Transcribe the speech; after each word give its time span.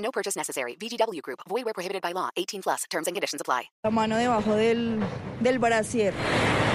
No 0.00 0.10
purchase 0.10 0.36
necessary. 0.36 0.76
VGW 0.80 1.22
Group. 1.22 1.40
Void 1.48 1.64
where 1.64 1.74
prohibited 1.74 2.02
by 2.02 2.12
law. 2.12 2.30
18 2.36 2.62
plus. 2.62 2.84
Terms 2.90 3.06
and 3.06 3.14
conditions 3.14 3.40
apply. 3.40 3.70
La 3.84 3.90
mano 3.90 4.16
debajo 4.16 4.56
del, 4.56 4.98
del 5.40 5.58
brasier. 5.58 6.12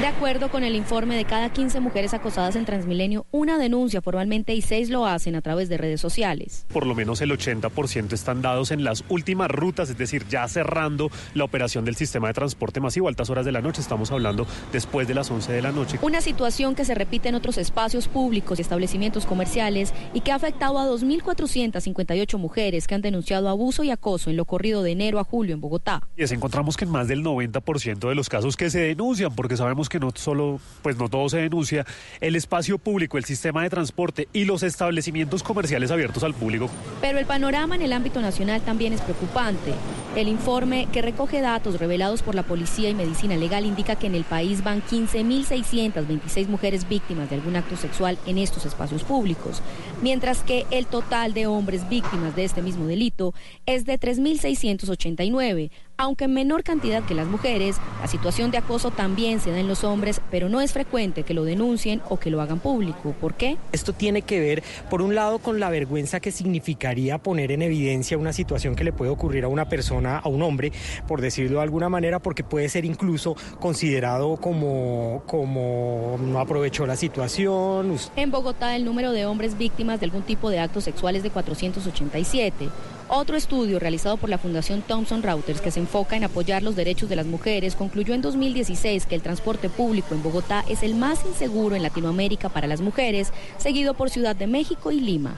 De 0.01 0.07
acuerdo 0.07 0.49
con 0.49 0.65
el 0.65 0.75
informe 0.75 1.15
de 1.15 1.23
cada 1.23 1.49
15 1.49 1.79
mujeres 1.79 2.13
acosadas 2.13 2.57
en 2.57 2.65
Transmilenio, 2.65 3.25
una 3.31 3.57
denuncia 3.57 4.01
formalmente 4.01 4.53
y 4.53 4.61
seis 4.61 4.89
lo 4.89 5.05
hacen 5.05 5.35
a 5.35 5.41
través 5.41 5.69
de 5.69 5.77
redes 5.77 6.01
sociales. 6.01 6.65
Por 6.73 6.85
lo 6.85 6.95
menos 6.95 7.21
el 7.21 7.31
80% 7.31 8.11
están 8.11 8.41
dados 8.41 8.71
en 8.71 8.83
las 8.83 9.05
últimas 9.07 9.49
rutas, 9.49 9.89
es 9.89 9.97
decir, 9.97 10.27
ya 10.27 10.45
cerrando 10.49 11.09
la 11.33 11.45
operación 11.45 11.85
del 11.85 11.95
sistema 11.95 12.27
de 12.27 12.33
transporte 12.33 12.81
masivo. 12.81 13.07
Altas 13.07 13.29
horas 13.29 13.45
de 13.45 13.53
la 13.53 13.61
noche, 13.61 13.79
estamos 13.79 14.11
hablando 14.11 14.45
después 14.73 15.07
de 15.07 15.13
las 15.13 15.31
11 15.31 15.53
de 15.53 15.61
la 15.61 15.71
noche. 15.71 15.97
Una 16.01 16.19
situación 16.19 16.75
que 16.75 16.83
se 16.83 16.93
repite 16.93 17.29
en 17.29 17.35
otros 17.35 17.57
espacios 17.57 18.09
públicos 18.09 18.59
y 18.59 18.63
establecimientos 18.63 19.25
comerciales 19.25 19.93
y 20.13 20.21
que 20.21 20.33
ha 20.33 20.35
afectado 20.35 20.77
a 20.77 20.87
2.458 20.87 22.37
mujeres 22.37 22.87
que 22.87 22.95
han 22.95 23.01
denunciado 23.01 23.47
abuso 23.47 23.85
y 23.85 23.91
acoso 23.91 24.29
en 24.29 24.35
lo 24.35 24.43
corrido 24.43 24.83
de 24.83 24.91
enero 24.91 25.19
a 25.19 25.23
julio 25.23 25.53
en 25.53 25.61
Bogotá. 25.61 26.01
Y 26.17 26.23
es, 26.23 26.33
encontramos 26.33 26.75
que 26.75 26.83
en 26.83 26.91
más 26.91 27.07
del 27.07 27.23
90% 27.23 28.09
de 28.09 28.15
los 28.15 28.27
casos 28.27 28.57
que 28.57 28.69
se 28.69 28.79
denuncian, 28.79 29.33
porque 29.33 29.55
sabemos 29.55 29.84
que 29.89 29.99
no 29.99 30.11
solo, 30.15 30.59
pues 30.81 30.97
no 30.97 31.09
todo 31.09 31.29
se 31.29 31.37
denuncia, 31.37 31.85
el 32.21 32.35
espacio 32.35 32.77
público, 32.77 33.17
el 33.17 33.25
sistema 33.25 33.63
de 33.63 33.69
transporte 33.69 34.27
y 34.33 34.45
los 34.45 34.63
establecimientos 34.63 35.43
comerciales 35.43 35.91
abiertos 35.91 36.23
al 36.23 36.33
público. 36.33 36.69
Pero 37.01 37.19
el 37.19 37.25
panorama 37.25 37.75
en 37.75 37.81
el 37.81 37.93
ámbito 37.93 38.21
nacional 38.21 38.61
también 38.61 38.93
es 38.93 39.01
preocupante. 39.01 39.73
El 40.15 40.27
informe 40.27 40.87
que 40.93 41.01
recoge 41.01 41.41
datos 41.41 41.79
revelados 41.79 42.21
por 42.21 42.35
la 42.35 42.43
Policía 42.43 42.89
y 42.89 42.93
Medicina 42.93 43.35
Legal 43.35 43.65
indica 43.65 43.97
que 43.97 44.07
en 44.07 44.15
el 44.15 44.23
país 44.23 44.63
van 44.63 44.81
15.626 44.81 46.47
mujeres 46.47 46.87
víctimas 46.87 47.29
de 47.29 47.35
algún 47.35 47.55
acto 47.55 47.75
sexual 47.75 48.17
en 48.25 48.37
estos 48.37 48.65
espacios 48.65 49.03
públicos, 49.03 49.61
mientras 50.01 50.41
que 50.41 50.65
el 50.71 50.87
total 50.87 51.33
de 51.33 51.47
hombres 51.47 51.87
víctimas 51.89 52.35
de 52.35 52.45
este 52.45 52.61
mismo 52.61 52.85
delito 52.85 53.33
es 53.65 53.85
de 53.85 53.99
3.689. 53.99 55.71
Aunque 55.97 56.25
en 56.25 56.33
menor 56.33 56.63
cantidad 56.63 57.03
que 57.03 57.13
las 57.13 57.27
mujeres, 57.27 57.77
la 58.01 58.07
situación 58.07 58.51
de 58.51 58.57
acoso 58.57 58.91
también 58.91 59.39
se 59.39 59.51
da 59.51 59.59
en 59.59 59.69
los 59.69 59.85
hombres, 59.85 60.19
pero 60.29 60.49
no 60.49 60.59
es 60.59 60.73
frecuente 60.73 61.23
que 61.23 61.33
lo 61.33 61.45
denuncien 61.45 62.01
o 62.09 62.19
que 62.19 62.29
lo 62.29 62.41
hagan 62.41 62.59
público. 62.59 63.15
¿Por 63.21 63.35
qué? 63.35 63.55
Esto 63.71 63.93
tiene 63.93 64.21
que 64.21 64.41
ver, 64.41 64.61
por 64.89 65.01
un 65.01 65.15
lado, 65.15 65.39
con 65.39 65.61
la 65.61 65.69
vergüenza 65.69 66.19
que 66.19 66.31
significaría 66.31 67.17
poner 67.17 67.53
en 67.53 67.61
evidencia 67.61 68.17
una 68.17 68.33
situación 68.33 68.75
que 68.75 68.83
le 68.83 68.91
puede 68.91 69.09
ocurrir 69.09 69.45
a 69.45 69.47
una 69.47 69.69
persona, 69.69 70.17
a 70.17 70.27
un 70.27 70.41
hombre, 70.41 70.73
por 71.07 71.21
decirlo 71.21 71.59
de 71.59 71.63
alguna 71.63 71.87
manera, 71.87 72.19
porque 72.19 72.43
puede 72.43 72.67
ser 72.67 72.83
incluso 72.83 73.37
considerado 73.61 74.35
como, 74.35 75.23
como 75.27 76.17
no 76.19 76.39
aprovechó 76.39 76.85
la 76.85 76.97
situación. 76.97 77.95
En 78.17 78.31
Bogotá, 78.31 78.75
el 78.75 78.83
número 78.83 79.13
de 79.13 79.25
hombres 79.25 79.57
víctimas 79.57 80.01
de 80.01 80.07
algún 80.07 80.23
tipo 80.23 80.49
de 80.49 80.59
actos 80.59 80.83
sexuales 80.83 81.19
es 81.19 81.23
de 81.23 81.29
487. 81.29 82.69
Otro 83.07 83.37
estudio 83.37 83.77
realizado 83.77 84.17
por 84.17 84.31
la 84.31 84.39
Fundación 84.39 84.81
Thomson 84.81 85.21
Reuters 85.21 85.61
que 85.61 85.69
se 85.69 85.79
enfoca 85.79 86.15
en 86.15 86.23
apoyar 86.23 86.63
los 86.63 86.75
derechos 86.75 87.07
de 87.07 87.15
las 87.15 87.27
mujeres 87.27 87.75
concluyó 87.75 88.15
en 88.15 88.23
2016 88.23 89.05
que 89.05 89.13
el 89.13 89.21
transporte 89.21 89.69
público 89.69 90.15
en 90.15 90.23
Bogotá 90.23 90.65
es 90.67 90.81
el 90.81 90.95
más 90.95 91.23
inseguro 91.23 91.75
en 91.75 91.83
Latinoamérica 91.83 92.49
para 92.49 92.65
las 92.65 92.81
mujeres, 92.81 93.31
seguido 93.57 93.93
por 93.93 94.09
Ciudad 94.09 94.35
de 94.35 94.47
México 94.47 94.91
y 94.91 94.99
Lima. 94.99 95.37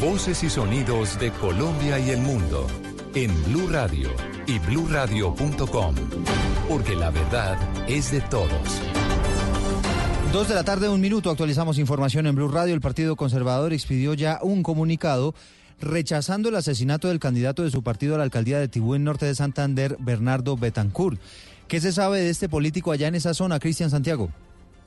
Voces 0.00 0.42
y 0.42 0.50
sonidos 0.50 1.18
de 1.18 1.30
Colombia 1.30 1.98
y 1.98 2.10
el 2.10 2.20
mundo 2.20 2.66
en 3.14 3.30
Blue 3.44 3.68
Radio 3.68 4.10
y 4.46 4.58
bluradio.com, 4.58 5.94
porque 6.68 6.94
la 6.94 7.10
verdad 7.10 7.56
es 7.88 8.10
de 8.10 8.20
todos. 8.20 8.50
Dos 10.32 10.48
de 10.48 10.54
la 10.54 10.64
tarde, 10.64 10.88
un 10.88 11.00
minuto, 11.00 11.30
actualizamos 11.30 11.78
información 11.78 12.26
en 12.26 12.34
Blue 12.34 12.48
Radio. 12.48 12.74
El 12.74 12.80
Partido 12.80 13.16
Conservador 13.16 13.72
expidió 13.72 14.12
ya 14.14 14.40
un 14.42 14.62
comunicado 14.62 15.34
rechazando 15.80 16.50
el 16.50 16.56
asesinato 16.56 17.08
del 17.08 17.20
candidato 17.20 17.62
de 17.62 17.70
su 17.70 17.82
partido 17.82 18.14
a 18.14 18.18
la 18.18 18.24
alcaldía 18.24 18.58
de 18.58 18.68
Tibú 18.68 18.94
en 18.94 19.04
norte 19.04 19.26
de 19.26 19.34
Santander, 19.34 19.96
Bernardo 20.00 20.56
Betancourt. 20.56 21.18
¿Qué 21.66 21.80
se 21.80 21.92
sabe 21.92 22.20
de 22.20 22.30
este 22.30 22.48
político 22.48 22.92
allá 22.92 23.08
en 23.08 23.14
esa 23.14 23.32
zona, 23.32 23.58
Cristian 23.58 23.90
Santiago? 23.90 24.30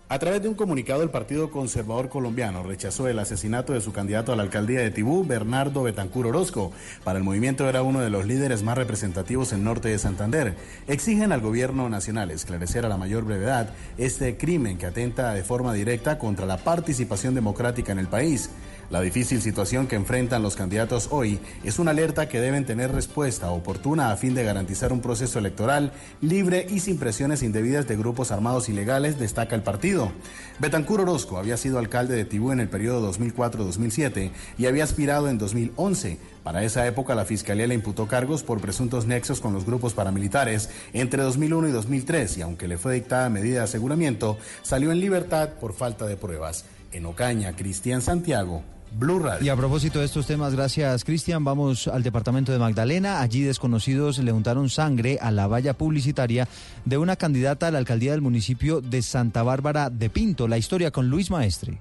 A 0.09 0.19
través 0.19 0.41
de 0.41 0.47
un 0.47 0.55
comunicado, 0.55 1.03
el 1.03 1.09
Partido 1.09 1.51
Conservador 1.51 2.07
Colombiano 2.07 2.63
rechazó 2.63 3.09
el 3.09 3.19
asesinato 3.19 3.73
de 3.73 3.81
su 3.81 3.91
candidato 3.91 4.31
a 4.31 4.37
la 4.37 4.43
alcaldía 4.43 4.79
de 4.79 4.89
Tibú, 4.89 5.25
Bernardo 5.25 5.83
Betancur 5.83 6.27
Orozco. 6.27 6.71
Para 7.03 7.17
el 7.17 7.25
movimiento 7.25 7.67
era 7.67 7.81
uno 7.81 7.99
de 7.99 8.09
los 8.09 8.25
líderes 8.25 8.63
más 8.63 8.77
representativos 8.77 9.51
en 9.51 9.65
norte 9.65 9.89
de 9.89 9.99
Santander. 9.99 10.55
Exigen 10.87 11.33
al 11.33 11.41
gobierno 11.41 11.89
nacional 11.89 12.31
esclarecer 12.31 12.85
a 12.85 12.89
la 12.89 12.95
mayor 12.95 13.25
brevedad 13.25 13.71
este 13.97 14.37
crimen 14.37 14.77
que 14.77 14.85
atenta 14.85 15.33
de 15.33 15.43
forma 15.43 15.73
directa 15.73 16.17
contra 16.17 16.45
la 16.45 16.55
participación 16.55 17.35
democrática 17.35 17.91
en 17.91 17.99
el 17.99 18.07
país. 18.07 18.49
La 18.89 19.01
difícil 19.01 19.41
situación 19.41 19.87
que 19.87 19.97
enfrentan 19.97 20.41
los 20.41 20.55
candidatos 20.55 21.09
hoy 21.11 21.41
es 21.65 21.77
una 21.77 21.91
alerta 21.91 22.29
que 22.29 22.39
deben 22.39 22.65
tener 22.65 22.89
respuesta 22.89 23.51
oportuna 23.51 24.13
a 24.13 24.15
fin 24.15 24.33
de 24.33 24.45
garantizar 24.45 24.93
un 24.93 25.01
proceso 25.01 25.39
electoral 25.39 25.91
libre 26.21 26.65
y 26.69 26.79
sin 26.79 26.97
presiones 26.97 27.43
indebidas 27.43 27.85
de 27.85 27.97
grupos 27.97 28.31
armados 28.31 28.69
ilegales, 28.69 29.19
destaca 29.19 29.55
el 29.55 29.63
partido. 29.63 30.13
Betancur 30.59 31.01
Orozco 31.01 31.37
había 31.37 31.57
sido 31.57 31.79
alcalde 31.79 32.15
de 32.15 32.23
Tibú 32.23 32.53
en 32.53 32.61
el 32.61 32.69
periodo 32.69 33.11
2004-2007 33.11 34.31
y 34.57 34.67
había 34.67 34.85
aspirado 34.85 35.27
en 35.27 35.37
2011. 35.37 36.17
Para 36.43 36.63
esa 36.63 36.87
época 36.87 37.13
la 37.13 37.25
Fiscalía 37.25 37.67
le 37.67 37.75
imputó 37.75 38.07
cargos 38.07 38.43
por 38.43 38.61
presuntos 38.61 39.05
nexos 39.05 39.41
con 39.41 39.51
los 39.51 39.65
grupos 39.65 39.95
paramilitares 39.95 40.69
entre 40.93 41.23
2001 41.23 41.67
y 41.67 41.71
2003 41.71 42.37
y 42.37 42.41
aunque 42.41 42.69
le 42.69 42.77
fue 42.77 42.93
dictada 42.93 43.27
medida 43.27 43.57
de 43.57 43.63
aseguramiento, 43.65 44.37
salió 44.63 44.93
en 44.93 45.01
libertad 45.01 45.49
por 45.59 45.73
falta 45.73 46.05
de 46.05 46.15
pruebas. 46.15 46.63
En 46.93 47.05
Ocaña, 47.05 47.53
Cristian 47.53 48.01
Santiago, 48.01 48.63
Y 49.41 49.49
a 49.49 49.55
propósito 49.55 49.99
de 49.99 50.05
estos 50.05 50.25
temas, 50.25 50.55
gracias 50.55 51.03
Cristian, 51.03 51.43
vamos 51.43 51.87
al 51.87 52.03
departamento 52.03 52.51
de 52.51 52.59
Magdalena. 52.59 53.21
Allí 53.21 53.41
desconocidos 53.41 54.17
le 54.19 54.31
untaron 54.31 54.69
sangre 54.69 55.19
a 55.21 55.31
la 55.31 55.47
valla 55.47 55.73
publicitaria 55.73 56.47
de 56.85 56.97
una 56.97 57.15
candidata 57.15 57.67
a 57.67 57.71
la 57.71 57.77
alcaldía 57.77 58.11
del 58.11 58.21
municipio 58.21 58.81
de 58.81 59.01
Santa 59.01 59.43
Bárbara 59.43 59.89
de 59.89 60.09
Pinto. 60.09 60.47
La 60.47 60.57
historia 60.57 60.91
con 60.91 61.09
Luis 61.09 61.29
Maestre. 61.29 61.79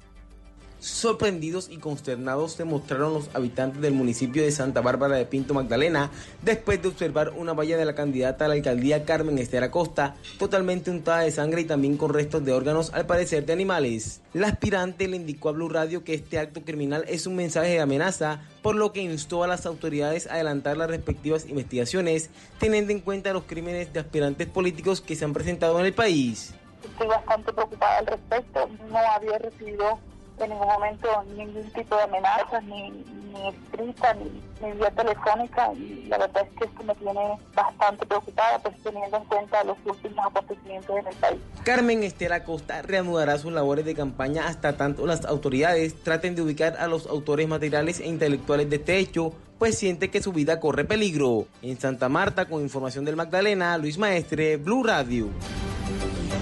Sorprendidos 0.87 1.69
y 1.69 1.79
consternados 1.79 2.53
se 2.53 2.65
mostraron 2.65 3.13
los 3.13 3.29
habitantes 3.35 3.83
del 3.83 3.93
municipio 3.93 4.45
de 4.45 4.53
Santa 4.53 4.81
Bárbara 4.83 5.17
de 5.17 5.27
Pinto 5.27 5.53
Magdalena 5.53 6.13
después 6.43 6.81
de 6.81 6.87
observar 6.87 7.33
una 7.37 7.55
valla 7.55 7.77
de 7.77 7.85
la 7.85 7.97
candidata 7.97 8.45
a 8.45 8.49
la 8.49 8.55
alcaldía 8.55 9.05
Carmen 9.05 9.37
Esther 9.39 9.65
Acosta 9.65 10.15
totalmente 10.39 10.93
untada 10.93 11.23
de 11.23 11.33
sangre 11.33 11.63
y 11.63 11.65
también 11.65 11.97
con 11.97 12.15
restos 12.15 12.45
de 12.45 12.53
órganos 12.53 12.95
al 12.95 13.05
parecer 13.05 13.45
de 13.45 13.53
animales. 13.53 14.21
La 14.33 14.47
aspirante 14.47 15.09
le 15.09 15.17
indicó 15.17 15.49
a 15.49 15.53
Blue 15.53 15.69
Radio 15.69 16.05
que 16.05 16.15
este 16.15 16.39
acto 16.39 16.63
criminal 16.63 17.05
es 17.09 17.27
un 17.27 17.35
mensaje 17.35 17.71
de 17.71 17.81
amenaza, 17.81 18.43
por 18.63 18.77
lo 18.77 18.93
que 18.93 19.03
instó 19.03 19.43
a 19.43 19.49
las 19.49 19.67
autoridades 19.67 20.29
a 20.29 20.35
adelantar 20.35 20.77
las 20.77 20.89
respectivas 20.89 21.49
investigaciones, 21.49 22.31
teniendo 22.61 22.93
en 22.93 23.01
cuenta 23.01 23.33
los 23.33 23.43
crímenes 23.43 23.93
de 23.93 23.99
aspirantes 23.99 24.47
políticos 24.47 25.01
que 25.01 25.17
se 25.17 25.25
han 25.25 25.33
presentado 25.33 25.81
en 25.81 25.87
el 25.87 25.95
país. 25.95 26.55
Estoy 26.85 27.09
bastante 27.09 27.53
preocupada 27.53 27.99
al 27.99 28.07
respecto, 28.07 28.71
no 28.89 28.99
había 28.99 29.37
recibido 29.39 29.99
en 30.45 30.51
ningún 30.51 30.69
momento 30.69 31.09
ningún 31.37 31.71
tipo 31.73 31.97
de 31.97 32.03
amenazas, 32.03 32.63
ni, 32.65 32.91
ni 32.91 33.49
escrita, 33.49 34.15
ni, 34.15 34.43
ni 34.67 34.73
vía 34.73 34.91
telefónica. 34.91 35.73
Y 35.75 36.07
la 36.09 36.19
verdad 36.19 36.47
es 36.47 36.59
que 36.59 36.65
esto 36.65 36.85
me 36.85 36.95
tiene 36.95 37.39
bastante 37.55 38.07
preocupada, 38.07 38.59
pues 38.59 38.75
teniendo 38.83 39.17
en 39.17 39.25
cuenta 39.25 39.65
los 39.65 39.77
últimos 39.85 40.27
acontecimientos 40.27 40.97
en 40.99 41.07
el 41.07 41.15
país. 41.15 41.41
Carmen 41.65 42.03
Estela 42.03 42.45
Costa 42.45 42.83
reanudará 42.83 43.39
sus 43.39 43.53
labores 43.53 43.85
de 43.85 43.95
campaña 43.95 44.47
hasta 44.47 44.77
tanto 44.77 45.07
las 45.07 45.25
autoridades 45.25 46.01
traten 46.03 46.35
de 46.35 46.43
ubicar 46.43 46.77
a 46.79 46.87
los 46.87 47.07
autores 47.07 47.49
materiales 47.49 48.01
e 48.01 48.07
intelectuales 48.07 48.71
de 48.71 48.77
este 48.77 48.99
hecho, 48.99 49.33
pues 49.59 49.79
siente 49.79 50.11
que 50.11 50.23
su 50.23 50.33
vida 50.33 50.61
corre 50.61 50.85
peligro. 50.85 51.47
En 51.63 51.81
Santa 51.81 52.09
Marta, 52.09 52.47
con 52.47 52.63
información 52.63 53.05
del 53.05 53.17
Magdalena, 53.17 53.77
Luis 53.79 53.99
Maestre, 53.99 54.59
Blue 54.59 54.85
Radio. 54.85 55.29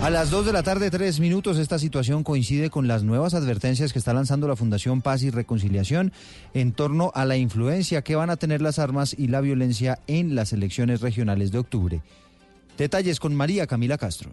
A 0.02 0.10
las 0.10 0.30
2 0.30 0.44
de 0.44 0.52
la 0.52 0.62
tarde, 0.62 0.90
tres 0.90 1.18
minutos, 1.18 1.56
esta 1.56 1.78
situación 1.78 2.24
coincide 2.24 2.68
con 2.68 2.86
las 2.86 3.04
nuevas 3.04 3.32
advertencias 3.32 3.92
que 3.92 3.98
está 3.98 4.12
lanzando 4.12 4.46
la 4.46 4.56
Fundación 4.56 5.00
Paz 5.00 5.22
y 5.22 5.30
Reconciliación 5.30 6.12
en 6.52 6.72
torno 6.72 7.10
a 7.14 7.24
la 7.24 7.38
influencia 7.38 8.02
que 8.02 8.14
van 8.14 8.28
a 8.28 8.36
tener 8.36 8.60
las 8.60 8.78
armas 8.78 9.14
y 9.18 9.28
la 9.28 9.40
violencia 9.40 10.00
en 10.06 10.34
las 10.34 10.52
elecciones 10.52 11.00
regionales 11.00 11.52
de 11.52 11.58
octubre. 11.58 12.02
Detalles 12.76 13.18
con 13.18 13.34
María 13.34 13.66
Camila 13.66 13.96
Castro. 13.96 14.30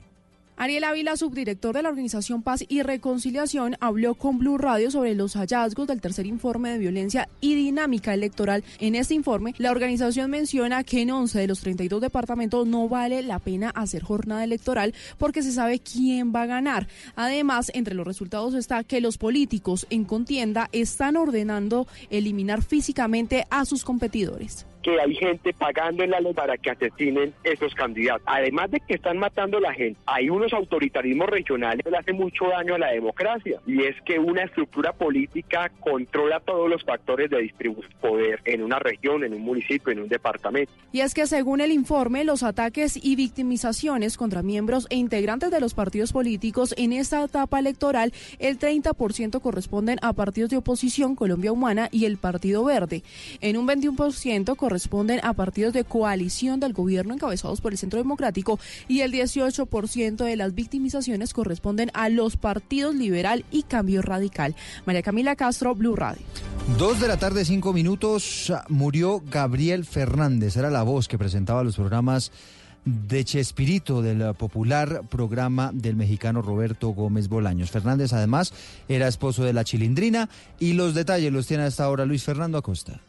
Ariel 0.61 0.83
Ávila, 0.83 1.17
subdirector 1.17 1.73
de 1.73 1.81
la 1.81 1.89
Organización 1.89 2.43
Paz 2.43 2.63
y 2.67 2.83
Reconciliación, 2.83 3.77
habló 3.79 4.13
con 4.13 4.37
Blue 4.37 4.59
Radio 4.59 4.91
sobre 4.91 5.15
los 5.15 5.33
hallazgos 5.33 5.87
del 5.87 6.01
tercer 6.01 6.27
informe 6.27 6.69
de 6.69 6.77
violencia 6.77 7.27
y 7.39 7.55
dinámica 7.55 8.13
electoral. 8.13 8.63
En 8.79 8.93
este 8.93 9.15
informe, 9.15 9.55
la 9.57 9.71
organización 9.71 10.29
menciona 10.29 10.83
que 10.83 11.01
en 11.01 11.09
11 11.09 11.39
de 11.39 11.47
los 11.47 11.61
32 11.61 11.99
departamentos 11.99 12.67
no 12.67 12.87
vale 12.87 13.23
la 13.23 13.39
pena 13.39 13.71
hacer 13.71 14.03
jornada 14.03 14.43
electoral 14.43 14.93
porque 15.17 15.41
se 15.41 15.51
sabe 15.51 15.79
quién 15.79 16.31
va 16.31 16.43
a 16.43 16.45
ganar. 16.45 16.87
Además, 17.15 17.71
entre 17.73 17.95
los 17.95 18.05
resultados 18.05 18.53
está 18.53 18.83
que 18.83 19.01
los 19.01 19.17
políticos 19.17 19.87
en 19.89 20.05
contienda 20.05 20.69
están 20.73 21.15
ordenando 21.17 21.87
eliminar 22.11 22.61
físicamente 22.61 23.47
a 23.49 23.65
sus 23.65 23.83
competidores 23.83 24.67
que 24.81 24.99
hay 24.99 25.15
gente 25.15 25.53
pagando 25.53 26.03
en 26.03 26.11
la 26.11 26.19
ley 26.19 26.33
para 26.33 26.57
que 26.57 26.71
asesinen 26.71 27.33
esos 27.43 27.73
candidatos. 27.75 28.23
Además 28.25 28.71
de 28.71 28.79
que 28.79 28.95
están 28.95 29.17
matando 29.17 29.57
a 29.57 29.61
la 29.61 29.73
gente, 29.73 29.99
hay 30.05 30.29
unos 30.29 30.53
autoritarismos 30.53 31.29
regionales 31.29 31.83
que 31.83 31.91
le 31.91 31.97
hacen 31.97 32.15
mucho 32.15 32.47
daño 32.47 32.75
a 32.75 32.79
la 32.79 32.91
democracia 32.91 33.59
y 33.65 33.83
es 33.83 33.95
que 34.03 34.19
una 34.19 34.43
estructura 34.43 34.93
política 34.93 35.71
controla 35.79 36.39
todos 36.39 36.69
los 36.69 36.83
factores 36.83 37.29
de 37.29 37.41
distribución 37.41 37.89
de 37.89 37.95
poder 38.07 38.41
en 38.45 38.63
una 38.63 38.79
región, 38.79 39.23
en 39.23 39.33
un 39.33 39.41
municipio, 39.41 39.91
en 39.91 39.99
un 39.99 40.07
departamento. 40.07 40.71
Y 40.91 41.01
es 41.01 41.13
que 41.13 41.27
según 41.27 41.61
el 41.61 41.71
informe, 41.71 42.23
los 42.23 42.43
ataques 42.43 42.99
y 43.01 43.15
victimizaciones 43.15 44.17
contra 44.17 44.41
miembros 44.41 44.87
e 44.89 44.95
integrantes 44.95 45.51
de 45.51 45.59
los 45.59 45.73
partidos 45.73 46.11
políticos 46.11 46.73
en 46.77 46.93
esta 46.93 47.23
etapa 47.23 47.59
electoral, 47.59 48.13
el 48.39 48.59
30% 48.59 49.41
corresponden 49.41 49.99
a 50.01 50.13
partidos 50.13 50.49
de 50.49 50.57
oposición 50.57 51.15
Colombia 51.15 51.51
Humana 51.51 51.89
y 51.91 52.05
el 52.05 52.17
Partido 52.17 52.63
Verde. 52.63 53.03
En 53.41 53.57
un 53.57 53.67
21% 53.67 54.55
corresponden 54.55 54.70
a 55.23 55.33
partidos 55.33 55.73
de 55.73 55.83
coalición 55.83 56.59
del 56.59 56.73
gobierno 56.73 57.13
encabezados 57.13 57.59
por 57.59 57.73
el 57.73 57.77
Centro 57.77 57.99
Democrático 57.99 58.59
y 58.87 59.01
el 59.01 59.11
18% 59.11 60.23
de 60.23 60.35
las 60.35 60.55
victimizaciones 60.55 61.33
corresponden 61.33 61.91
a 61.93 62.09
los 62.09 62.37
partidos 62.37 62.95
Liberal 62.95 63.43
y 63.51 63.63
Cambio 63.63 64.01
Radical. 64.01 64.55
María 64.85 65.01
Camila 65.01 65.35
Castro, 65.35 65.75
Blue 65.75 65.95
Radio. 65.95 66.21
Dos 66.77 67.01
de 67.01 67.07
la 67.07 67.17
tarde, 67.17 67.43
cinco 67.43 67.73
minutos, 67.73 68.53
murió 68.69 69.21
Gabriel 69.29 69.85
Fernández. 69.85 70.55
Era 70.55 70.69
la 70.69 70.83
voz 70.83 71.07
que 71.07 71.17
presentaba 71.17 71.63
los 71.63 71.75
programas 71.75 72.31
de 72.85 73.23
Chespirito, 73.23 74.01
del 74.01 74.33
popular 74.35 75.03
programa 75.09 75.71
del 75.73 75.95
mexicano 75.95 76.41
Roberto 76.41 76.89
Gómez 76.89 77.27
Bolaños. 77.27 77.71
Fernández, 77.71 78.13
además, 78.13 78.53
era 78.87 79.07
esposo 79.07 79.43
de 79.43 79.53
la 79.53 79.63
chilindrina 79.63 80.29
y 80.59 80.73
los 80.73 80.95
detalles 80.95 81.31
los 81.31 81.47
tiene 81.47 81.63
hasta 81.63 81.83
ahora 81.83 82.05
Luis 82.05 82.23
Fernando 82.23 82.57
Acosta. 82.57 83.01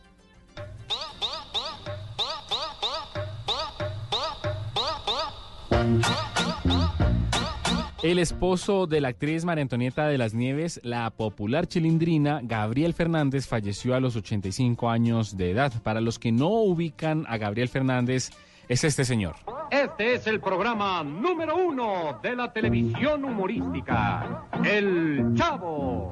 El 8.03 8.19
esposo 8.19 8.89
de 8.89 9.01
la 9.01 9.09
actriz 9.09 9.45
María 9.45 9.63
Antonieta 9.63 10.09
de 10.09 10.19
las 10.19 10.35
Nieves, 10.35 10.81
la 10.83 11.09
popular 11.11 11.69
chilindrina 11.69 12.41
Gabriel 12.43 12.95
Fernández, 12.95 13.47
falleció 13.47 13.95
a 13.95 14.01
los 14.01 14.17
85 14.17 14.91
años 14.91 15.37
de 15.37 15.53
edad. 15.53 15.73
Para 15.85 16.01
los 16.01 16.19
que 16.19 16.33
no 16.33 16.49
ubican 16.49 17.25
a 17.29 17.39
Gabriel 17.39 17.69
Fernández, 17.69 18.31
es 18.69 18.83
este 18.83 19.05
señor. 19.05 19.37
Este 19.71 20.15
es 20.15 20.27
el 20.27 20.41
programa 20.41 21.05
número 21.05 21.57
uno 21.57 22.19
de 22.21 22.35
la 22.35 22.53
televisión 22.53 23.25
humorística, 23.25 24.47
El 24.65 25.33
Chavo. 25.35 26.11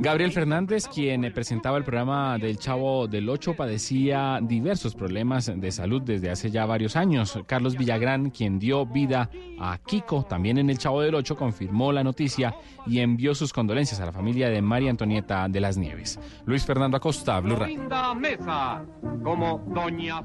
Gabriel 0.00 0.32
Fernández, 0.32 0.86
quien 0.86 1.30
presentaba 1.32 1.78
el 1.78 1.84
programa 1.84 2.38
del 2.38 2.58
Chavo 2.58 3.06
del 3.06 3.28
Ocho, 3.28 3.54
padecía 3.54 4.38
diversos 4.42 4.94
problemas 4.94 5.52
de 5.54 5.72
salud 5.72 6.02
desde 6.02 6.30
hace 6.30 6.50
ya 6.50 6.66
varios 6.66 6.96
años. 6.96 7.38
Carlos 7.46 7.76
Villagrán, 7.76 8.30
quien 8.30 8.58
dio 8.58 8.86
vida 8.86 9.30
a 9.58 9.78
Kiko, 9.78 10.24
también 10.24 10.58
en 10.58 10.70
el 10.70 10.78
Chavo 10.78 11.02
del 11.02 11.14
Ocho, 11.14 11.36
confirmó 11.36 11.92
la 11.92 12.04
noticia 12.04 12.54
y 12.86 13.00
envió 13.00 13.34
sus 13.34 13.52
condolencias 13.52 14.00
a 14.00 14.06
la 14.06 14.12
familia 14.12 14.48
de 14.48 14.62
María 14.62 14.90
Antonieta 14.90 15.48
de 15.48 15.60
las 15.60 15.76
Nieves. 15.76 16.18
Luis 16.46 16.64
Fernando 16.64 16.96
Acosta, 16.96 17.40
Blue 17.40 17.56
Radio. 17.56 17.82
Mesa, 18.16 18.84
como 19.22 19.62
Doña 19.68 20.22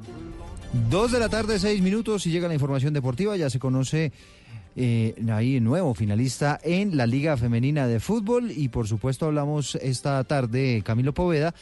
Dos 0.72 1.12
de 1.12 1.20
la 1.20 1.30
tarde, 1.30 1.58
seis 1.58 1.82
minutos 1.82 2.28
y 2.28 2.32
llega 2.32 2.48
la 2.48 2.54
información 2.54 2.94
deportiva. 2.94 3.36
Ya 3.36 3.50
se 3.50 3.58
conoce 3.58 4.12
eh, 4.76 5.16
ahí 5.32 5.60
nuevo 5.60 5.94
finalista 5.94 6.60
en 6.64 6.96
la 6.96 7.06
Liga 7.06 7.38
Femenina 7.38 7.88
de 7.88 8.00
Fútbol 8.00 8.52
y 8.52 8.70
por 8.70 8.88
supuesto 8.88 9.26
hablamos 9.26 9.76
esta 9.76 10.24
tarde, 10.24 10.82
Camilo 10.86 11.14
Poveda, 11.14 11.54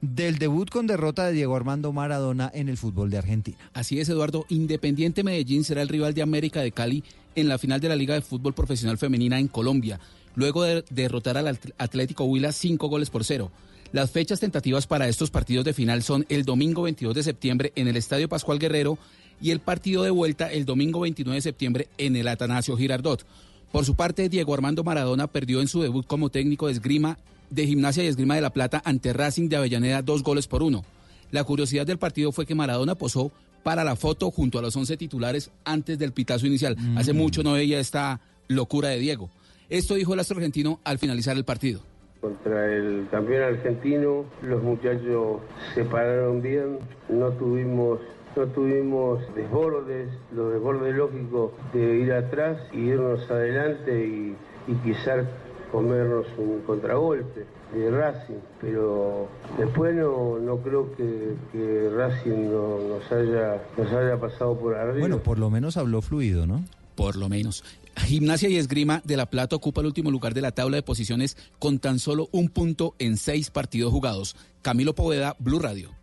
del 0.00 0.38
debut 0.38 0.70
con 0.70 0.86
derrota 0.86 1.26
de 1.26 1.32
Diego 1.32 1.56
Armando 1.56 1.92
Maradona 1.92 2.50
en 2.54 2.68
el 2.68 2.76
fútbol 2.76 3.10
de 3.10 3.18
Argentina. 3.18 3.58
Así 3.72 4.00
es, 4.00 4.08
Eduardo. 4.08 4.46
Independiente 4.48 5.22
Medellín 5.22 5.64
será 5.64 5.82
el 5.82 5.88
rival 5.88 6.14
de 6.14 6.22
América 6.22 6.60
de 6.60 6.72
Cali 6.72 7.04
en 7.34 7.48
la 7.48 7.58
final 7.58 7.80
de 7.80 7.88
la 7.88 7.96
Liga 7.96 8.14
de 8.14 8.22
Fútbol 8.22 8.54
Profesional 8.54 8.98
Femenina 8.98 9.38
en 9.38 9.48
Colombia, 9.48 10.00
luego 10.34 10.62
de 10.62 10.84
derrotar 10.90 11.36
al 11.36 11.58
Atlético 11.78 12.24
Huila 12.24 12.52
cinco 12.52 12.88
goles 12.88 13.10
por 13.10 13.24
cero. 13.24 13.50
Las 13.92 14.12
fechas 14.12 14.38
tentativas 14.38 14.86
para 14.86 15.08
estos 15.08 15.30
partidos 15.30 15.64
de 15.64 15.74
final 15.74 16.02
son 16.02 16.24
el 16.28 16.44
domingo 16.44 16.82
22 16.82 17.14
de 17.14 17.22
septiembre 17.24 17.72
en 17.74 17.88
el 17.88 17.96
Estadio 17.96 18.28
Pascual 18.28 18.60
Guerrero 18.60 18.98
y 19.40 19.50
el 19.50 19.60
partido 19.60 20.02
de 20.02 20.10
vuelta 20.10 20.52
el 20.52 20.64
domingo 20.64 21.00
29 21.00 21.36
de 21.36 21.42
septiembre 21.42 21.88
en 21.98 22.16
el 22.16 22.28
Atanasio 22.28 22.76
Girardot. 22.76 23.24
Por 23.72 23.84
su 23.84 23.94
parte, 23.94 24.28
Diego 24.28 24.52
Armando 24.52 24.84
Maradona 24.84 25.28
perdió 25.28 25.60
en 25.60 25.68
su 25.68 25.80
debut 25.80 26.06
como 26.06 26.30
técnico 26.30 26.66
de 26.66 26.72
esgrima 26.72 27.18
de 27.50 27.66
gimnasia 27.66 28.04
y 28.04 28.06
esgrima 28.06 28.34
de 28.36 28.40
la 28.40 28.50
plata 28.50 28.80
ante 28.84 29.12
Racing 29.12 29.48
de 29.48 29.56
Avellaneda 29.56 30.02
dos 30.02 30.22
goles 30.22 30.46
por 30.46 30.62
uno. 30.62 30.84
La 31.30 31.44
curiosidad 31.44 31.86
del 31.86 31.98
partido 31.98 32.32
fue 32.32 32.46
que 32.46 32.54
Maradona 32.54 32.94
posó 32.94 33.32
para 33.62 33.84
la 33.84 33.96
foto 33.96 34.30
junto 34.30 34.58
a 34.58 34.62
los 34.62 34.74
11 34.74 34.96
titulares 34.96 35.50
antes 35.64 35.98
del 35.98 36.12
pitazo 36.12 36.46
inicial. 36.46 36.76
Hace 36.96 37.12
mucho 37.12 37.42
no 37.42 37.52
veía 37.52 37.78
esta 37.78 38.20
locura 38.48 38.88
de 38.88 38.98
Diego. 38.98 39.30
Esto 39.68 39.94
dijo 39.94 40.14
el 40.14 40.20
astro 40.20 40.38
argentino 40.38 40.80
al 40.82 40.98
finalizar 40.98 41.36
el 41.36 41.44
partido. 41.44 41.80
Contra 42.20 42.66
el 42.74 43.06
campeón 43.10 43.42
argentino, 43.42 44.24
los 44.42 44.62
muchachos 44.62 45.40
se 45.74 45.84
pararon 45.84 46.42
bien, 46.42 46.78
no 47.08 47.30
tuvimos 47.32 48.00
no 48.36 48.46
tuvimos 48.46 49.20
desbordes, 49.34 50.08
los 50.34 50.52
desbordes 50.52 50.94
lógicos 50.94 51.52
de 51.72 51.98
ir 51.98 52.12
atrás 52.12 52.58
y 52.72 52.78
irnos 52.78 53.28
adelante 53.30 54.06
y, 54.06 54.36
quizás 54.84 55.26
comernos 55.72 56.26
un 56.38 56.60
contragolpe 56.60 57.44
de 57.74 57.90
Racing, 57.90 58.38
pero 58.60 59.28
después 59.58 59.94
no, 59.96 60.38
no 60.38 60.58
creo 60.58 60.94
que, 60.94 61.90
Racing 61.92 62.50
nos, 62.52 63.10
haya, 63.10 63.60
nos 63.76 63.92
haya 63.92 64.20
pasado 64.20 64.56
por 64.56 64.76
arriba. 64.76 65.00
Bueno, 65.00 65.18
por 65.18 65.38
lo 65.38 65.50
menos 65.50 65.76
habló 65.76 66.02
fluido, 66.02 66.46
¿no? 66.46 66.64
Por 66.94 67.16
lo 67.16 67.28
menos. 67.28 67.64
Gimnasia 67.96 68.48
y 68.48 68.56
Esgrima 68.56 69.02
de 69.04 69.16
La 69.16 69.26
Plata 69.26 69.56
ocupa 69.56 69.80
el 69.80 69.88
último 69.88 70.10
lugar 70.10 70.34
de 70.34 70.40
la 70.40 70.52
tabla 70.52 70.76
de 70.76 70.82
posiciones 70.82 71.36
con 71.58 71.78
tan 71.80 71.98
solo 71.98 72.28
un 72.30 72.48
punto 72.48 72.94
en 72.98 73.16
seis 73.16 73.50
partidos 73.50 73.92
jugados. 73.92 74.36
Camilo 74.62 74.94
Poveda, 74.94 75.34
Blue 75.38 75.58
Radio. 75.58 75.99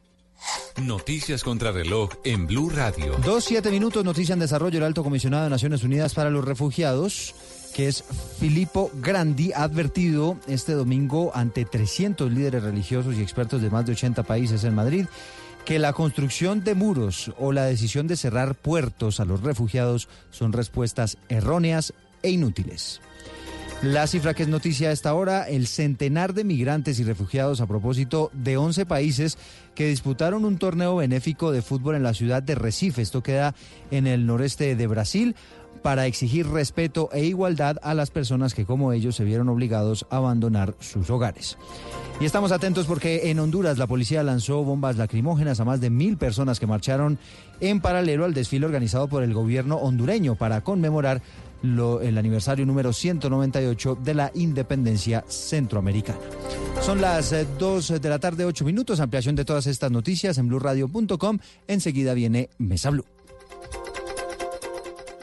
Noticias 0.81 1.43
contra 1.43 1.71
reloj 1.71 2.11
en 2.23 2.47
Blue 2.47 2.69
Radio. 2.69 3.15
Dos, 3.23 3.45
siete 3.45 3.71
minutos, 3.71 4.05
noticia 4.05 4.33
en 4.33 4.39
desarrollo. 4.39 4.77
El 4.77 4.83
alto 4.83 5.03
comisionado 5.03 5.43
de 5.43 5.49
Naciones 5.49 5.83
Unidas 5.83 6.13
para 6.13 6.29
los 6.29 6.45
Refugiados, 6.45 7.33
que 7.73 7.87
es 7.87 8.03
Filippo 8.39 8.91
Grandi, 8.95 9.51
ha 9.53 9.63
advertido 9.63 10.37
este 10.47 10.73
domingo 10.73 11.31
ante 11.33 11.65
300 11.65 12.31
líderes 12.31 12.63
religiosos 12.63 13.15
y 13.15 13.21
expertos 13.21 13.61
de 13.61 13.69
más 13.69 13.85
de 13.85 13.93
80 13.93 14.23
países 14.23 14.63
en 14.63 14.75
Madrid 14.75 15.05
que 15.65 15.79
la 15.79 15.91
construcción 15.91 16.63
de 16.63 16.75
muros 16.75 17.33
o 17.37 17.51
la 17.51 17.65
decisión 17.65 18.07
de 18.07 18.15
cerrar 18.15 18.55
puertos 18.55 19.19
a 19.19 19.25
los 19.25 19.41
refugiados 19.41 20.07
son 20.31 20.53
respuestas 20.53 21.17
erróneas 21.27 21.93
e 22.23 22.29
inútiles. 22.29 23.01
La 23.83 24.07
cifra 24.07 24.33
que 24.33 24.41
es 24.41 24.49
noticia 24.49 24.89
a 24.89 24.91
esta 24.91 25.13
hora, 25.13 25.47
el 25.47 25.67
centenar 25.67 26.33
de 26.33 26.43
migrantes 26.43 26.99
y 26.99 27.03
refugiados 27.03 27.61
a 27.61 27.67
propósito 27.67 28.31
de 28.33 28.57
11 28.57 28.87
países 28.87 29.37
que 29.75 29.87
disputaron 29.87 30.45
un 30.45 30.57
torneo 30.57 30.95
benéfico 30.95 31.51
de 31.51 31.61
fútbol 31.61 31.93
en 31.93 32.01
la 32.01 32.15
ciudad 32.15 32.41
de 32.41 32.55
Recife. 32.55 33.03
Esto 33.03 33.21
queda 33.21 33.53
en 33.91 34.07
el 34.07 34.25
noreste 34.25 34.75
de 34.75 34.87
Brasil 34.87 35.35
para 35.83 36.07
exigir 36.07 36.47
respeto 36.47 37.09
e 37.13 37.25
igualdad 37.25 37.77
a 37.83 37.93
las 37.93 38.09
personas 38.09 38.55
que 38.55 38.65
como 38.65 38.93
ellos 38.93 39.15
se 39.15 39.23
vieron 39.23 39.47
obligados 39.47 40.07
a 40.09 40.17
abandonar 40.17 40.73
sus 40.79 41.09
hogares. 41.11 41.57
Y 42.19 42.25
estamos 42.25 42.51
atentos 42.51 42.87
porque 42.87 43.29
en 43.29 43.39
Honduras 43.39 43.77
la 43.77 43.85
policía 43.85 44.23
lanzó 44.23 44.63
bombas 44.63 44.97
lacrimógenas 44.97 45.59
a 45.59 45.65
más 45.65 45.79
de 45.79 45.91
mil 45.91 46.17
personas 46.17 46.59
que 46.59 46.65
marcharon 46.65 47.19
en 47.59 47.79
paralelo 47.79 48.25
al 48.25 48.33
desfile 48.33 48.65
organizado 48.65 49.07
por 49.07 49.21
el 49.21 49.35
gobierno 49.35 49.75
hondureño 49.77 50.33
para 50.33 50.61
conmemorar 50.61 51.21
lo- 51.61 52.01
el 52.01 52.17
aniversario 52.17 52.65
número 52.65 52.93
198 52.93 53.97
de 54.03 54.13
la 54.13 54.31
independencia 54.35 55.23
centroamericana. 55.27 56.19
Son 56.81 57.01
las 57.01 57.33
2 57.57 58.01
de 58.01 58.09
la 58.09 58.19
tarde, 58.19 58.45
8 58.45 58.63
minutos. 58.65 58.99
Ampliación 58.99 59.35
de 59.35 59.45
todas 59.45 59.67
estas 59.67 59.91
noticias 59.91 60.37
en 60.37 60.47
blurradio.com. 60.47 61.39
Enseguida 61.67 62.13
viene 62.13 62.49
Mesa 62.57 62.89
Blue. 62.91 63.05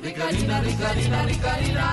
Ricarina, 0.03 0.61
Ricarina, 0.61 1.23
Ricarina, 1.25 1.93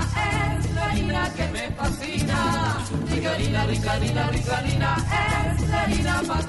es 0.60 0.72
la 0.76 0.86
harina 0.92 1.34
que 1.34 1.48
me 1.48 1.72
fascina. 1.72 2.78
Ricarina, 3.10 3.66
Ricarina, 3.68 4.30
Ricarina, 4.32 4.98
es 5.56 5.70
la 5.70 5.82
harina 5.84 6.22
para. 6.28 6.42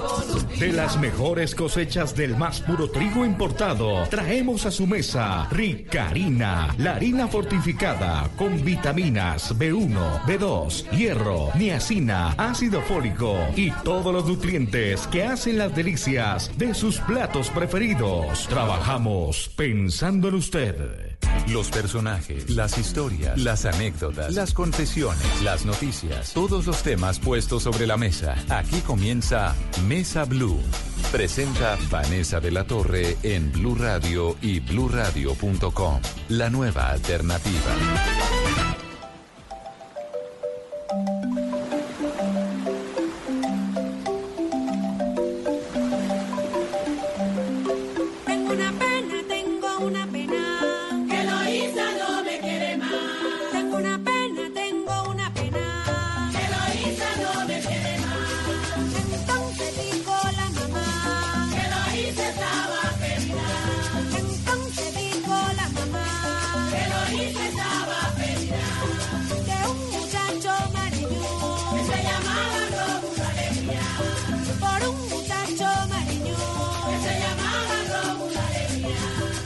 De 0.59 0.71
las 0.71 0.99
mejores 0.99 1.55
cosechas 1.55 2.15
del 2.15 2.37
más 2.37 2.61
puro 2.61 2.89
trigo 2.89 3.25
importado, 3.25 4.03
traemos 4.09 4.65
a 4.65 4.71
su 4.71 4.85
mesa 4.85 5.47
Ricarina, 5.49 6.73
la 6.77 6.95
harina 6.95 7.27
fortificada 7.27 8.29
con 8.37 8.63
vitaminas 8.63 9.57
B1, 9.57 10.21
B2, 10.25 10.89
hierro, 10.91 11.49
niacina, 11.55 12.35
ácido 12.37 12.81
fólico 12.81 13.35
y 13.55 13.71
todos 13.83 14.13
los 14.13 14.25
nutrientes 14.25 15.07
que 15.07 15.23
hacen 15.23 15.57
las 15.57 15.75
delicias 15.75 16.51
de 16.57 16.73
sus 16.73 16.99
platos 16.99 17.49
preferidos. 17.49 18.47
Trabajamos 18.47 19.49
pensando 19.55 20.29
en 20.29 20.35
usted. 20.35 21.13
Los 21.47 21.69
personajes, 21.69 22.49
las 22.49 22.77
historias, 22.77 23.37
las 23.37 23.65
anécdotas, 23.65 24.33
las 24.33 24.53
confesiones, 24.53 25.41
las 25.41 25.65
noticias, 25.65 26.31
todos 26.33 26.65
los 26.67 26.83
temas 26.83 27.19
puestos 27.19 27.63
sobre 27.63 27.87
la 27.87 27.97
mesa. 27.97 28.35
Aquí 28.49 28.79
comienza 28.81 29.55
Mesa 29.87 30.25
Blue. 30.25 30.42
Presenta 31.11 31.77
Vanessa 31.89 32.39
de 32.39 32.51
la 32.51 32.65
Torre 32.65 33.17
en 33.23 33.51
Blue 33.51 33.75
Radio 33.75 34.35
y 34.41 34.59
bluradio.com. 34.59 36.01
La 36.29 36.49
nueva 36.49 36.89
alternativa. 36.89 38.72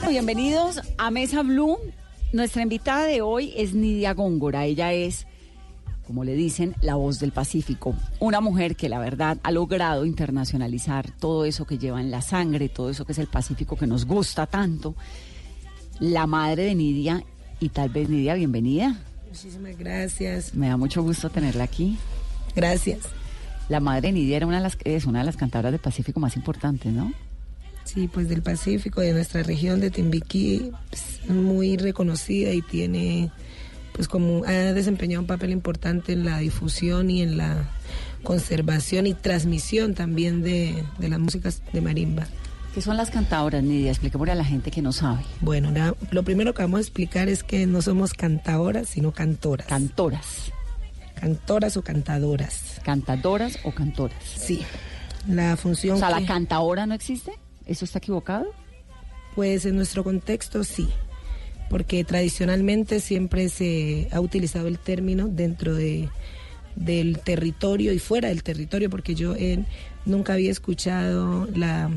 Bienvenidos 0.08 0.80
a 0.96 1.10
Mesa 1.10 1.42
Blue. 1.42 1.76
Nuestra 2.32 2.62
invitada 2.62 3.04
de 3.04 3.20
hoy 3.20 3.52
es 3.54 3.74
Nidia 3.74 4.14
Góngora. 4.14 4.64
Ella 4.64 4.94
es, 4.94 5.26
como 6.06 6.24
le 6.24 6.34
dicen, 6.34 6.74
la 6.80 6.94
voz 6.94 7.20
del 7.20 7.30
Pacífico. 7.30 7.94
Una 8.18 8.40
mujer 8.40 8.74
que 8.74 8.88
la 8.88 8.98
verdad 8.98 9.36
ha 9.42 9.50
logrado 9.50 10.06
internacionalizar 10.06 11.10
todo 11.10 11.44
eso 11.44 11.66
que 11.66 11.76
lleva 11.76 12.00
en 12.00 12.10
la 12.10 12.22
sangre, 12.22 12.70
todo 12.70 12.88
eso 12.88 13.04
que 13.04 13.12
es 13.12 13.18
el 13.18 13.26
Pacífico 13.26 13.76
que 13.76 13.86
nos 13.86 14.06
gusta 14.06 14.46
tanto. 14.46 14.94
La 16.00 16.26
madre 16.26 16.64
de 16.64 16.74
Nidia 16.74 17.22
y 17.60 17.68
tal 17.68 17.90
vez 17.90 18.08
Nidia, 18.08 18.32
bienvenida. 18.32 18.98
Muchísimas 19.28 19.76
gracias. 19.76 20.54
Me 20.54 20.68
da 20.68 20.78
mucho 20.78 21.02
gusto 21.02 21.28
tenerla 21.28 21.64
aquí. 21.64 21.98
Gracias. 22.56 23.00
La 23.68 23.80
madre 23.80 24.08
de 24.08 24.12
Nidia 24.12 24.38
era 24.38 24.46
una 24.46 24.56
de 24.56 24.62
las, 24.62 24.78
es 24.84 25.04
una 25.04 25.18
de 25.18 25.26
las 25.26 25.36
cantadoras 25.36 25.70
del 25.70 25.82
Pacífico 25.82 26.18
más 26.18 26.34
importantes, 26.34 26.90
¿no? 26.90 27.12
Sí, 27.94 28.06
pues 28.06 28.28
del 28.28 28.42
Pacífico, 28.42 29.00
de 29.00 29.12
nuestra 29.14 29.42
región 29.42 29.80
de 29.80 29.90
Timbiquí, 29.90 30.72
pues, 30.90 31.20
muy 31.30 31.76
reconocida 31.78 32.52
y 32.52 32.60
tiene, 32.60 33.30
pues 33.92 34.08
como 34.08 34.44
ha 34.44 34.50
desempeñado 34.52 35.22
un 35.22 35.26
papel 35.26 35.50
importante 35.50 36.12
en 36.12 36.24
la 36.26 36.38
difusión 36.38 37.10
y 37.10 37.22
en 37.22 37.38
la 37.38 37.64
conservación 38.22 39.06
y 39.06 39.14
transmisión 39.14 39.94
también 39.94 40.42
de, 40.42 40.84
de 40.98 41.08
las 41.08 41.18
músicas 41.18 41.62
de 41.72 41.80
marimba. 41.80 42.26
¿Qué 42.74 42.82
son 42.82 42.96
las 42.98 43.10
cantadoras, 43.10 43.62
Nidia? 43.62 43.90
Expliquémosle 43.90 44.32
a 44.32 44.36
la 44.36 44.44
gente 44.44 44.70
que 44.70 44.82
no 44.82 44.92
sabe. 44.92 45.22
Bueno, 45.40 45.70
la- 45.70 45.94
lo 46.10 46.22
primero 46.22 46.52
que 46.52 46.62
vamos 46.62 46.78
a 46.78 46.80
explicar 46.82 47.28
es 47.30 47.42
que 47.42 47.66
no 47.66 47.80
somos 47.80 48.12
cantadoras, 48.12 48.88
sino 48.90 49.12
cantoras. 49.12 49.66
Cantoras. 49.66 50.52
Cantoras 51.18 51.76
o 51.78 51.82
cantadoras. 51.82 52.80
¿Cantadoras 52.84 53.58
o 53.64 53.72
cantoras? 53.72 54.18
Sí. 54.22 54.60
La 55.26 55.56
función 55.56 55.96
O 55.96 55.98
sea, 55.98 56.08
que- 56.14 56.20
¿la 56.20 56.26
cantadora 56.26 56.86
no 56.86 56.94
existe? 56.94 57.32
¿Eso 57.68 57.84
está 57.84 57.98
equivocado? 57.98 58.46
Pues 59.34 59.66
en 59.66 59.76
nuestro 59.76 60.02
contexto 60.02 60.64
sí, 60.64 60.88
porque 61.70 62.02
tradicionalmente 62.02 62.98
siempre 62.98 63.48
se 63.50 64.08
ha 64.10 64.20
utilizado 64.20 64.66
el 64.66 64.78
término 64.78 65.28
dentro 65.28 65.74
de, 65.74 66.08
del 66.74 67.20
territorio 67.20 67.92
y 67.92 67.98
fuera 67.98 68.30
del 68.30 68.42
territorio, 68.42 68.90
porque 68.90 69.14
yo 69.14 69.34
eh, 69.36 69.64
nunca 70.06 70.32
había 70.32 70.50
escuchado 70.50 71.46
la, 71.54 71.90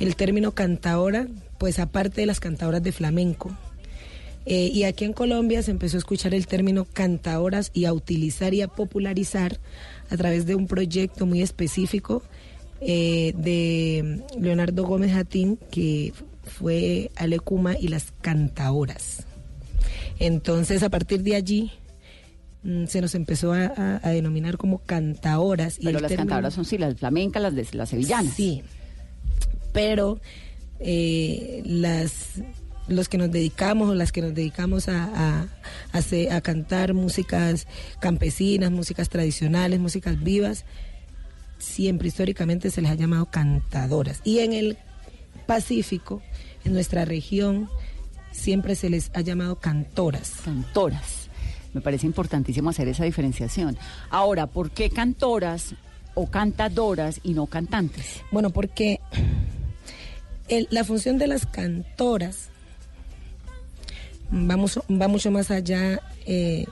el 0.00 0.16
término 0.16 0.52
cantaora, 0.52 1.28
pues 1.58 1.78
aparte 1.78 2.22
de 2.22 2.26
las 2.26 2.40
cantadoras 2.40 2.82
de 2.82 2.92
flamenco. 2.92 3.56
Eh, 4.46 4.70
y 4.74 4.84
aquí 4.84 5.06
en 5.06 5.14
Colombia 5.14 5.62
se 5.62 5.70
empezó 5.70 5.96
a 5.96 5.98
escuchar 5.98 6.34
el 6.34 6.46
término 6.46 6.84
cantaoras 6.84 7.70
y 7.72 7.86
a 7.86 7.94
utilizar 7.94 8.52
y 8.52 8.60
a 8.60 8.68
popularizar 8.68 9.58
a 10.10 10.16
través 10.18 10.44
de 10.44 10.54
un 10.54 10.66
proyecto 10.66 11.24
muy 11.24 11.40
específico 11.40 12.22
eh, 12.86 13.32
de 13.36 14.22
Leonardo 14.38 14.84
Gómez 14.84 15.12
Jatín, 15.12 15.58
que 15.70 16.12
fue 16.44 17.10
Alecuma 17.16 17.76
y 17.78 17.88
las 17.88 18.12
cantaoras. 18.20 19.24
Entonces, 20.18 20.82
a 20.82 20.90
partir 20.90 21.22
de 21.22 21.34
allí, 21.34 21.72
mm, 22.62 22.84
se 22.86 23.00
nos 23.00 23.14
empezó 23.14 23.52
a, 23.52 23.64
a- 23.66 24.00
a 24.02 24.10
denominar 24.10 24.56
como 24.58 24.78
cantaoras. 24.78 25.78
y 25.78 25.84
Pero 25.86 26.00
las 26.00 26.08
término- 26.10 26.18
cantadoras 26.28 26.54
son 26.54 26.64
sí, 26.64 26.78
las 26.78 26.94
flamencas, 26.96 27.42
las 27.42 27.54
de 27.54 27.66
las 27.72 27.88
sevillanas. 27.88 28.34
Sí, 28.34 28.62
pero 29.72 30.20
eh, 30.80 31.62
las 31.64 32.12
los 32.86 33.08
que 33.08 33.16
nos 33.16 33.30
dedicamos 33.30 33.88
o 33.88 33.94
las 33.94 34.12
que 34.12 34.20
nos 34.20 34.34
dedicamos 34.34 34.88
a, 34.88 35.46
a, 35.94 36.36
a 36.36 36.40
cantar 36.42 36.92
músicas 36.92 37.66
campesinas, 37.98 38.70
músicas 38.70 39.08
tradicionales, 39.08 39.80
músicas 39.80 40.22
vivas, 40.22 40.66
siempre 41.58 42.08
históricamente 42.08 42.70
se 42.70 42.82
les 42.82 42.90
ha 42.90 42.94
llamado 42.94 43.26
cantadoras. 43.26 44.20
Y 44.24 44.40
en 44.40 44.52
el 44.52 44.78
Pacífico, 45.46 46.22
en 46.64 46.72
nuestra 46.72 47.04
región, 47.04 47.68
siempre 48.32 48.74
se 48.74 48.88
les 48.90 49.10
ha 49.14 49.20
llamado 49.20 49.56
cantoras. 49.56 50.32
Cantoras. 50.44 51.28
Me 51.74 51.80
parece 51.80 52.06
importantísimo 52.06 52.70
hacer 52.70 52.88
esa 52.88 53.04
diferenciación. 53.04 53.76
Ahora, 54.10 54.46
¿por 54.46 54.70
qué 54.70 54.90
cantoras 54.90 55.74
o 56.14 56.30
cantadoras 56.30 57.20
y 57.22 57.34
no 57.34 57.46
cantantes? 57.46 58.22
Bueno, 58.30 58.50
porque 58.50 59.00
el- 60.48 60.68
la 60.70 60.84
función 60.84 61.18
de 61.18 61.26
las 61.26 61.46
cantoras 61.46 62.48
vamos, 64.30 64.78
va 64.90 65.08
mucho 65.08 65.30
más 65.30 65.50
allá 65.50 66.00
eh, 66.26 66.64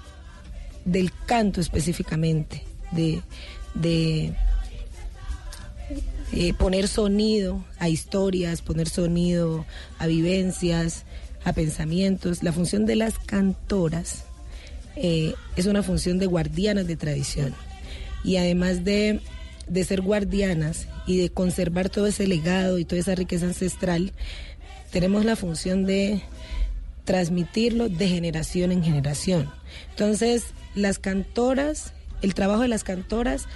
del 0.84 1.12
canto 1.26 1.60
específicamente, 1.60 2.62
de, 2.92 3.22
de 3.74 4.34
eh, 6.32 6.54
poner 6.54 6.88
sonido 6.88 7.64
a 7.78 7.88
historias, 7.88 8.62
poner 8.62 8.88
sonido 8.88 9.66
a 9.98 10.06
vivencias, 10.06 11.04
a 11.44 11.52
pensamientos. 11.52 12.42
La 12.42 12.52
función 12.52 12.86
de 12.86 12.96
las 12.96 13.18
cantoras 13.18 14.24
eh, 14.96 15.34
es 15.56 15.66
una 15.66 15.82
función 15.82 16.18
de 16.18 16.26
guardianas 16.26 16.86
de 16.86 16.96
tradición. 16.96 17.54
Y 18.24 18.36
además 18.36 18.84
de, 18.84 19.20
de 19.68 19.84
ser 19.84 20.00
guardianas 20.00 20.86
y 21.06 21.18
de 21.18 21.30
conservar 21.30 21.90
todo 21.90 22.06
ese 22.06 22.26
legado 22.26 22.78
y 22.78 22.84
toda 22.84 23.00
esa 23.00 23.14
riqueza 23.14 23.46
ancestral, 23.46 24.12
tenemos 24.90 25.24
la 25.24 25.36
función 25.36 25.84
de 25.84 26.22
transmitirlo 27.04 27.88
de 27.88 28.08
generación 28.08 28.72
en 28.72 28.84
generación. 28.84 29.50
Entonces, 29.90 30.46
las 30.74 30.98
cantoras, 30.98 31.92
el 32.22 32.34
trabajo 32.34 32.62
de 32.62 32.68
las 32.68 32.84
cantoras 32.84 33.46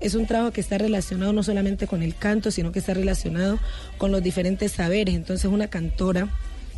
es 0.00 0.14
un 0.14 0.26
trabajo 0.26 0.52
que 0.52 0.60
está 0.60 0.78
relacionado 0.78 1.32
no 1.32 1.42
solamente 1.42 1.86
con 1.86 2.02
el 2.02 2.14
canto, 2.14 2.50
sino 2.50 2.72
que 2.72 2.78
está 2.78 2.94
relacionado 2.94 3.58
con 3.96 4.12
los 4.12 4.22
diferentes 4.22 4.72
saberes. 4.72 5.14
Entonces, 5.14 5.50
una 5.50 5.68
cantora 5.68 6.28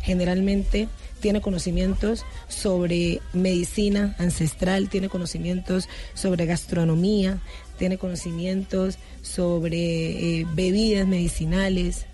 generalmente 0.01 0.87
tiene 1.19 1.41
conocimientos 1.41 2.25
sobre 2.47 3.21
medicina 3.33 4.15
ancestral, 4.17 4.89
tiene 4.89 5.09
conocimientos 5.09 5.87
sobre 6.13 6.45
gastronomía, 6.45 7.39
tiene 7.77 7.97
conocimientos 7.97 8.97
sobre 9.21 10.39
eh, 10.39 10.47
bebidas 10.55 11.07
medicinales, 11.07 12.05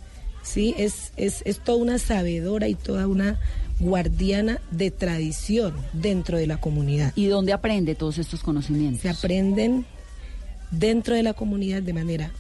¿sí? 0.43 0.75
Es, 0.77 1.13
es, 1.15 1.41
es 1.45 1.59
toda 1.59 1.77
una 1.77 1.99
sabedora 1.99 2.67
y 2.67 2.75
toda 2.75 3.07
una 3.07 3.39
guardiana 3.79 4.59
de 4.71 4.91
tradición 4.91 5.73
dentro 5.93 6.37
de 6.37 6.47
la 6.47 6.59
comunidad. 6.59 7.13
¿Y 7.15 7.27
dónde 7.27 7.53
aprende 7.53 7.95
todos 7.95 8.17
estos 8.17 8.41
conocimientos? 8.41 9.01
Se 9.01 9.09
aprenden 9.09 9.85
dentro 10.71 11.15
de 11.15 11.23
la 11.23 11.33
comunidad 11.33 11.81
de 11.81 11.93
manera 11.93 12.31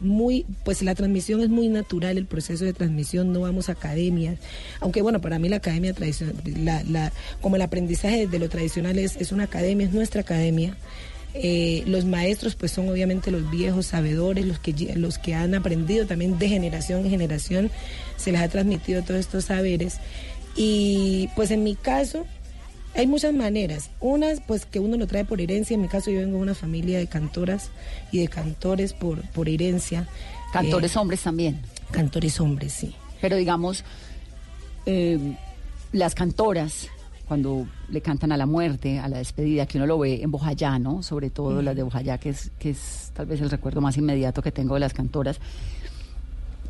muy, 0.00 0.44
pues 0.64 0.82
la 0.82 0.94
transmisión 0.94 1.40
es 1.40 1.48
muy 1.48 1.68
natural, 1.68 2.18
el 2.18 2.26
proceso 2.26 2.64
de 2.64 2.72
transmisión, 2.72 3.32
no 3.32 3.40
vamos 3.40 3.68
a 3.68 3.72
academias, 3.72 4.38
aunque 4.80 5.02
bueno, 5.02 5.20
para 5.20 5.38
mí 5.38 5.48
la 5.48 5.56
academia 5.56 5.94
tradicional, 5.94 6.36
la, 6.44 6.82
la, 6.84 7.12
como 7.40 7.56
el 7.56 7.62
aprendizaje 7.62 8.26
de 8.26 8.38
lo 8.38 8.48
tradicional 8.48 8.98
es, 8.98 9.16
es 9.16 9.32
una 9.32 9.44
academia, 9.44 9.86
es 9.86 9.92
nuestra 9.92 10.20
academia. 10.20 10.76
Eh, 11.38 11.82
los 11.86 12.06
maestros 12.06 12.54
pues 12.54 12.72
son 12.72 12.88
obviamente 12.88 13.30
los 13.30 13.50
viejos 13.50 13.86
sabedores, 13.86 14.46
los 14.46 14.58
que, 14.58 14.72
los 14.96 15.18
que 15.18 15.34
han 15.34 15.54
aprendido 15.54 16.06
también 16.06 16.38
de 16.38 16.48
generación 16.48 17.04
en 17.04 17.10
generación, 17.10 17.70
se 18.16 18.32
les 18.32 18.40
ha 18.40 18.48
transmitido 18.48 19.02
todos 19.02 19.20
estos 19.20 19.46
saberes. 19.46 19.98
Y 20.56 21.28
pues 21.36 21.50
en 21.50 21.62
mi 21.62 21.74
caso, 21.74 22.24
hay 22.96 23.06
muchas 23.06 23.34
maneras. 23.34 23.90
Unas, 24.00 24.40
pues 24.40 24.66
que 24.66 24.80
uno 24.80 24.96
lo 24.96 25.06
trae 25.06 25.24
por 25.24 25.40
herencia. 25.40 25.74
En 25.74 25.82
mi 25.82 25.88
caso, 25.88 26.10
yo 26.10 26.20
vengo 26.20 26.38
de 26.38 26.42
una 26.42 26.54
familia 26.54 26.98
de 26.98 27.06
cantoras 27.06 27.70
y 28.10 28.18
de 28.20 28.28
cantores 28.28 28.92
por, 28.92 29.20
por 29.30 29.48
herencia. 29.48 30.08
Cantores 30.52 30.96
Eh, 30.96 30.98
hombres 30.98 31.22
también. 31.22 31.60
Cantores 31.90 32.40
hombres, 32.40 32.72
sí. 32.72 32.94
Pero 33.20 33.36
digamos, 33.36 33.84
eh, 34.86 35.18
las 35.92 36.14
cantoras, 36.14 36.88
cuando 37.28 37.66
le 37.88 38.00
cantan 38.00 38.32
a 38.32 38.36
la 38.36 38.46
muerte, 38.46 38.98
a 38.98 39.08
la 39.08 39.18
despedida, 39.18 39.66
que 39.66 39.78
uno 39.78 39.86
lo 39.86 39.98
ve 39.98 40.22
en 40.22 40.30
Bojayá, 40.30 40.78
¿no? 40.78 41.02
Sobre 41.02 41.30
todo 41.30 41.60
las 41.62 41.76
de 41.76 41.82
Bojayá, 41.82 42.18
que 42.18 42.30
es, 42.30 42.50
que 42.58 42.70
es 42.70 43.10
tal 43.14 43.26
vez 43.26 43.40
el 43.40 43.50
recuerdo 43.50 43.80
más 43.80 43.96
inmediato 43.96 44.42
que 44.42 44.52
tengo 44.52 44.74
de 44.74 44.80
las 44.80 44.92
cantoras, 44.92 45.38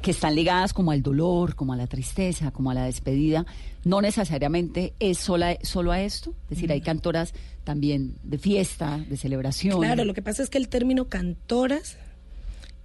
que 0.03 0.11
están 0.11 0.35
ligadas 0.35 0.73
como 0.73 0.91
al 0.93 1.03
dolor, 1.03 1.55
como 1.55 1.73
a 1.73 1.77
la 1.77 1.87
tristeza, 1.87 2.51
como 2.51 2.71
a 2.71 2.75
la 2.75 2.85
despedida, 2.85 3.47
no 3.85 4.01
necesariamente 4.01 4.95
es 5.01 5.19
sola, 5.19 5.57
solo 5.63 5.93
a 5.93 6.01
esto. 6.01 6.35
Es 6.45 6.51
decir, 6.51 6.73
hay 6.73 6.81
cantoras 6.81 7.35
también 7.65 8.17
de 8.23 8.39
fiesta, 8.39 8.99
de 9.09 9.17
celebración. 9.17 9.79
Claro, 9.81 10.05
lo 10.05 10.15
que 10.15 10.23
pasa 10.23 10.43
es 10.43 10.51
que 10.51 10.59
el 10.59 10.69
término 10.69 11.09
cantoras 11.09 11.97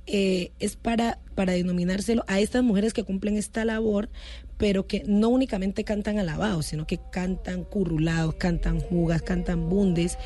eh, 0.07 0.51
es 0.59 0.75
para, 0.75 1.19
para 1.35 1.53
denominárselo 1.53 2.23
a 2.27 2.39
estas 2.39 2.63
mujeres 2.63 2.93
que 2.93 3.03
cumplen 3.03 3.37
esta 3.37 3.63
labor, 3.65 4.09
pero 4.57 4.87
que 4.87 5.03
no 5.05 5.29
únicamente 5.29 5.83
cantan 5.83 6.19
alabados, 6.19 6.67
sino 6.67 6.85
que 6.87 6.99
cantan 7.11 7.63
currulados, 7.63 8.35
cantan 8.35 8.79
jugas, 8.79 9.21
cantan 9.21 9.69
bundes. 9.69 10.17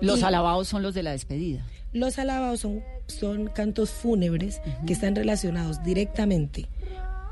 Los 0.00 0.20
Y- 0.20 0.24
alabados 0.24 0.68
son 0.68 0.82
los 0.82 0.94
de 0.94 1.02
la 1.02 1.12
despedida. 1.12 1.64
Los 1.92 2.18
alabados 2.18 2.60
son, 2.60 2.82
son 3.06 3.46
cantos 3.48 3.90
fúnebres 3.90 4.60
que 4.86 4.92
están 4.92 5.14
relacionados 5.14 5.82
directamente 5.82 6.68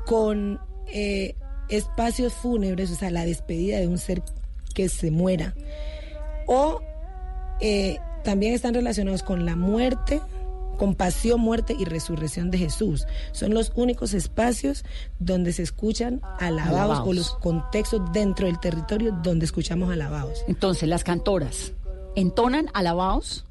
con 0.05 0.59
eh, 0.87 1.35
espacios 1.69 2.33
fúnebres, 2.33 2.91
o 2.91 2.95
sea, 2.95 3.11
la 3.11 3.25
despedida 3.25 3.79
de 3.79 3.87
un 3.87 3.97
ser 3.97 4.21
que 4.73 4.89
se 4.89 5.11
muera. 5.11 5.55
O 6.47 6.81
eh, 7.59 7.97
también 8.23 8.53
están 8.53 8.73
relacionados 8.73 9.23
con 9.23 9.45
la 9.45 9.55
muerte, 9.55 10.21
con 10.77 10.95
pasión, 10.95 11.39
muerte 11.39 11.75
y 11.77 11.85
resurrección 11.85 12.51
de 12.51 12.57
Jesús. 12.57 13.07
Son 13.31 13.53
los 13.53 13.71
únicos 13.75 14.13
espacios 14.13 14.83
donde 15.19 15.53
se 15.53 15.63
escuchan 15.63 16.21
alabados, 16.39 16.79
Alabados. 16.79 17.07
o 17.07 17.13
los 17.13 17.31
contextos 17.35 18.01
dentro 18.11 18.47
del 18.47 18.59
territorio 18.59 19.17
donde 19.23 19.45
escuchamos 19.45 19.91
alabados. 19.91 20.43
Entonces, 20.47 20.89
las 20.89 21.03
cantoras 21.03 21.71
entonan 22.15 22.67
alabados. 22.73 23.45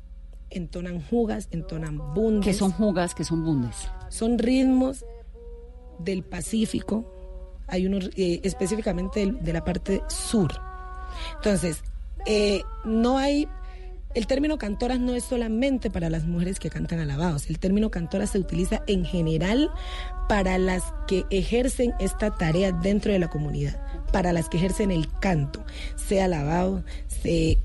Entonan 0.55 1.03
jugas, 1.03 1.49
entonan 1.51 2.15
bundes. 2.15 2.47
¿Qué 2.47 2.55
son 2.55 2.71
jugas? 2.71 3.15
¿Qué 3.15 3.25
son 3.25 3.45
bundes? 3.45 3.89
Son 4.09 4.39
ritmos 4.39 5.05
del 5.99 6.23
Pacífico, 6.23 7.11
hay 7.67 7.87
unos 7.87 8.11
eh, 8.17 8.41
específicamente 8.43 9.27
de, 9.27 9.53
la 9.53 9.65
parte 9.65 10.03
sur. 10.09 10.53
Entonces, 11.37 11.83
eh, 12.27 12.63
no 12.85 13.19
hay, 13.19 13.49
el 14.15 14.27
término 14.27 14.59
cantoras 14.59 15.01
no 15.01 15.15
es 15.15 15.25
solamente 15.25 15.91
para 15.91 16.11
las 16.11 16.25
mujeres 16.25 16.59
que 16.59 16.71
cantan 16.71 17.01
alabados, 17.01 17.49
el 17.49 17.59
término 17.59 17.91
cantoras 17.91 18.31
se 18.31 18.39
utiliza 18.39 18.83
en 18.87 19.05
general 19.05 19.71
para 20.29 20.59
las 20.59 20.83
que 21.07 21.25
ejercen 21.31 21.93
esta 22.01 22.35
tarea 22.35 22.73
dentro 22.73 23.13
de 23.13 23.19
la 23.19 23.29
comunidad, 23.29 23.81
para 24.13 24.33
las 24.33 24.49
que 24.49 24.59
ejercen 24.59 24.91
el 24.91 25.09
canto, 25.21 25.65
sea 25.97 26.27
alabado, 26.27 26.85
se, 27.09 27.59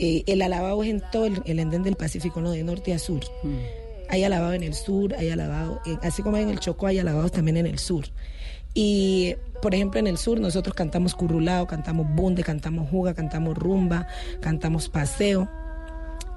eh, 0.00 0.24
el 0.26 0.42
alabado 0.42 0.82
es 0.82 0.90
en 0.90 1.02
todo 1.12 1.26
el, 1.26 1.40
el 1.44 1.58
endén 1.60 1.82
del 1.84 1.94
Pacífico, 1.96 2.40
¿no? 2.40 2.50
de 2.50 2.64
norte 2.64 2.92
a 2.94 2.98
sur. 2.98 3.20
Hay 4.08 4.24
alabado 4.24 4.54
en 4.54 4.64
el 4.64 4.74
sur, 4.74 5.14
hay 5.14 5.30
alabado, 5.30 5.80
en- 5.86 6.00
así 6.02 6.22
como 6.22 6.36
en 6.36 6.48
el 6.48 6.58
Chocó 6.58 6.88
hay 6.88 6.98
alabados 6.98 7.30
también 7.30 7.56
en 7.58 7.66
el 7.66 7.78
sur. 7.78 8.06
Y, 8.74 9.34
por 9.62 9.74
ejemplo, 9.74 10.00
en 10.00 10.06
el 10.06 10.16
sur 10.16 10.40
nosotros 10.40 10.74
cantamos 10.74 11.14
currulao, 11.14 11.66
cantamos 11.66 12.06
bunde, 12.14 12.42
cantamos 12.42 12.88
juga, 12.90 13.14
cantamos 13.14 13.56
rumba, 13.56 14.06
cantamos 14.40 14.88
paseo. 14.88 15.48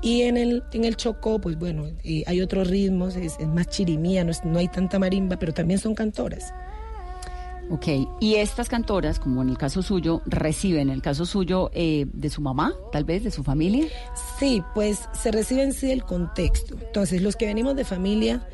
Y 0.02 0.24
en 0.24 0.36
el, 0.38 0.64
en 0.74 0.84
el 0.84 0.98
Chocó, 0.98 1.40
pues 1.40 1.58
bueno, 1.58 1.86
eh, 2.04 2.24
hay 2.28 2.42
otros 2.42 2.68
ritmos, 2.70 3.16
es, 3.16 3.38
es 3.40 3.48
más 3.48 3.68
chirimía, 3.68 4.24
no, 4.24 4.32
es- 4.32 4.44
no 4.44 4.60
hay 4.60 4.68
tanta 4.68 5.00
marimba, 5.00 5.38
pero 5.38 5.54
también 5.54 5.80
son 5.80 5.96
cantoras. 5.96 6.54
Ok, 7.74 7.88
y 8.20 8.36
estas 8.36 8.70
cantoras, 8.70 9.18
como 9.18 9.42
en 9.42 9.50
el 9.50 9.58
caso 9.58 9.82
suyo, 9.82 10.22
reciben, 10.28 10.90
en 10.90 10.90
el 10.92 11.02
caso 11.02 11.26
suyo, 11.26 11.72
eh, 11.74 12.06
de 12.14 12.30
su 12.30 12.40
mamá, 12.40 12.76
tal 12.92 13.04
vez, 13.04 13.24
de 13.24 13.32
su 13.32 13.44
familia. 13.44 13.88
Sí, 14.38 14.62
pues 14.76 15.10
se 15.20 15.32
recibe 15.32 15.64
en 15.64 15.74
sí 15.74 15.90
el 15.90 16.04
contexto. 16.04 16.76
Entonces, 16.80 17.24
los 17.24 17.36
que 17.36 17.48
venimos 17.48 17.76
de 17.76 17.84
familia 17.84 18.48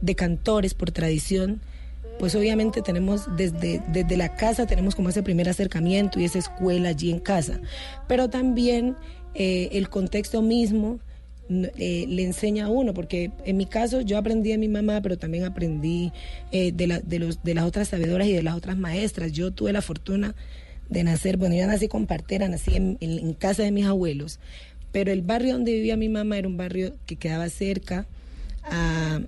de 0.00 0.16
cantores 0.16 0.74
por 0.74 0.90
tradición, 0.90 1.60
pues 2.18 2.34
obviamente 2.34 2.82
tenemos 2.82 3.36
desde, 3.36 3.84
desde 3.86 4.16
la 4.16 4.34
casa, 4.34 4.66
tenemos 4.66 4.96
como 4.96 5.10
ese 5.10 5.22
primer 5.22 5.48
acercamiento 5.48 6.18
y 6.18 6.24
esa 6.24 6.40
escuela 6.40 6.88
allí 6.88 7.12
en 7.12 7.20
casa. 7.20 7.60
Pero 8.08 8.28
también 8.28 8.96
eh, 9.36 9.68
el 9.70 9.88
contexto 9.90 10.42
mismo 10.42 10.98
eh, 11.50 12.04
le 12.06 12.24
enseña 12.24 12.66
a 12.66 12.68
uno, 12.68 12.92
porque 12.92 13.30
en 13.46 13.56
mi 13.56 13.64
caso 13.64 14.02
yo 14.02 14.18
aprendí 14.18 14.50
de 14.50 14.58
mi 14.58 14.68
mamá, 14.68 15.00
pero 15.00 15.16
también 15.16 15.44
aprendí 15.44 16.12
eh, 16.52 16.72
de, 16.72 16.86
los, 17.18 17.42
de 17.42 17.54
las 17.54 17.64
otras 17.64 17.88
sabedoras 17.88 18.28
y 18.28 18.32
de 18.32 18.42
las 18.42 18.54
otras 18.54 18.76
maestras. 18.76 19.32
Yo 19.32 19.50
tuve 19.50 19.72
la 19.72 19.80
fortuna 19.80 20.34
de 20.90 21.04
nacer, 21.04 21.38
bueno, 21.38 21.54
yo 21.54 21.66
nací 21.66 21.88
con 21.88 22.06
partera, 22.06 22.48
nací 22.48 22.76
en, 22.76 23.34
casa 23.34 23.62
de 23.62 23.70
mis 23.70 23.86
abuelos, 23.86 24.40
pero 24.92 25.10
el 25.10 25.22
barrio 25.22 25.54
donde 25.54 25.72
vivía 25.72 25.96
mi 25.96 26.08
mamá 26.08 26.36
era 26.36 26.48
un 26.48 26.56
barrio 26.56 26.94
que 27.06 27.16
quedaba 27.16 27.48
cerca 27.48 28.06
a, 28.64 29.20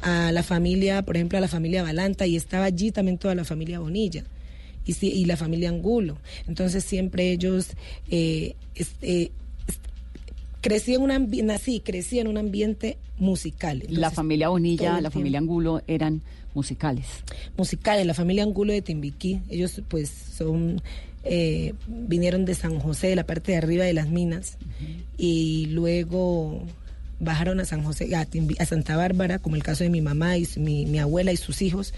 a 0.00 0.32
la 0.32 0.42
familia, 0.42 1.02
por 1.02 1.16
ejemplo, 1.16 1.38
a 1.38 1.40
la 1.40 1.48
familia 1.48 1.84
Balanta, 1.84 2.26
y 2.26 2.34
estaba 2.34 2.64
allí 2.64 2.90
también 2.90 3.18
toda 3.18 3.34
la 3.36 3.44
familia 3.44 3.78
Bonilla. 3.78 4.24
Y, 4.86 5.06
y 5.06 5.24
la 5.26 5.36
familia 5.36 5.68
Angulo. 5.68 6.16
Entonces 6.48 6.82
siempre 6.82 7.30
ellos 7.30 7.68
eh, 8.10 8.56
crecí 10.60 10.94
en 10.94 11.02
un 11.02 11.10
ambiente, 11.10 11.52
nací, 11.52 11.80
crecí 11.80 12.18
en 12.18 12.28
un 12.28 12.36
ambiente 12.38 12.96
musical. 13.18 13.82
la 13.88 14.10
familia 14.10 14.48
Bonilla, 14.48 14.92
la 14.92 14.98
tiempo 14.98 15.10
familia 15.12 15.38
Angulo 15.38 15.82
eran 15.86 16.22
musicales. 16.54 17.06
musicales, 17.56 18.06
la 18.06 18.14
familia 18.14 18.42
Angulo 18.42 18.72
de 18.72 18.82
Timbiquí, 18.82 19.40
ellos 19.50 19.80
pues 19.88 20.10
son, 20.10 20.82
eh, 21.24 21.74
vinieron 21.86 22.44
de 22.44 22.54
San 22.54 22.78
José, 22.80 23.08
de 23.08 23.16
la 23.16 23.24
parte 23.24 23.52
de 23.52 23.58
arriba 23.58 23.84
de 23.84 23.92
las 23.92 24.08
minas, 24.08 24.56
y 25.16 25.66
luego 25.66 26.62
bajaron 27.20 27.60
a 27.60 27.64
San 27.66 27.84
José, 27.84 28.14
a, 28.16 28.26
Timbi- 28.26 28.56
a 28.58 28.64
Santa 28.66 28.96
Bárbara, 28.96 29.38
como 29.38 29.54
el 29.56 29.62
caso 29.62 29.84
de 29.84 29.90
mi 29.90 30.00
mamá 30.00 30.38
y 30.38 30.48
mi, 30.56 30.86
mi 30.86 30.98
abuela 30.98 31.32
y 31.32 31.36
sus 31.36 31.60
hijos, 31.62 31.92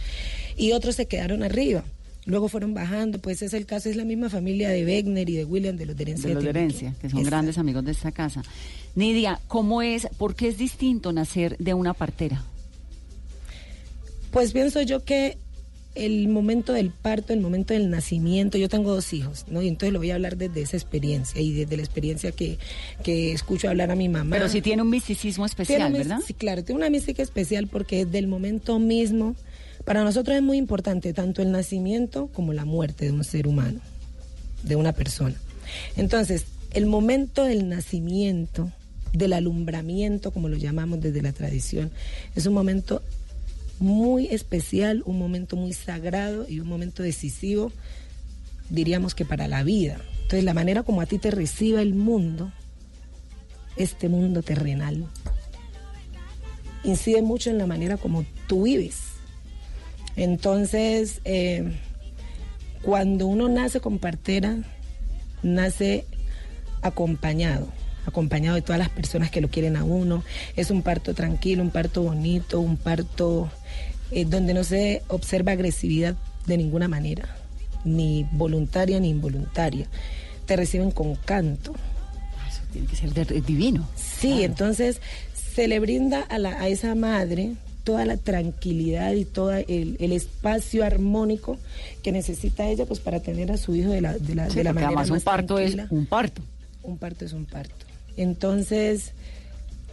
y 0.56 0.72
otros 0.72 0.96
se 0.96 1.06
quedaron 1.06 1.42
arriba. 1.42 1.84
Luego 2.24 2.48
fueron 2.48 2.72
bajando, 2.72 3.18
pues 3.18 3.42
es 3.42 3.52
el 3.52 3.66
caso, 3.66 3.88
es 3.88 3.96
la 3.96 4.04
misma 4.04 4.30
familia 4.30 4.68
de 4.70 4.84
Wegner 4.84 5.28
y 5.28 5.34
de 5.36 5.44
William 5.44 5.76
de 5.76 5.86
los 5.86 5.96
de 5.96 6.02
herencia. 6.04 6.28
de 6.28 6.34
los 6.34 6.44
de 6.44 6.50
herencia, 6.50 6.90
que 7.00 7.08
son 7.08 7.18
Exacto. 7.18 7.26
grandes 7.26 7.58
amigos 7.58 7.84
de 7.84 7.90
esta 7.92 8.12
casa. 8.12 8.42
Nidia, 8.94 9.40
¿cómo 9.48 9.82
es, 9.82 10.06
por 10.18 10.36
qué 10.36 10.46
es 10.48 10.56
distinto 10.58 11.12
nacer 11.12 11.56
de 11.58 11.74
una 11.74 11.94
partera? 11.94 12.44
Pues 14.30 14.52
pienso 14.52 14.80
yo 14.82 15.04
que 15.04 15.36
el 15.94 16.28
momento 16.28 16.72
del 16.72 16.90
parto, 16.90 17.34
el 17.34 17.40
momento 17.40 17.74
del 17.74 17.90
nacimiento, 17.90 18.56
yo 18.56 18.70
tengo 18.70 18.94
dos 18.94 19.12
hijos, 19.12 19.44
¿no? 19.48 19.60
Y 19.60 19.68
entonces 19.68 19.92
lo 19.92 19.98
voy 19.98 20.10
a 20.10 20.14
hablar 20.14 20.38
desde 20.38 20.62
esa 20.62 20.76
experiencia 20.78 21.38
y 21.40 21.52
desde 21.52 21.76
la 21.76 21.82
experiencia 21.82 22.32
que, 22.32 22.58
que 23.04 23.32
escucho 23.32 23.68
hablar 23.68 23.90
a 23.90 23.96
mi 23.96 24.08
mamá. 24.08 24.34
Pero 24.36 24.48
sí 24.48 24.62
tiene 24.62 24.80
un 24.80 24.88
misticismo 24.88 25.44
especial, 25.44 25.78
Tiene 25.78 25.86
un 25.86 25.98
mis- 25.98 26.08
¿verdad? 26.08 26.22
Sí, 26.26 26.32
claro, 26.32 26.64
tiene 26.64 26.78
una 26.78 26.88
mística 26.88 27.22
especial 27.22 27.66
porque 27.66 28.06
desde 28.06 28.18
el 28.18 28.26
momento 28.26 28.78
mismo, 28.78 29.36
para 29.84 30.04
nosotros 30.04 30.36
es 30.36 30.42
muy 30.42 30.58
importante 30.58 31.12
tanto 31.12 31.42
el 31.42 31.50
nacimiento 31.50 32.28
como 32.28 32.52
la 32.52 32.64
muerte 32.64 33.06
de 33.06 33.12
un 33.12 33.24
ser 33.24 33.46
humano, 33.46 33.80
de 34.62 34.76
una 34.76 34.92
persona. 34.92 35.34
Entonces, 35.96 36.44
el 36.72 36.86
momento 36.86 37.44
del 37.44 37.68
nacimiento, 37.68 38.70
del 39.12 39.32
alumbramiento, 39.32 40.30
como 40.30 40.48
lo 40.48 40.56
llamamos 40.56 41.00
desde 41.00 41.22
la 41.22 41.32
tradición, 41.32 41.90
es 42.34 42.46
un 42.46 42.54
momento 42.54 43.02
muy 43.78 44.26
especial, 44.28 45.02
un 45.06 45.18
momento 45.18 45.56
muy 45.56 45.72
sagrado 45.72 46.46
y 46.48 46.60
un 46.60 46.68
momento 46.68 47.02
decisivo, 47.02 47.72
diríamos 48.70 49.14
que 49.14 49.24
para 49.24 49.48
la 49.48 49.64
vida. 49.64 50.00
Entonces, 50.22 50.44
la 50.44 50.54
manera 50.54 50.82
como 50.82 51.00
a 51.00 51.06
ti 51.06 51.18
te 51.18 51.30
reciba 51.30 51.82
el 51.82 51.94
mundo, 51.94 52.52
este 53.76 54.08
mundo 54.08 54.42
terrenal, 54.42 55.06
incide 56.84 57.22
mucho 57.22 57.50
en 57.50 57.58
la 57.58 57.66
manera 57.66 57.96
como 57.96 58.24
tú 58.46 58.62
vives. 58.62 59.11
Entonces, 60.16 61.20
eh, 61.24 61.72
cuando 62.82 63.26
uno 63.26 63.48
nace 63.48 63.80
con 63.80 63.98
partera, 63.98 64.56
nace 65.42 66.04
acompañado, 66.82 67.68
acompañado 68.06 68.56
de 68.56 68.62
todas 68.62 68.78
las 68.78 68.88
personas 68.90 69.30
que 69.30 69.40
lo 69.40 69.48
quieren 69.48 69.76
a 69.76 69.84
uno. 69.84 70.24
Es 70.56 70.70
un 70.70 70.82
parto 70.82 71.14
tranquilo, 71.14 71.62
un 71.62 71.70
parto 71.70 72.02
bonito, 72.02 72.60
un 72.60 72.76
parto 72.76 73.50
eh, 74.10 74.24
donde 74.24 74.54
no 74.54 74.64
se 74.64 75.02
observa 75.08 75.52
agresividad 75.52 76.16
de 76.46 76.56
ninguna 76.56 76.88
manera, 76.88 77.36
ni 77.84 78.26
voluntaria 78.32 78.98
ni 79.00 79.10
involuntaria. 79.10 79.86
Te 80.46 80.56
reciben 80.56 80.90
con 80.90 81.14
canto. 81.14 81.72
Eso 82.50 82.60
tiene 82.72 82.88
que 82.88 82.96
ser 82.96 83.42
divino. 83.44 83.88
Sí, 83.96 84.42
entonces 84.42 85.00
se 85.54 85.68
le 85.68 85.78
brinda 85.78 86.20
a, 86.20 86.38
la- 86.38 86.60
a 86.60 86.68
esa 86.68 86.94
madre 86.94 87.52
toda 87.84 88.04
la 88.04 88.16
tranquilidad 88.16 89.12
y 89.12 89.24
todo 89.24 89.52
el, 89.52 89.96
el 89.98 90.12
espacio 90.12 90.84
armónico 90.84 91.58
que 92.02 92.12
necesita 92.12 92.66
ella 92.68 92.86
pues 92.86 93.00
para 93.00 93.20
tener 93.20 93.52
a 93.52 93.56
su 93.56 93.74
hijo 93.74 93.90
de 93.90 94.00
la, 94.00 94.18
de 94.18 94.34
la, 94.34 94.48
Sí, 94.50 94.56
de 94.56 94.64
la 94.64 94.72
manera 94.72 94.88
además 94.88 95.08
un 95.08 95.16
más 95.16 95.22
parto 95.22 95.58
es 95.58 95.76
un 95.90 96.06
parto. 96.06 96.42
Un 96.82 96.98
parto 96.98 97.24
es 97.24 97.32
un 97.32 97.44
parto. 97.44 97.74
Entonces, 98.16 99.12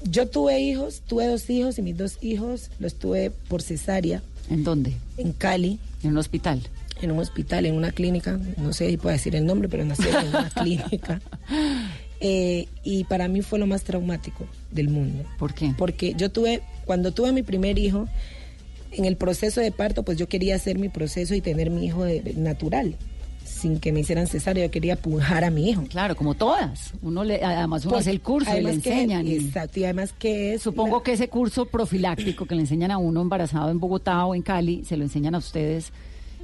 yo 0.03 0.27
tuve 0.27 0.59
hijos, 0.59 1.01
tuve 1.07 1.27
dos 1.27 1.49
hijos 1.49 1.77
y 1.77 1.81
mis 1.81 1.97
dos 1.97 2.17
hijos 2.21 2.69
los 2.79 2.95
tuve 2.95 3.31
por 3.47 3.61
cesárea. 3.61 4.21
¿En 4.49 4.63
dónde? 4.63 4.93
En 5.17 5.33
Cali. 5.33 5.79
En 6.03 6.11
un 6.11 6.17
hospital. 6.17 6.61
En 7.01 7.11
un 7.11 7.19
hospital, 7.19 7.65
en 7.65 7.75
una 7.75 7.91
clínica, 7.91 8.39
no 8.57 8.73
sé 8.73 8.89
si 8.89 8.97
puedo 8.97 9.13
decir 9.13 9.35
el 9.35 9.45
nombre, 9.45 9.69
pero 9.69 9.85
nacieron 9.85 10.25
en 10.25 10.29
una 10.29 10.49
clínica. 10.55 11.21
Eh, 12.19 12.67
y 12.83 13.05
para 13.05 13.27
mí 13.29 13.41
fue 13.41 13.59
lo 13.59 13.67
más 13.67 13.83
traumático 13.83 14.45
del 14.71 14.89
mundo. 14.89 15.23
¿Por 15.37 15.53
qué? 15.53 15.73
Porque 15.77 16.13
yo 16.17 16.29
tuve, 16.29 16.61
cuando 16.89 17.11
tuve 17.11 17.31
mi 17.31 17.43
primer 17.43 17.77
hijo, 17.77 18.07
en 18.91 19.05
el 19.05 19.15
proceso 19.15 19.61
de 19.61 19.71
parto, 19.71 20.01
pues 20.01 20.17
yo 20.17 20.27
quería 20.27 20.55
hacer 20.55 20.79
mi 20.79 20.89
proceso 20.89 21.35
y 21.35 21.41
tener 21.41 21.69
mi 21.69 21.85
hijo 21.85 22.03
de- 22.03 22.33
natural, 22.35 22.95
sin 23.45 23.79
que 23.79 23.91
me 23.91 23.99
hicieran 23.99 24.25
cesárea, 24.25 24.65
yo 24.65 24.71
quería 24.71 24.95
pujar 24.95 25.43
a 25.43 25.51
mi 25.51 25.69
hijo. 25.69 25.83
Claro, 25.87 26.15
como 26.15 26.33
todas. 26.33 26.93
Uno 27.03 27.23
le, 27.23 27.43
además 27.43 27.83
uno 27.85 27.91
Porque 27.91 28.01
hace 28.01 28.09
el 28.09 28.21
curso 28.21 28.49
y 28.57 28.61
le 28.61 28.69
que- 28.69 28.75
enseñan. 28.89 29.27
y- 29.27 29.35
exacto, 29.35 29.79
y 29.79 29.83
además 29.83 30.15
que 30.17 30.55
es... 30.55 30.63
Supongo 30.63 31.03
que 31.03 31.13
ese 31.13 31.27
curso 31.29 31.67
profiláctico 31.67 32.47
que 32.47 32.55
le 32.55 32.61
enseñan 32.61 32.89
a 32.89 32.97
uno 32.97 33.21
embarazado 33.21 33.69
en 33.69 33.79
Bogotá 33.79 34.25
o 34.25 34.33
en 34.33 34.41
Cali, 34.41 34.83
se 34.83 34.97
lo 34.97 35.03
enseñan 35.03 35.35
a 35.35 35.37
ustedes. 35.37 35.91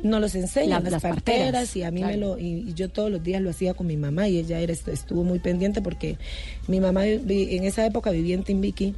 No 0.03 0.19
los 0.19 0.35
enseñan, 0.35 0.69
La- 0.69 0.79
las, 0.81 0.91
las 0.91 1.01
parteras, 1.01 1.45
parteras, 1.45 1.75
y 1.75 1.81
a 1.81 1.89
mí 1.89 2.01
claro. 2.01 2.13
me 2.13 2.19
lo, 2.19 2.37
y, 2.37 2.69
y 2.69 2.73
yo 2.75 2.89
todos 2.89 3.09
los 3.09 3.23
días 3.23 3.41
lo 3.41 3.49
hacía 3.49 3.73
con 3.73 3.87
mi 3.87 3.97
mamá 3.97 4.27
y 4.27 4.37
ella 4.37 4.59
era, 4.59 4.73
estuvo 4.73 5.23
muy 5.23 5.39
pendiente 5.39 5.81
porque 5.81 6.19
mi 6.67 6.79
mamá 6.79 7.01
vi- 7.23 7.55
en 7.55 7.63
esa 7.63 7.83
época 7.87 8.11
vivía 8.11 8.35
en 8.35 8.43
Timbiqui 8.43 8.93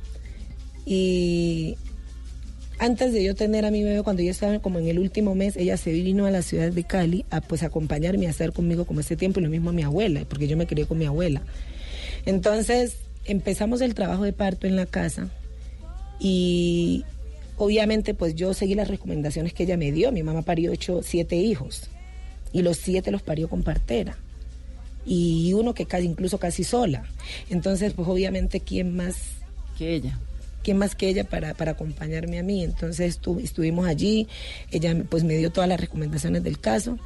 y 0.90 1.76
antes 2.80 3.12
de 3.12 3.22
yo 3.22 3.36
tener 3.36 3.66
a 3.66 3.72
mi 3.72 3.84
bebé, 3.84 4.04
cuando 4.04 4.22
yo 4.22 4.32
estaba 4.32 4.60
como 4.60 4.80
en 4.80 4.88
el 4.88 5.00
último 5.00 5.36
mes, 5.36 5.58
ella 5.58 5.76
se 5.76 5.92
vino 5.92 6.26
a 6.26 6.32
la 6.32 6.42
ciudad 6.42 6.72
de 6.72 6.84
Cali 6.86 7.26
a 7.30 7.42
pues 7.42 7.62
acompañarme 7.64 8.26
a 8.26 8.30
estar 8.30 8.54
conmigo 8.54 8.86
como 8.86 9.02
ese 9.02 9.18
tiempo 9.18 9.42
y 9.42 9.44
lo 9.44 9.50
mismo 9.50 9.72
a 9.72 9.74
mi 9.74 9.84
abuela, 9.84 10.24
porque 10.30 10.48
yo 10.48 10.56
me 10.56 10.66
crié 10.66 10.86
con 10.86 10.98
mi 10.98 11.06
abuela. 11.06 11.42
Entonces 12.26 13.00
empezamos 13.26 13.82
el 13.82 13.96
trabajo 13.96 14.24
de 14.24 14.32
parto 14.32 14.66
en 14.66 14.78
la 14.78 14.86
casa 14.86 15.28
y 16.22 17.04
obviamente 17.58 18.14
pues 18.14 18.36
yo 18.36 18.54
seguí 18.54 18.74
las 18.74 18.88
recomendaciones 18.88 19.54
que 19.54 19.64
ella 19.64 19.76
me 19.76 19.92
dio. 19.92 20.14
Mi 20.14 20.24
mamá 20.24 20.44
parió 20.44 20.72
ocho, 20.72 21.02
siete 21.04 21.36
hijos 21.36 21.90
y 22.54 22.62
los 22.62 22.78
siete 22.78 23.12
los 23.12 23.24
parió 23.24 23.50
con 23.50 23.62
partera 23.62 24.16
y 25.06 25.52
uno 25.52 25.74
que 25.74 25.86
casi 25.86 26.06
incluso 26.06 26.38
casi 26.38 26.64
sola. 26.64 27.04
Entonces 27.50 27.92
pues 27.92 28.08
obviamente 28.08 28.62
quién 28.62 28.96
más 28.96 29.18
que 29.78 29.96
ella. 29.96 30.18
¿Quién 30.68 30.80
más 30.80 30.96
que 30.96 31.08
ella 31.08 31.24
para, 31.24 31.54
para 31.54 31.72
acompañarme 31.72 32.40
a 32.40 32.44
mí? 32.44 32.62
Entonces 32.62 33.22
estu- 33.22 33.42
estuvimos 33.42 33.88
allí, 33.88 34.28
ella 34.70 34.94
pues 35.08 35.24
me 35.24 35.38
dio 35.38 35.50
todas 35.50 35.70
las 35.70 35.80
recomendaciones 35.80 36.44
del 36.44 36.60
caso. 36.60 37.00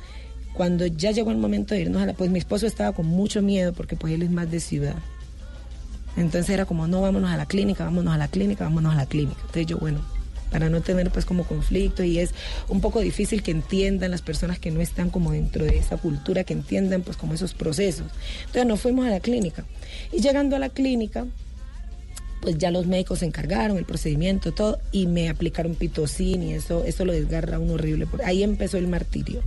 Cuando 0.55 0.87
ya 0.87 1.11
llegó 1.11 1.29
el 1.29 1.37
momento 1.37 1.75
de 1.75 1.81
irnos 1.81 2.01
a 2.01 2.07
la, 2.07 2.13
pues 2.13 2.31
mi 2.31 2.39
esposo 2.39 2.65
estaba 2.65 2.91
con 2.95 3.05
mucho 3.05 3.43
miedo 3.43 3.71
porque 3.73 3.95
pues 3.95 4.15
él 4.15 4.23
es 4.23 4.31
más 4.31 4.49
de 4.49 4.61
ciudad. 4.61 4.95
Entonces 6.17 6.49
era 6.49 6.65
como, 6.65 6.87
no, 6.87 7.01
vámonos 7.01 7.29
a 7.29 7.37
la 7.37 7.45
clínica, 7.45 7.83
vámonos 7.83 8.15
a 8.15 8.17
la 8.17 8.29
clínica, 8.29 8.63
vámonos 8.63 8.93
a 8.93 8.97
la 8.97 9.05
clínica. 9.05 9.37
Entonces 9.41 9.67
yo, 9.67 9.77
bueno, 9.77 9.99
para 10.49 10.67
no 10.71 10.81
tener 10.81 11.11
pues 11.11 11.25
como 11.25 11.43
conflicto 11.43 12.03
y 12.03 12.17
es 12.17 12.31
un 12.67 12.81
poco 12.81 12.99
difícil 12.99 13.43
que 13.43 13.51
entiendan 13.51 14.09
las 14.09 14.23
personas 14.23 14.57
que 14.57 14.71
no 14.71 14.81
están 14.81 15.11
como 15.11 15.33
dentro 15.33 15.65
de 15.65 15.77
esa 15.77 15.97
cultura, 15.97 16.43
que 16.45 16.53
entiendan 16.53 17.03
pues 17.03 17.15
como 17.15 17.35
esos 17.35 17.53
procesos. 17.53 18.07
Entonces 18.39 18.65
nos 18.65 18.81
fuimos 18.81 19.05
a 19.05 19.11
la 19.11 19.19
clínica. 19.19 19.65
Y 20.11 20.19
llegando 20.19 20.55
a 20.55 20.59
la 20.59 20.69
clínica, 20.69 21.27
pues 22.41 22.57
ya 22.57 22.71
los 22.71 22.87
médicos 22.87 23.19
se 23.19 23.25
encargaron, 23.25 23.77
el 23.77 23.85
procedimiento, 23.85 24.51
todo, 24.51 24.79
y 24.91 25.05
me 25.05 25.29
aplicaron 25.29 25.75
pitocin 25.75 26.43
y 26.43 26.53
eso, 26.53 26.83
eso 26.83 27.05
lo 27.05 27.13
desgarra 27.13 27.57
a 27.57 27.59
uno 27.59 27.73
horrible. 27.73 28.07
Ahí 28.25 28.43
empezó 28.43 28.77
el 28.77 28.87
martirio. 28.87 29.41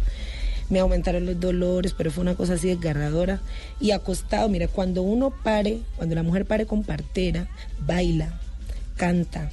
Me 0.71 0.79
aumentaron 0.79 1.27
los 1.27 1.39
dolores, 1.39 1.95
pero 1.97 2.11
fue 2.11 2.23
una 2.23 2.37
cosa 2.37 2.55
así 2.55 2.69
desgarradora. 2.69 3.41
Y 3.81 3.91
acostado, 3.91 4.49
mira, 4.49 4.69
cuando 4.69 5.03
uno 5.03 5.31
pare, 5.43 5.81
cuando 5.97 6.15
la 6.15 6.23
mujer 6.23 6.47
pare 6.47 6.67
con 6.67 6.85
partera, 6.85 7.49
baila, 7.81 8.41
canta, 8.97 9.51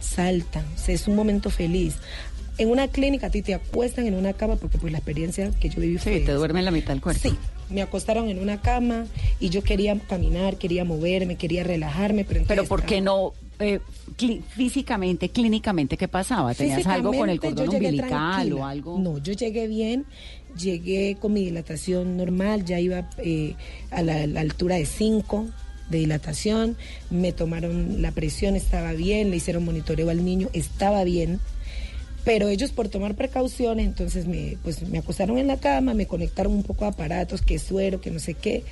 salta, 0.00 0.64
o 0.74 0.78
sea, 0.78 0.94
es 0.94 1.08
un 1.08 1.16
momento 1.16 1.50
feliz. 1.50 1.96
En 2.58 2.70
una 2.70 2.88
clínica 2.88 3.26
a 3.26 3.30
ti 3.30 3.42
te 3.42 3.54
acuestan 3.54 4.06
en 4.06 4.14
una 4.14 4.32
cama 4.34 4.56
porque 4.56 4.78
pues 4.78 4.92
la 4.92 4.98
experiencia 4.98 5.50
que 5.58 5.68
yo 5.68 5.80
viví 5.80 5.98
fue 5.98 6.18
Sí, 6.18 6.24
te 6.24 6.32
duerme 6.32 6.60
en 6.60 6.66
la 6.66 6.70
mitad 6.70 6.92
del 6.92 7.00
cuerpo. 7.00 7.28
Sí, 7.28 7.36
me 7.72 7.82
acostaron 7.82 8.28
en 8.28 8.38
una 8.38 8.60
cama 8.60 9.06
y 9.40 9.48
yo 9.48 9.62
quería 9.62 9.98
caminar, 9.98 10.56
quería 10.56 10.84
moverme, 10.84 11.36
quería 11.36 11.64
relajarme, 11.64 12.24
pero 12.24 12.44
Pero 12.46 12.62
entonces 12.62 12.68
¿por 12.68 12.82
qué 12.84 13.00
no 13.00 13.32
eh, 13.58 13.80
físicamente, 14.48 15.28
clínicamente, 15.28 15.96
qué 15.96 16.08
pasaba? 16.08 16.54
¿Tenías 16.54 16.86
algo 16.86 17.12
con 17.12 17.30
el 17.30 17.40
cordón 17.40 17.68
umbilical 17.68 18.52
o 18.52 18.64
algo? 18.64 18.98
No, 18.98 19.18
yo 19.18 19.32
llegué 19.32 19.66
bien, 19.68 20.04
llegué 20.56 21.16
con 21.20 21.32
mi 21.32 21.44
dilatación 21.44 22.16
normal, 22.16 22.64
ya 22.64 22.80
iba 22.80 23.08
eh, 23.18 23.54
a 23.90 24.02
la, 24.02 24.26
la 24.26 24.40
altura 24.40 24.76
de 24.76 24.86
5 24.86 25.46
de 25.90 25.98
dilatación, 25.98 26.76
me 27.10 27.32
tomaron 27.32 28.02
la 28.02 28.12
presión, 28.12 28.56
estaba 28.56 28.92
bien, 28.92 29.30
le 29.30 29.36
hicieron 29.36 29.64
monitoreo 29.64 30.10
al 30.10 30.24
niño, 30.24 30.48
estaba 30.52 31.04
bien. 31.04 31.38
Pero 32.24 32.48
ellos 32.48 32.70
por 32.70 32.88
tomar 32.88 33.14
precauciones, 33.14 33.86
entonces 33.86 34.26
me, 34.26 34.56
pues, 34.62 34.86
me 34.88 34.98
acostaron 34.98 35.38
en 35.38 35.48
la 35.48 35.58
cama, 35.58 35.92
me 35.92 36.06
conectaron 36.06 36.52
un 36.52 36.62
poco 36.62 36.84
a 36.84 36.88
aparatos, 36.88 37.42
que 37.42 37.58
suero, 37.58 38.00
que 38.00 38.10
no 38.10 38.20
sé 38.20 38.34
qué. 38.34 38.62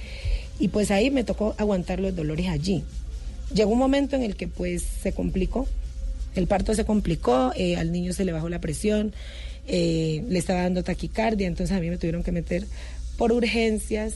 Y 0.60 0.68
pues 0.68 0.90
ahí 0.90 1.10
me 1.10 1.24
tocó 1.24 1.54
aguantar 1.58 2.00
los 2.00 2.14
dolores 2.14 2.48
allí. 2.48 2.84
Llegó 3.52 3.72
un 3.72 3.78
momento 3.78 4.14
en 4.14 4.22
el 4.22 4.36
que 4.36 4.46
pues 4.46 4.82
se 4.82 5.12
complicó, 5.12 5.66
el 6.36 6.46
parto 6.46 6.74
se 6.74 6.84
complicó, 6.84 7.52
eh, 7.56 7.76
al 7.76 7.90
niño 7.90 8.12
se 8.12 8.24
le 8.24 8.32
bajó 8.32 8.48
la 8.48 8.60
presión, 8.60 9.12
eh, 9.66 10.22
le 10.28 10.38
estaba 10.38 10.62
dando 10.62 10.84
taquicardia, 10.84 11.48
entonces 11.48 11.76
a 11.76 11.80
mí 11.80 11.90
me 11.90 11.96
tuvieron 11.96 12.22
que 12.22 12.30
meter 12.30 12.66
por 13.16 13.32
urgencias, 13.32 14.14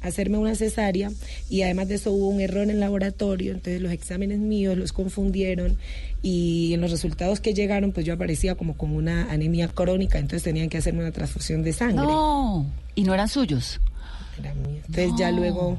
hacerme 0.00 0.38
una 0.38 0.54
cesárea 0.54 1.10
y 1.50 1.62
además 1.62 1.88
de 1.88 1.96
eso 1.96 2.12
hubo 2.12 2.28
un 2.28 2.40
error 2.40 2.62
en 2.64 2.70
el 2.70 2.80
laboratorio, 2.80 3.52
entonces 3.52 3.80
los 3.82 3.92
exámenes 3.92 4.38
míos 4.38 4.76
los 4.76 4.92
confundieron 4.92 5.76
y 6.22 6.72
en 6.74 6.80
los 6.80 6.90
resultados 6.90 7.40
que 7.40 7.52
llegaron 7.54 7.92
pues 7.92 8.06
yo 8.06 8.14
aparecía 8.14 8.54
como 8.54 8.76
con 8.76 8.92
una 8.92 9.30
anemia 9.30 9.68
crónica, 9.68 10.18
entonces 10.18 10.42
tenían 10.44 10.68
que 10.68 10.78
hacerme 10.78 11.00
una 11.00 11.12
transfusión 11.12 11.62
de 11.62 11.72
sangre. 11.72 12.06
No, 12.06 12.66
y 12.94 13.02
no 13.02 13.14
eran 13.14 13.28
suyos. 13.28 13.80
Entonces 14.38 15.10
ya 15.18 15.30
luego 15.32 15.78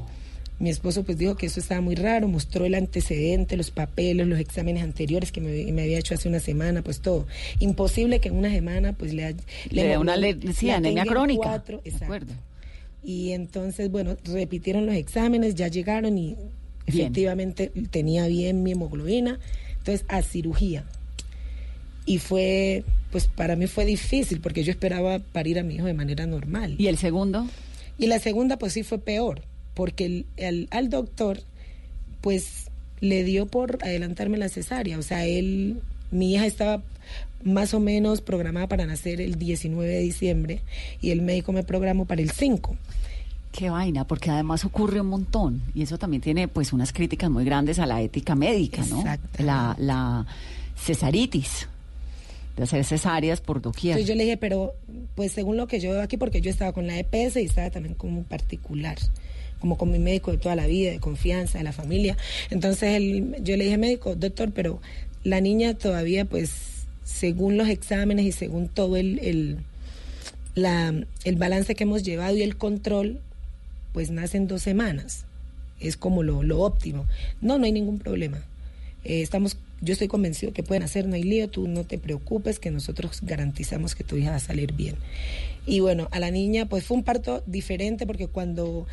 mi 0.58 0.68
esposo 0.68 1.02
pues 1.04 1.16
dijo 1.16 1.36
que 1.36 1.46
eso 1.46 1.58
estaba 1.60 1.80
muy 1.80 1.94
raro, 1.94 2.28
mostró 2.28 2.66
el 2.66 2.74
antecedente, 2.74 3.56
los 3.56 3.70
papeles, 3.70 4.26
los 4.26 4.38
exámenes 4.38 4.82
anteriores 4.82 5.32
que 5.32 5.40
me, 5.40 5.72
me 5.72 5.82
había 5.84 5.98
hecho 5.98 6.14
hace 6.14 6.28
una 6.28 6.40
semana, 6.40 6.82
pues 6.82 7.00
todo. 7.00 7.26
Imposible 7.60 8.20
que 8.20 8.28
en 8.28 8.36
una 8.36 8.50
semana 8.50 8.92
pues 8.92 9.14
le, 9.14 9.34
Le 9.70 9.88
da 9.88 9.98
una 9.98 10.16
le- 10.16 10.34
le- 10.34 10.52
sí, 10.52 10.66
le 10.66 10.72
anemia 10.72 11.04
crónica. 11.06 11.40
cuatro, 11.42 11.80
De 11.82 11.88
exacto. 11.88 12.04
acuerdo. 12.04 12.34
Y 13.02 13.30
entonces, 13.32 13.90
bueno, 13.90 14.16
repitieron 14.24 14.86
los 14.86 14.94
exámenes, 14.94 15.54
ya 15.54 15.68
llegaron 15.68 16.18
y 16.18 16.34
Bien. 16.34 16.46
efectivamente 16.86 17.72
tenía 17.90 18.26
bien 18.26 18.62
mi 18.62 18.72
hemoglobina. 18.72 19.38
Entonces, 19.78 20.04
a 20.08 20.22
cirugía. 20.22 20.84
Y 22.06 22.18
fue, 22.18 22.84
pues 23.12 23.26
para 23.28 23.56
mí 23.56 23.66
fue 23.66 23.84
difícil 23.84 24.40
porque 24.40 24.64
yo 24.64 24.70
esperaba 24.72 25.18
parir 25.18 25.58
a 25.58 25.62
mi 25.62 25.76
hijo 25.76 25.86
de 25.86 25.94
manera 25.94 26.26
normal. 26.26 26.74
¿Y 26.78 26.88
el 26.88 26.98
segundo? 26.98 27.46
Y 27.98 28.06
la 28.06 28.18
segunda, 28.18 28.58
pues 28.58 28.72
sí 28.72 28.82
fue 28.82 28.98
peor, 28.98 29.42
porque 29.74 30.06
el- 30.06 30.26
el- 30.36 30.68
al 30.70 30.88
doctor, 30.90 31.40
pues 32.20 32.66
le 33.00 33.24
dio 33.24 33.46
por 33.46 33.78
adelantarme 33.82 34.36
la 34.38 34.48
cesárea. 34.48 34.98
O 34.98 35.02
sea, 35.02 35.24
él, 35.26 35.80
mi 36.10 36.34
hija 36.34 36.46
estaba 36.46 36.82
más 37.44 37.72
o 37.74 37.80
menos 37.80 38.20
programada 38.20 38.66
para 38.68 38.86
nacer 38.86 39.20
el 39.20 39.36
19 39.38 39.88
de 39.92 40.00
diciembre 40.00 40.60
y 41.00 41.10
el 41.10 41.22
médico 41.22 41.52
me 41.52 41.62
programó 41.62 42.04
para 42.04 42.20
el 42.22 42.30
5. 42.30 42.76
Qué 43.52 43.68
vaina, 43.70 44.06
porque 44.06 44.30
además 44.30 44.64
ocurre 44.64 45.00
un 45.00 45.08
montón 45.08 45.60
y 45.74 45.82
eso 45.82 45.98
también 45.98 46.20
tiene 46.22 46.46
pues 46.48 46.72
unas 46.72 46.92
críticas 46.92 47.30
muy 47.30 47.44
grandes 47.44 47.78
a 47.80 47.86
la 47.86 48.00
ética 48.00 48.34
médica, 48.36 48.84
¿no? 48.88 49.02
La, 49.38 49.74
la 49.78 50.26
cesaritis, 50.76 51.68
de 52.56 52.62
hacer 52.62 52.84
cesáreas 52.84 53.40
por 53.40 53.60
doquier. 53.60 53.92
Entonces 53.92 54.08
yo 54.08 54.14
le 54.16 54.24
dije, 54.24 54.36
pero 54.36 54.74
pues 55.14 55.32
según 55.32 55.56
lo 55.56 55.66
que 55.66 55.80
yo 55.80 55.90
veo 55.92 56.02
aquí, 56.02 56.16
porque 56.16 56.40
yo 56.40 56.50
estaba 56.50 56.72
con 56.72 56.86
la 56.86 56.98
EPS 56.98 57.36
y 57.36 57.44
estaba 57.44 57.70
también 57.70 57.94
como 57.94 58.18
un 58.18 58.24
particular, 58.24 58.98
como 59.60 59.76
con 59.76 59.90
mi 59.90 59.98
médico 59.98 60.30
de 60.30 60.38
toda 60.38 60.54
la 60.56 60.66
vida, 60.66 60.90
de 60.92 61.00
confianza, 61.00 61.58
de 61.58 61.64
la 61.64 61.72
familia. 61.72 62.16
Entonces 62.50 62.94
él- 62.96 63.36
yo 63.42 63.56
le 63.56 63.64
dije, 63.64 63.78
médico, 63.78 64.14
doctor, 64.14 64.52
pero 64.52 64.80
la 65.24 65.40
niña 65.40 65.74
todavía 65.74 66.24
pues 66.24 66.79
según 67.12 67.56
los 67.56 67.68
exámenes 67.68 68.24
y 68.26 68.32
según 68.32 68.68
todo 68.68 68.96
el, 68.96 69.18
el, 69.20 69.56
la- 70.54 70.94
el 71.24 71.36
balance 71.36 71.74
que 71.74 71.84
hemos 71.84 72.02
llevado 72.02 72.36
y 72.36 72.42
el 72.42 72.56
control, 72.56 73.20
pues 73.92 74.10
nace 74.10 74.36
en 74.36 74.46
dos 74.46 74.62
semanas. 74.62 75.24
Es 75.80 75.96
como 75.96 76.22
lo, 76.22 76.42
lo 76.42 76.60
óptimo. 76.60 77.06
No, 77.40 77.58
no 77.58 77.64
hay 77.64 77.72
ningún 77.72 77.98
problema. 77.98 78.38
Eh, 79.04 79.22
estamos, 79.22 79.56
yo 79.80 79.92
estoy 79.94 80.08
convencido 80.08 80.52
que 80.52 80.62
pueden 80.62 80.82
hacer, 80.82 81.06
no 81.08 81.14
hay 81.14 81.22
lío, 81.22 81.48
tú 81.48 81.66
no 81.68 81.84
te 81.84 81.98
preocupes, 81.98 82.58
que 82.58 82.70
nosotros 82.70 83.20
garantizamos 83.22 83.94
que 83.94 84.04
tu 84.04 84.16
hija 84.16 84.30
va 84.30 84.36
a 84.36 84.40
salir 84.40 84.72
bien. 84.74 84.96
Y 85.66 85.80
bueno, 85.80 86.08
a 86.12 86.20
la 86.20 86.30
niña 86.30 86.66
pues 86.66 86.84
fue 86.84 86.96
un 86.98 87.02
parto 87.04 87.42
diferente 87.46 88.06
porque 88.06 88.26
cuando 88.28 88.86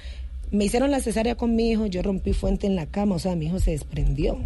me 0.51 0.63
hicieron 0.65 0.91
la 0.91 1.01
cesárea 1.01 1.35
con 1.35 1.55
mi 1.55 1.71
hijo, 1.71 1.85
yo 1.87 2.01
rompí 2.01 2.31
fuente 2.33 2.67
en 2.67 2.75
la 2.75 2.85
cama, 2.85 3.15
o 3.15 3.19
sea, 3.19 3.35
mi 3.35 3.47
hijo 3.47 3.59
se 3.59 3.71
desprendió. 3.71 4.39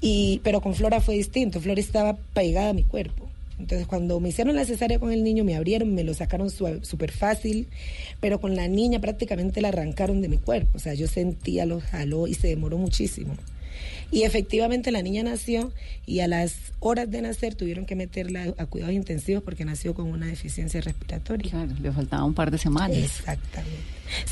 Y, 0.00 0.40
pero 0.44 0.60
con 0.60 0.74
Flora 0.74 1.00
fue 1.00 1.14
distinto, 1.16 1.60
Flora 1.60 1.80
estaba 1.80 2.16
pegada 2.34 2.70
a 2.70 2.74
mi 2.74 2.84
cuerpo. 2.84 3.26
Entonces 3.58 3.86
cuando 3.86 4.20
me 4.20 4.28
hicieron 4.28 4.54
la 4.54 4.64
cesárea 4.64 4.98
con 4.98 5.12
el 5.12 5.24
niño, 5.24 5.42
me 5.42 5.56
abrieron, 5.56 5.94
me 5.94 6.04
lo 6.04 6.12
sacaron 6.12 6.50
súper 6.50 7.10
fácil, 7.10 7.68
pero 8.20 8.40
con 8.40 8.54
la 8.54 8.68
niña 8.68 9.00
prácticamente 9.00 9.60
la 9.60 9.68
arrancaron 9.68 10.20
de 10.20 10.28
mi 10.28 10.36
cuerpo. 10.36 10.72
O 10.74 10.78
sea, 10.78 10.94
yo 10.94 11.06
sentía, 11.08 11.64
lo 11.64 11.80
jaló 11.80 12.26
y 12.26 12.34
se 12.34 12.48
demoró 12.48 12.76
muchísimo. 12.76 13.34
Y 14.10 14.22
efectivamente 14.22 14.92
la 14.92 15.02
niña 15.02 15.22
nació 15.24 15.72
y 16.06 16.20
a 16.20 16.28
las 16.28 16.54
horas 16.80 17.10
de 17.10 17.22
nacer 17.22 17.54
tuvieron 17.54 17.86
que 17.86 17.96
meterla 17.96 18.54
a 18.56 18.66
cuidados 18.66 18.94
intensivos 18.94 19.42
porque 19.42 19.64
nació 19.64 19.94
con 19.94 20.06
una 20.06 20.26
deficiencia 20.26 20.80
respiratoria. 20.80 21.50
Claro, 21.50 21.72
le 21.80 21.90
faltaba 21.90 22.24
un 22.24 22.34
par 22.34 22.50
de 22.50 22.58
semanas. 22.58 22.96
Exactamente. 22.96 23.80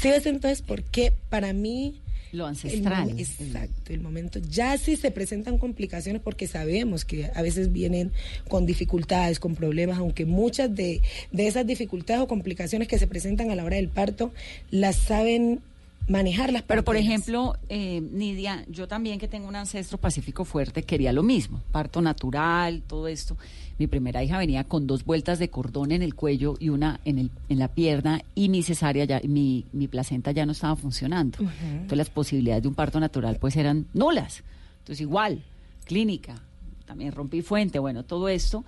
Sí, 0.00 0.10
ves 0.10 0.26
entonces 0.26 0.62
por 0.62 0.82
qué 0.84 1.12
para 1.28 1.52
mí 1.52 2.00
Lo 2.34 2.46
ancestral. 2.46 3.10
exacto, 3.18 3.92
el 3.92 4.00
momento. 4.00 4.40
Ya 4.50 4.76
sí 4.76 4.96
se 4.96 5.12
presentan 5.12 5.56
complicaciones 5.58 6.20
porque 6.20 6.48
sabemos 6.48 7.04
que 7.04 7.30
a 7.32 7.42
veces 7.42 7.72
vienen 7.72 8.10
con 8.48 8.66
dificultades, 8.66 9.38
con 9.38 9.54
problemas, 9.54 9.98
aunque 9.98 10.26
muchas 10.26 10.74
de, 10.74 11.00
de 11.30 11.46
esas 11.46 11.64
dificultades 11.64 12.22
o 12.22 12.26
complicaciones 12.26 12.88
que 12.88 12.98
se 12.98 13.06
presentan 13.06 13.50
a 13.50 13.54
la 13.54 13.64
hora 13.64 13.76
del 13.76 13.88
parto 13.88 14.32
las 14.70 14.96
saben 14.96 15.60
manejar 16.08 16.52
las 16.52 16.62
Pero, 16.62 16.84
por 16.84 16.96
ejemplo, 16.96 17.56
eh, 17.68 18.00
Nidia, 18.00 18.64
yo 18.68 18.88
también 18.88 19.18
que 19.18 19.28
tengo 19.28 19.48
un 19.48 19.56
ancestro 19.56 19.98
pacífico 19.98 20.44
fuerte, 20.44 20.82
quería 20.82 21.12
lo 21.12 21.22
mismo, 21.22 21.60
parto 21.72 22.02
natural, 22.02 22.82
todo 22.86 23.08
esto. 23.08 23.36
Mi 23.78 23.86
primera 23.86 24.22
hija 24.22 24.38
venía 24.38 24.64
con 24.64 24.86
dos 24.86 25.04
vueltas 25.04 25.38
de 25.38 25.50
cordón 25.50 25.90
en 25.92 26.02
el 26.02 26.14
cuello 26.14 26.54
y 26.60 26.68
una 26.68 27.00
en, 27.04 27.18
el, 27.18 27.30
en 27.48 27.58
la 27.58 27.68
pierna 27.68 28.22
y 28.34 28.48
mi 28.48 28.62
cesárea, 28.62 29.04
ya, 29.04 29.20
mi, 29.24 29.64
mi 29.72 29.88
placenta 29.88 30.30
ya 30.30 30.46
no 30.46 30.52
estaba 30.52 30.76
funcionando. 30.76 31.38
Entonces 31.40 31.98
las 31.98 32.10
posibilidades 32.10 32.62
de 32.62 32.68
un 32.68 32.74
parto 32.74 33.00
natural 33.00 33.38
pues 33.40 33.56
eran 33.56 33.86
nulas. 33.92 34.44
Entonces 34.80 35.00
igual, 35.00 35.42
clínica, 35.84 36.40
también 36.86 37.12
rompí 37.12 37.42
fuente, 37.42 37.78
bueno, 37.78 38.04
todo 38.04 38.28
esto. 38.28 38.64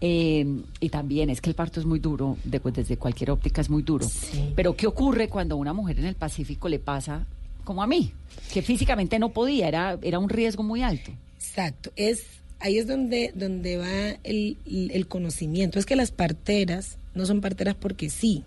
Eh, 0.00 0.46
y 0.80 0.88
también 0.90 1.28
es 1.28 1.40
que 1.40 1.50
el 1.50 1.56
parto 1.56 1.80
es 1.80 1.86
muy 1.86 1.98
duro, 1.98 2.36
de- 2.44 2.60
pues, 2.60 2.74
desde 2.74 2.96
cualquier 2.96 3.30
óptica 3.32 3.60
es 3.60 3.68
muy 3.68 3.82
duro. 3.82 4.06
Pero 4.54 4.76
¿qué 4.76 4.86
ocurre 4.86 5.28
cuando 5.28 5.56
a 5.56 5.58
una 5.58 5.72
mujer 5.72 5.98
en 5.98 6.04
el 6.06 6.14
Pacífico 6.14 6.68
le 6.68 6.78
pasa 6.78 7.26
como 7.64 7.82
a 7.82 7.86
mí? 7.86 8.12
Que 8.52 8.62
físicamente 8.62 9.18
no 9.18 9.30
podía, 9.30 9.66
era, 9.68 9.98
era 10.02 10.18
un 10.20 10.28
riesgo 10.28 10.62
muy 10.62 10.82
alto. 10.82 11.10
Exacto, 11.36 11.90
es 11.96 12.24
ahí 12.60 12.78
es 12.78 12.86
donde 12.86 13.32
donde 13.34 13.76
va 13.76 14.10
el, 14.24 14.56
el 14.66 15.06
conocimiento. 15.08 15.78
Es 15.78 15.86
que 15.86 15.96
las 15.96 16.10
parteras 16.12 16.98
no 17.14 17.26
son 17.26 17.40
parteras 17.40 17.74
porque 17.74 18.08
sí. 18.10 18.44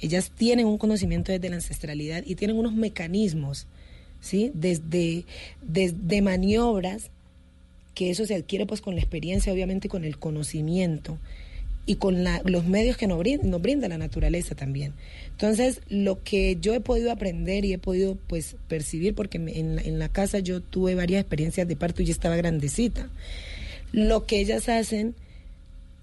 Ellas 0.00 0.30
tienen 0.34 0.66
un 0.66 0.78
conocimiento 0.78 1.30
desde 1.32 1.48
la 1.50 1.56
ancestralidad 1.56 2.22
y 2.26 2.34
tienen 2.36 2.56
unos 2.56 2.72
mecanismos, 2.74 3.66
¿sí? 4.20 4.50
Desde, 4.54 5.24
desde 5.62 6.22
maniobras 6.22 7.10
que 8.00 8.08
eso 8.10 8.24
se 8.24 8.34
adquiere 8.34 8.64
pues 8.64 8.80
con 8.80 8.94
la 8.94 9.02
experiencia, 9.02 9.52
obviamente, 9.52 9.90
con 9.90 10.06
el 10.06 10.16
conocimiento 10.16 11.18
y 11.84 11.96
con 11.96 12.24
los 12.46 12.64
medios 12.64 12.96
que 12.96 13.06
nos 13.06 13.18
brinda, 13.18 13.88
la 13.88 13.98
naturaleza 13.98 14.54
también. 14.54 14.94
Entonces, 15.32 15.82
lo 15.90 16.22
que 16.22 16.56
yo 16.62 16.72
he 16.72 16.80
podido 16.80 17.12
aprender 17.12 17.66
y 17.66 17.74
he 17.74 17.78
podido 17.78 18.16
pues 18.26 18.56
percibir, 18.68 19.14
porque 19.14 19.36
en, 19.36 19.76
la- 19.76 19.82
casa 20.08 20.38
yo 20.38 20.62
tuve 20.62 20.94
varias 20.94 21.20
experiencias 21.20 21.68
de 21.68 21.76
parto 21.76 22.00
y 22.00 22.06
estaba 22.12 22.36
grandecita, 22.36 23.10
lo 23.92 24.24
que 24.24 24.40
ellas 24.40 24.70
hacen 24.70 25.14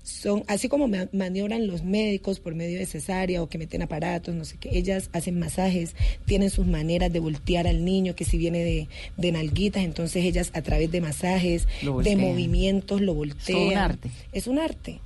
son, 0.07 0.43
así 0.47 0.69
como 0.69 0.87
ma- 0.87 1.09
maniobran 1.11 1.67
los 1.67 1.83
médicos 1.83 2.39
por 2.39 2.55
medio 2.55 2.79
de 2.79 2.85
cesárea 2.85 3.43
o 3.43 3.49
que 3.49 3.57
meten 3.57 3.81
aparatos, 3.81 4.33
no 4.33 4.45
sé 4.45 4.55
qué, 4.57 4.77
ellas 4.77 5.09
hacen 5.11 5.37
masajes, 5.37 5.95
tienen 6.25 6.49
sus 6.49 6.65
maneras 6.65 7.11
de 7.11 7.19
voltear 7.19 7.67
al 7.67 7.83
niño, 7.83 8.15
que 8.15 8.23
si 8.23 8.37
viene 8.37 8.63
de, 8.63 8.87
de 9.17 9.31
nalguitas, 9.33 9.83
entonces 9.83 10.23
ellas 10.23 10.51
a 10.53 10.61
través 10.61 10.89
de 10.91 11.01
masajes, 11.01 11.67
de 11.81 11.89
voltean. 11.89 12.21
movimientos, 12.21 13.01
lo 13.01 13.13
todo 13.13 13.21
un 13.23 13.29
voltean. 13.29 13.77
arte. 13.77 14.09
Es 14.31 14.47
un 14.47 14.59
arte. 14.59 14.99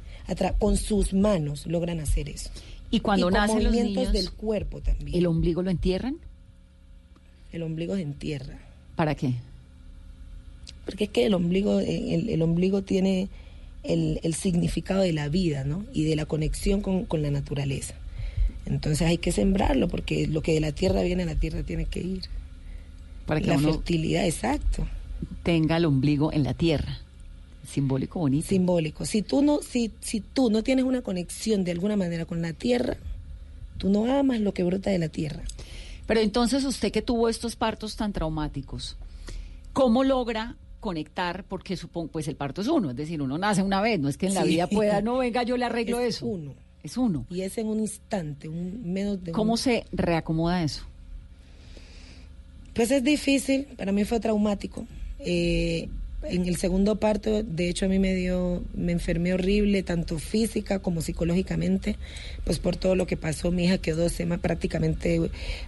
Con 0.60 0.78
sus 0.78 1.14
manos 1.14 1.66
logran 1.66 2.00
hacer 2.00 2.30
eso. 2.30 2.52
Y 2.90 3.00
cuando 3.00 3.30
nacen 3.32 3.64
los 3.64 3.74
niños, 3.74 4.14
del 4.14 4.32
cuerpo 4.32 4.82
también. 4.82 5.18
¿el 5.18 5.26
ombligo 5.26 5.62
lo 5.64 5.72
entierran? 5.72 6.18
El 7.52 7.64
ombligo 7.64 7.96
se 7.96 8.02
entierra. 8.04 8.60
¿Para 8.96 9.16
qué? 9.16 9.34
Porque 10.86 11.06
es 11.06 11.10
que 11.10 11.26
el 11.26 11.34
ombligo, 11.34 11.80
eh, 11.80 12.14
el, 12.14 12.30
el 12.30 12.42
ombligo 12.44 12.82
tiene 12.84 13.30
el, 13.84 14.20
el 14.24 14.34
significado 14.34 15.02
de 15.02 15.14
la 15.14 15.30
vida, 15.30 15.64
¿no? 15.64 15.86
Y 15.94 16.04
de 16.04 16.16
la 16.16 16.26
conexión 16.26 16.82
con, 16.82 17.06
con 17.06 17.22
la 17.22 17.32
naturaleza. 17.32 17.96
Entonces 18.66 19.08
hay 19.08 19.18
que 19.18 19.32
sembrarlo, 19.32 19.88
porque 19.88 20.28
lo 20.28 20.42
que 20.42 20.54
de 20.54 20.60
la 20.60 20.72
tierra 20.72 21.02
viene, 21.02 21.24
a 21.24 21.26
la 21.26 21.36
tierra 21.36 21.64
tiene 21.64 21.86
que 21.86 22.00
ir. 22.00 22.22
Para 23.26 23.42
que 23.42 23.48
la 23.48 23.58
uno 23.58 23.74
fertilidad, 23.74 24.26
exacto. 24.26 24.88
tenga 25.44 25.78
el 25.78 25.86
ombligo 25.86 26.32
en 26.32 26.44
la 26.44 26.54
tierra. 26.54 27.00
Simbólico 27.68 28.20
bonito. 28.20 28.48
Simbólico. 28.48 29.06
Si 29.06 29.22
tú 29.22 29.42
no, 29.42 29.62
si, 29.62 29.92
si 30.02 30.20
tú 30.20 30.50
no 30.50 30.64
tienes 30.64 30.86
una 30.86 31.02
conexión 31.02 31.64
de 31.64 31.72
alguna 31.72 31.96
manera 31.96 32.26
con 32.26 32.42
la 32.42 32.54
tierra, 32.54 32.98
tú 33.78 33.90
no 33.90 34.12
amas 34.12 34.40
lo 34.42 34.54
que 34.54 34.64
brota 34.64 34.90
de 34.90 35.00
la 35.00 35.10
tierra. 35.10 35.44
Pero 36.08 36.20
entonces 36.20 36.66
usted 36.66 36.92
que 36.92 37.02
tuvo 37.02 37.30
estos 37.30 37.56
partos 37.56 37.96
tan 37.96 38.14
traumáticos, 38.14 38.98
¿cómo 39.74 40.04
logra 40.04 40.56
conectar? 40.82 41.46
Porque 41.46 41.78
supongo, 41.78 42.10
pues 42.12 42.28
el 42.28 42.36
parto 42.36 42.60
es 42.62 42.68
uno, 42.68 42.90
es 42.90 42.96
decir, 42.98 43.22
uno 43.22 43.38
nace 43.38 43.64
una 43.64 43.80
vez, 43.80 43.98
no 44.02 44.10
es 44.10 44.18
que 44.18 44.28
en 44.28 44.34
la 44.34 44.42
Sí. 44.44 44.50
vida 44.50 44.68
pueda, 44.68 45.02
no, 45.02 45.20
venga, 45.20 45.44
yo 45.44 45.56
le 45.56 45.64
arreglo 45.64 46.00
Es 46.02 46.18
eso. 46.18 46.26
uno. 46.26 46.54
Es 46.84 46.98
uno. 46.98 47.26
Y 47.30 47.42
es 47.42 47.58
en 47.58 47.68
un 47.68 47.80
instante, 47.80 48.50
un 48.50 48.82
menos 48.92 49.24
de 49.24 49.32
¿Cómo 49.32 49.54
un- 49.54 49.58
se 49.58 49.86
reacomoda 49.94 50.64
eso? 50.64 50.84
Pues 52.74 52.90
es 52.92 53.04
difícil, 53.04 53.66
para 53.78 53.92
mí 53.92 54.04
fue 54.06 54.20
traumático. 54.20 54.86
Eh, 55.20 55.88
en 56.24 56.46
el 56.48 56.56
segundo 56.58 57.00
parto, 57.00 57.44
de 57.44 57.68
hecho, 57.70 57.86
a 57.86 57.90
mí 57.90 57.98
me 58.00 58.14
dio, 58.16 58.64
me 58.76 58.92
enfermé 58.92 59.34
horrible, 59.34 59.84
tanto 59.84 60.20
física 60.20 60.80
como 60.80 61.02
psicológicamente, 61.02 61.96
pues 62.44 62.60
por 62.60 62.76
todo 62.76 62.96
lo 62.96 63.08
que 63.08 63.18
pasó. 63.18 63.52
Mi 63.52 63.66
hija 63.66 63.78
quedó 63.80 64.04
dos 64.04 64.12
sema- 64.14 64.38
prácticamente 64.38 65.20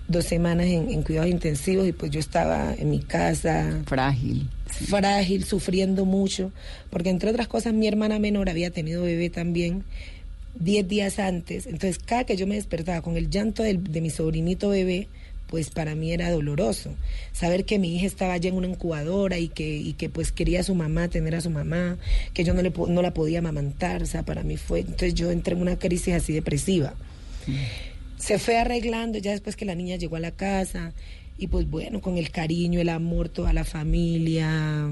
dos 0.07 0.25
semanas 0.25 0.67
en, 0.67 0.89
en 0.91 1.01
cuidados 1.03 1.29
intensivos 1.31 1.87
y 1.87 1.91
pues 1.91 2.11
yo 2.11 2.19
estaba 2.19 2.73
en 2.77 2.89
mi 2.91 2.99
casa. 2.99 3.81
Frágil. 3.85 4.47
Frágil, 4.67 5.43
sufriendo 5.43 6.05
mucho, 6.05 6.51
porque 6.89 7.09
entre 7.09 7.29
otras 7.29 7.47
cosas 7.47 7.73
mi 7.73 7.87
hermana 7.87 8.19
menor 8.19 8.49
había 8.49 8.71
tenido 8.71 9.03
bebé 9.03 9.29
también 9.29 9.83
diez 10.59 10.87
días 10.87 11.19
antes. 11.19 11.65
Entonces, 11.65 11.97
cada 11.97 12.25
que 12.25 12.37
yo 12.37 12.45
me 12.47 12.55
despertaba 12.55 13.01
con 13.01 13.17
el 13.17 13.29
llanto 13.29 13.63
del- 13.63 13.83
de 13.83 14.01
mi 14.01 14.09
sobrinito 14.11 14.69
bebé, 14.69 15.07
pues 15.53 15.69
para 15.69 15.93
mí 15.93 16.11
era 16.11 16.31
doloroso. 16.31 16.95
Saber 17.31 17.63
que 17.63 17.77
mi 17.77 17.95
hija 17.95 18.07
estaba 18.07 18.35
ya 18.37 18.49
en 18.49 18.55
una 18.55 18.65
incubadora 18.65 19.37
y 19.37 19.49
que, 19.49 19.77
y 19.77 19.93
que 19.93 20.09
pues 20.09 20.31
quería 20.31 20.61
a 20.61 20.63
su 20.63 20.73
mamá, 20.73 21.09
tener 21.09 21.35
a 21.35 21.41
su 21.41 21.51
mamá, 21.51 21.99
que 22.33 22.43
yo 22.43 22.55
no, 22.55 22.63
le, 22.63 22.73
no 22.87 23.03
la 23.03 23.13
podía 23.13 23.37
amamantar, 23.37 24.01
o 24.01 24.07
sea, 24.07 24.23
para 24.23 24.41
mí 24.41 24.57
fue... 24.57 24.79
Entonces 24.79 25.13
yo 25.13 25.29
entré 25.29 25.53
en 25.53 25.61
una 25.61 25.77
crisis 25.77 26.15
así 26.15 26.33
depresiva. 26.33 26.95
Se 28.17 28.39
fue 28.39 28.57
arreglando 28.57 29.19
ya 29.19 29.29
después 29.29 29.55
que 29.55 29.65
la 29.65 29.75
niña 29.75 29.95
llegó 29.97 30.15
a 30.15 30.19
la 30.19 30.31
casa 30.31 30.91
y 31.37 31.45
pues 31.45 31.69
bueno, 31.69 32.01
con 32.01 32.17
el 32.17 32.31
cariño, 32.31 32.81
el 32.81 32.89
amor, 32.89 33.29
toda 33.29 33.53
la 33.53 33.63
familia. 33.63 34.89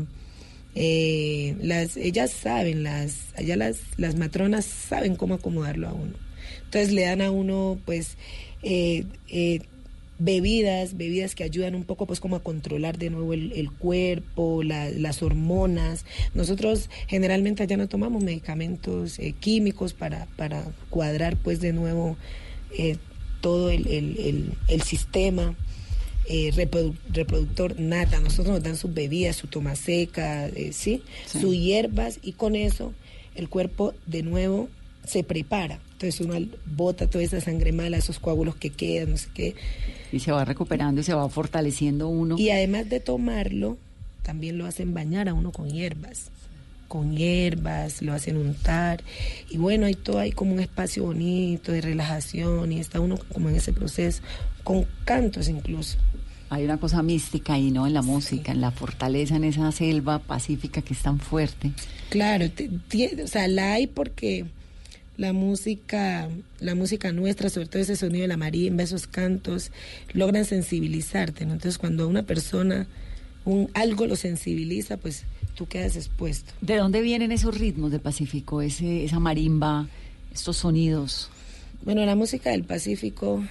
eh, 0.76 1.56
las, 1.60 1.98
ellas 1.98 2.30
saben, 2.30 2.84
las, 2.84 3.34
allá 3.36 3.56
las, 3.56 3.80
las 3.98 4.16
matronas 4.16 4.66
saben 4.66 5.16
cómo 5.16 5.34
acomodarlo 5.34 5.90
a 5.90 5.94
uno. 5.94 6.14
Entonces 6.66 6.92
le 6.92 7.02
dan 7.02 7.22
a 7.22 7.32
uno 7.32 7.80
pues 7.84 8.16
eh, 8.64 9.06
eh, 9.28 9.62
bebidas, 10.24 10.96
bebidas 10.98 11.34
que 11.34 11.44
ayudan 11.44 11.74
un 11.74 11.84
poco 11.84 12.06
pues 12.06 12.20
como 12.20 12.36
a 12.36 12.44
controlar 12.44 12.98
de 13.00 13.10
nuevo 13.10 13.34
el, 13.34 13.52
el 13.54 13.72
cuerpo, 13.72 14.62
la- 14.64 14.90
las 14.92 15.24
hormonas. 15.24 16.06
Nosotros 16.36 16.90
generalmente 17.08 17.64
allá 17.64 17.76
no 17.78 17.88
tomamos 17.88 18.24
medicamentos 18.24 19.18
eh, 19.20 19.34
químicos 19.40 19.94
para, 19.94 20.28
para 20.38 20.64
cuadrar 20.90 21.38
pues 21.38 21.60
de 21.60 21.74
nuevo 21.74 22.18
eh, 22.78 22.98
todo 23.42 23.70
el, 23.72 23.88
el- 23.88 24.52
el- 24.68 24.82
sistema. 24.84 25.56
eh, 26.30 26.52
reprodu- 26.54 26.96
reproductor 27.12 27.80
nata. 27.80 28.20
Nosotros 28.20 28.54
nos 28.56 28.64
dan 28.64 28.78
sus 28.78 28.94
bebidas, 28.94 29.36
su 29.36 29.48
toma 29.48 29.76
seca, 29.76 30.48
eh, 30.50 30.70
¿sí? 30.72 31.02
Sí. 31.26 31.40
sus 31.40 31.56
hierbas 31.58 32.20
y 32.22 32.34
con 32.34 32.56
eso 32.56 32.94
el 33.34 33.50
cuerpo 33.50 33.96
de 34.06 34.22
nuevo 34.22 34.70
se 35.06 35.24
prepara. 35.24 35.80
Entonces 36.02 36.22
uno 36.22 36.34
bota 36.66 37.08
toda 37.08 37.24
esa 37.24 37.40
sangre 37.42 37.72
mala, 37.72 37.96
esos 37.98 38.18
coágulos 38.18 38.56
que 38.56 38.72
quedan, 38.72 39.12
no 39.12 39.18
sé 39.18 39.28
qué. 39.36 39.56
Y 40.12 40.18
se 40.20 40.32
va 40.32 40.44
recuperando 40.46 41.02
y 41.02 41.04
se 41.04 41.14
va 41.14 41.30
fortaleciendo 41.30 42.08
uno. 42.08 42.38
Y 42.40 42.50
además 42.50 42.90
de 42.90 43.00
tomarlo, 43.00 43.78
también 44.24 44.58
lo 44.58 44.66
hacen 44.66 44.96
bañar 44.96 45.30
a 45.30 45.36
uno 45.36 45.52
con 45.52 45.70
hierbas. 45.70 46.32
Con 46.88 47.16
hierbas, 47.16 48.02
lo 48.02 48.14
hacen 48.14 48.38
untar. 48.38 49.04
Y 49.52 49.58
bueno, 49.58 49.86
hay 49.86 49.94
todo, 49.94 50.18
hay 50.18 50.32
como 50.32 50.54
un 50.54 50.60
espacio 50.60 51.04
bonito 51.04 51.72
de 51.72 51.82
relajación 51.82 52.72
y 52.72 52.80
está 52.80 53.00
uno 53.00 53.20
como 53.32 53.50
en 53.50 53.58
ese 53.58 53.72
proceso, 53.72 54.24
con 54.64 54.88
cantos 55.06 55.50
incluso. 55.50 56.00
Hay 56.50 56.66
una 56.66 56.78
cosa 56.80 57.04
mística 57.04 57.54
ahí, 57.54 57.70
¿no? 57.70 57.86
En 57.86 57.94
la 57.94 58.02
música, 58.02 58.52
en 58.52 58.60
la 58.60 58.72
fortaleza, 58.72 59.36
en 59.36 59.44
esa 59.44 59.72
selva 59.72 60.18
pacífica 60.18 60.82
que 60.82 60.96
es 60.96 61.02
tan 61.04 61.20
fuerte. 61.20 61.72
Claro, 62.10 62.50
te- 62.50 62.72
o 63.24 63.28
sea, 63.28 63.48
la 63.48 63.74
hay 63.74 63.86
porque 63.88 64.46
la 65.22 65.34
música, 65.34 66.30
la 66.60 66.74
música 66.74 67.12
nuestra, 67.12 67.52
sobre 67.52 67.68
todo 67.68 67.80
ese 67.80 67.96
sonido 67.96 68.24
de 68.24 68.28
la 68.28 68.38
marimba, 68.38 68.82
esos 68.82 69.06
cantos, 69.06 69.72
logran 70.14 70.46
sensibilizarte, 70.46 71.46
¿no? 71.46 71.54
Entonces, 71.54 71.78
cuando 71.78 72.06
a 72.06 72.08
una 72.08 72.24
persona 72.24 72.88
un 73.46 73.70
algo 73.76 74.08
lo 74.08 74.16
sensibiliza, 74.16 74.98
pues 74.98 75.26
tú 75.56 75.68
quedas 75.68 75.96
expuesto. 75.96 76.54
¿De 76.62 76.76
dónde 76.78 77.02
vienen 77.02 77.32
esos 77.32 77.56
ritmos 77.56 77.92
del 77.92 78.02
Pacífico? 78.02 78.64
Ese, 78.64 79.06
esa 79.06 79.20
marimba, 79.20 79.88
estos 80.34 80.58
sonidos. 80.58 81.30
Bueno, 81.84 82.04
la 82.04 82.16
música 82.16 82.50
del 82.50 82.64
Pacífico 82.64 83.44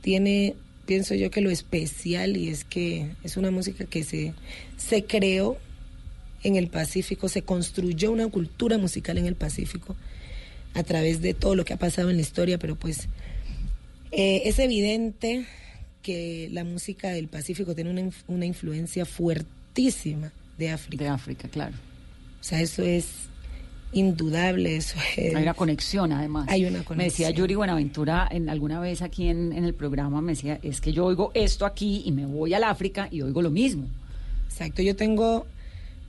tiene, 0.00 0.54
pienso 0.86 1.16
yo 1.16 1.32
que 1.32 1.40
lo 1.40 1.50
especial 1.50 2.36
y 2.36 2.50
es 2.50 2.62
que 2.62 3.10
es 3.24 3.36
una 3.36 3.50
música 3.50 3.84
que 3.84 4.04
se, 4.04 4.32
se 4.76 5.02
creó 5.02 5.58
en 6.44 6.54
el 6.54 6.68
Pacífico, 6.68 7.28
se 7.28 7.42
construyó 7.42 8.12
una 8.12 8.28
cultura 8.28 8.78
musical 8.78 9.18
en 9.18 9.26
el 9.26 9.34
Pacífico 9.34 9.96
a 10.74 10.82
través 10.82 11.20
de 11.20 11.34
todo 11.34 11.54
lo 11.54 11.64
que 11.64 11.72
ha 11.72 11.78
pasado 11.78 12.10
en 12.10 12.16
la 12.16 12.22
historia, 12.22 12.58
pero 12.58 12.76
pues 12.76 13.08
eh, 14.12 14.42
es 14.44 14.58
evidente 14.58 15.46
que 16.02 16.48
la 16.52 16.64
música 16.64 17.10
del 17.10 17.28
Pacífico 17.28 17.74
tiene 17.74 17.90
una, 17.90 18.10
una 18.28 18.46
influencia 18.46 19.04
fuertísima 19.04 20.32
de 20.56 20.70
África. 20.70 21.04
De 21.04 21.10
África, 21.10 21.48
claro. 21.48 21.74
O 22.40 22.44
sea, 22.44 22.60
eso 22.60 22.82
es 22.82 23.06
indudable, 23.92 24.76
eso 24.76 24.98
es... 25.16 25.34
Hay 25.34 25.42
una 25.42 25.54
conexión, 25.54 26.12
además. 26.12 26.46
Hay 26.48 26.62
una 26.64 26.70
Me 26.70 26.78
decía 26.78 26.84
conexión. 26.86 27.32
Yuri 27.32 27.54
Buenaventura 27.54 28.28
en 28.30 28.48
alguna 28.48 28.80
vez 28.80 29.02
aquí 29.02 29.28
en, 29.28 29.52
en 29.52 29.64
el 29.64 29.74
programa, 29.74 30.20
me 30.20 30.32
decía, 30.32 30.58
es 30.62 30.80
que 30.80 30.92
yo 30.92 31.06
oigo 31.06 31.30
esto 31.34 31.66
aquí 31.66 32.02
y 32.04 32.12
me 32.12 32.26
voy 32.26 32.54
al 32.54 32.64
África 32.64 33.08
y 33.10 33.22
oigo 33.22 33.42
lo 33.42 33.50
mismo. 33.50 33.88
Exacto, 34.50 34.82
yo 34.82 34.94
tengo, 34.94 35.46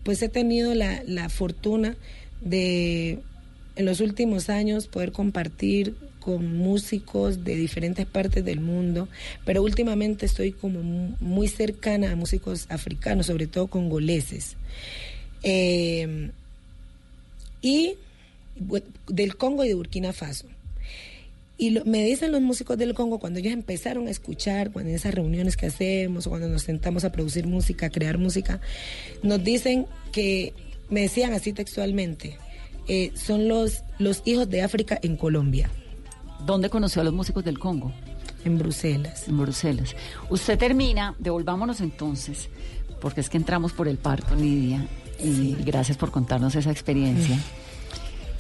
pues 0.04 0.22
he 0.22 0.30
tenido 0.30 0.76
la, 0.76 1.04
la 1.06 1.30
fortuna 1.30 1.96
de 2.42 3.20
en 3.80 3.86
los 3.86 4.02
últimos 4.02 4.50
años 4.50 4.88
poder 4.88 5.14
compartir 5.14 5.96
con 6.20 6.58
músicos 6.58 7.46
de 7.46 7.56
diferentes 7.56 8.06
partes 8.06 8.44
del 8.44 8.60
mundo, 8.60 9.08
pero 9.46 9.64
últimamente 9.64 10.26
estoy 10.26 10.52
como 10.52 10.84
mu- 10.84 11.16
muy 11.22 11.48
cercana 11.48 12.12
a 12.12 12.16
músicos 12.18 12.66
africanos, 12.68 13.28
sobre 13.28 13.48
todo 13.48 13.68
congoleses. 13.68 14.58
Eh, 15.44 16.30
y 17.62 17.94
del 19.08 19.38
Congo 19.38 19.64
y 19.64 19.70
de 19.70 19.76
Burkina 19.76 20.12
Faso. 20.12 20.48
Y 21.58 21.80
me 21.86 22.04
dicen 22.04 22.34
los 22.34 22.42
músicos 22.42 22.78
del 22.78 22.94
Congo 22.94 23.20
cuando 23.20 23.40
ellos 23.40 23.54
empezaron 23.54 24.08
a 24.08 24.12
escuchar, 24.12 24.72
cuando 24.72 24.90
en 24.90 24.98
esas 24.98 25.14
reuniones 25.14 25.56
que 25.56 25.68
hacemos, 25.68 26.28
cuando 26.28 26.50
nos 26.50 26.64
sentamos 26.64 27.06
a 27.06 27.14
producir 27.14 27.48
música, 27.48 27.90
crear 27.90 28.18
música, 28.18 28.60
nos 29.24 29.42
dicen 29.42 29.86
que, 30.12 30.52
me 30.90 31.02
decían 31.02 31.32
así 31.32 31.54
textualmente, 31.54 32.38
eh, 32.90 33.12
son 33.16 33.48
los, 33.48 33.84
los 34.00 34.24
hijos 34.26 34.50
de 34.50 34.64
África 34.64 35.00
en 35.02 35.16
Colombia. 35.16 35.70
¿Dónde 36.46 36.70
conoció 36.70 37.02
a 37.02 37.06
los 37.06 37.14
músicos 37.14 37.44
del 37.44 37.60
Congo? 37.60 37.92
En 38.44 38.58
Bruselas. 38.58 39.28
En 39.28 39.38
Bruselas. 39.38 39.96
Usted 40.30 40.58
termina, 40.58 41.16
devolvámonos 41.20 41.82
entonces, 41.82 42.50
porque 43.00 43.22
es 43.22 43.30
que 43.30 43.38
entramos 43.38 43.74
por 43.74 43.88
el 43.88 43.98
parto, 43.98 44.36
Lidia, 44.36 44.88
y 45.24 45.56
gracias 45.64 45.98
por 45.98 46.10
contarnos 46.10 46.56
esa 46.56 46.72
experiencia. 46.72 47.38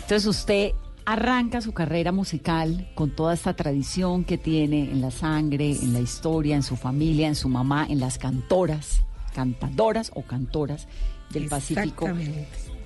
Entonces 0.01 0.25
usted 0.25 0.71
arranca 1.05 1.61
su 1.61 1.71
carrera 1.71 2.11
musical 2.11 2.89
con 2.95 3.11
toda 3.11 3.35
esta 3.35 3.55
tradición 3.55 4.23
que 4.23 4.39
tiene 4.39 4.91
en 4.91 5.01
la 5.01 5.11
sangre, 5.11 5.71
en 5.71 5.93
la 5.93 5.99
historia, 5.99 6.55
en 6.55 6.63
su 6.63 6.75
familia, 6.75 7.27
en 7.27 7.35
su 7.35 7.49
mamá, 7.49 7.85
en 7.87 7.99
las 7.99 8.17
cantoras, 8.17 9.01
cantadoras 9.35 10.11
o 10.15 10.23
cantoras 10.23 10.87
del 11.31 11.47
Pacífico. 11.47 12.07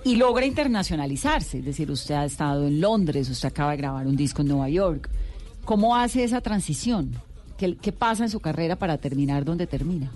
Y 0.06 0.18
logra 0.18 0.46
internacionalizarse, 0.46 1.60
es 1.60 1.66
decir, 1.66 1.90
usted 1.90 2.16
ha 2.16 2.26
estado 2.26 2.68
en 2.68 2.82
Londres, 2.82 3.30
usted 3.30 3.48
acaba 3.48 3.72
de 3.72 3.78
grabar 3.78 4.06
un 4.06 4.16
disco 4.16 4.42
en 4.42 4.50
Nueva 4.50 4.70
York. 4.70 5.10
¿Cómo 5.64 5.96
hace 5.96 6.24
esa 6.24 6.42
transición? 6.42 7.12
¿Qué, 7.58 7.78
qué 7.78 7.92
pasa 7.94 8.24
en 8.24 8.30
su 8.30 8.42
carrera 8.42 8.76
para 8.76 8.98
terminar 8.98 9.46
donde 9.46 9.66
termina? 9.66 10.12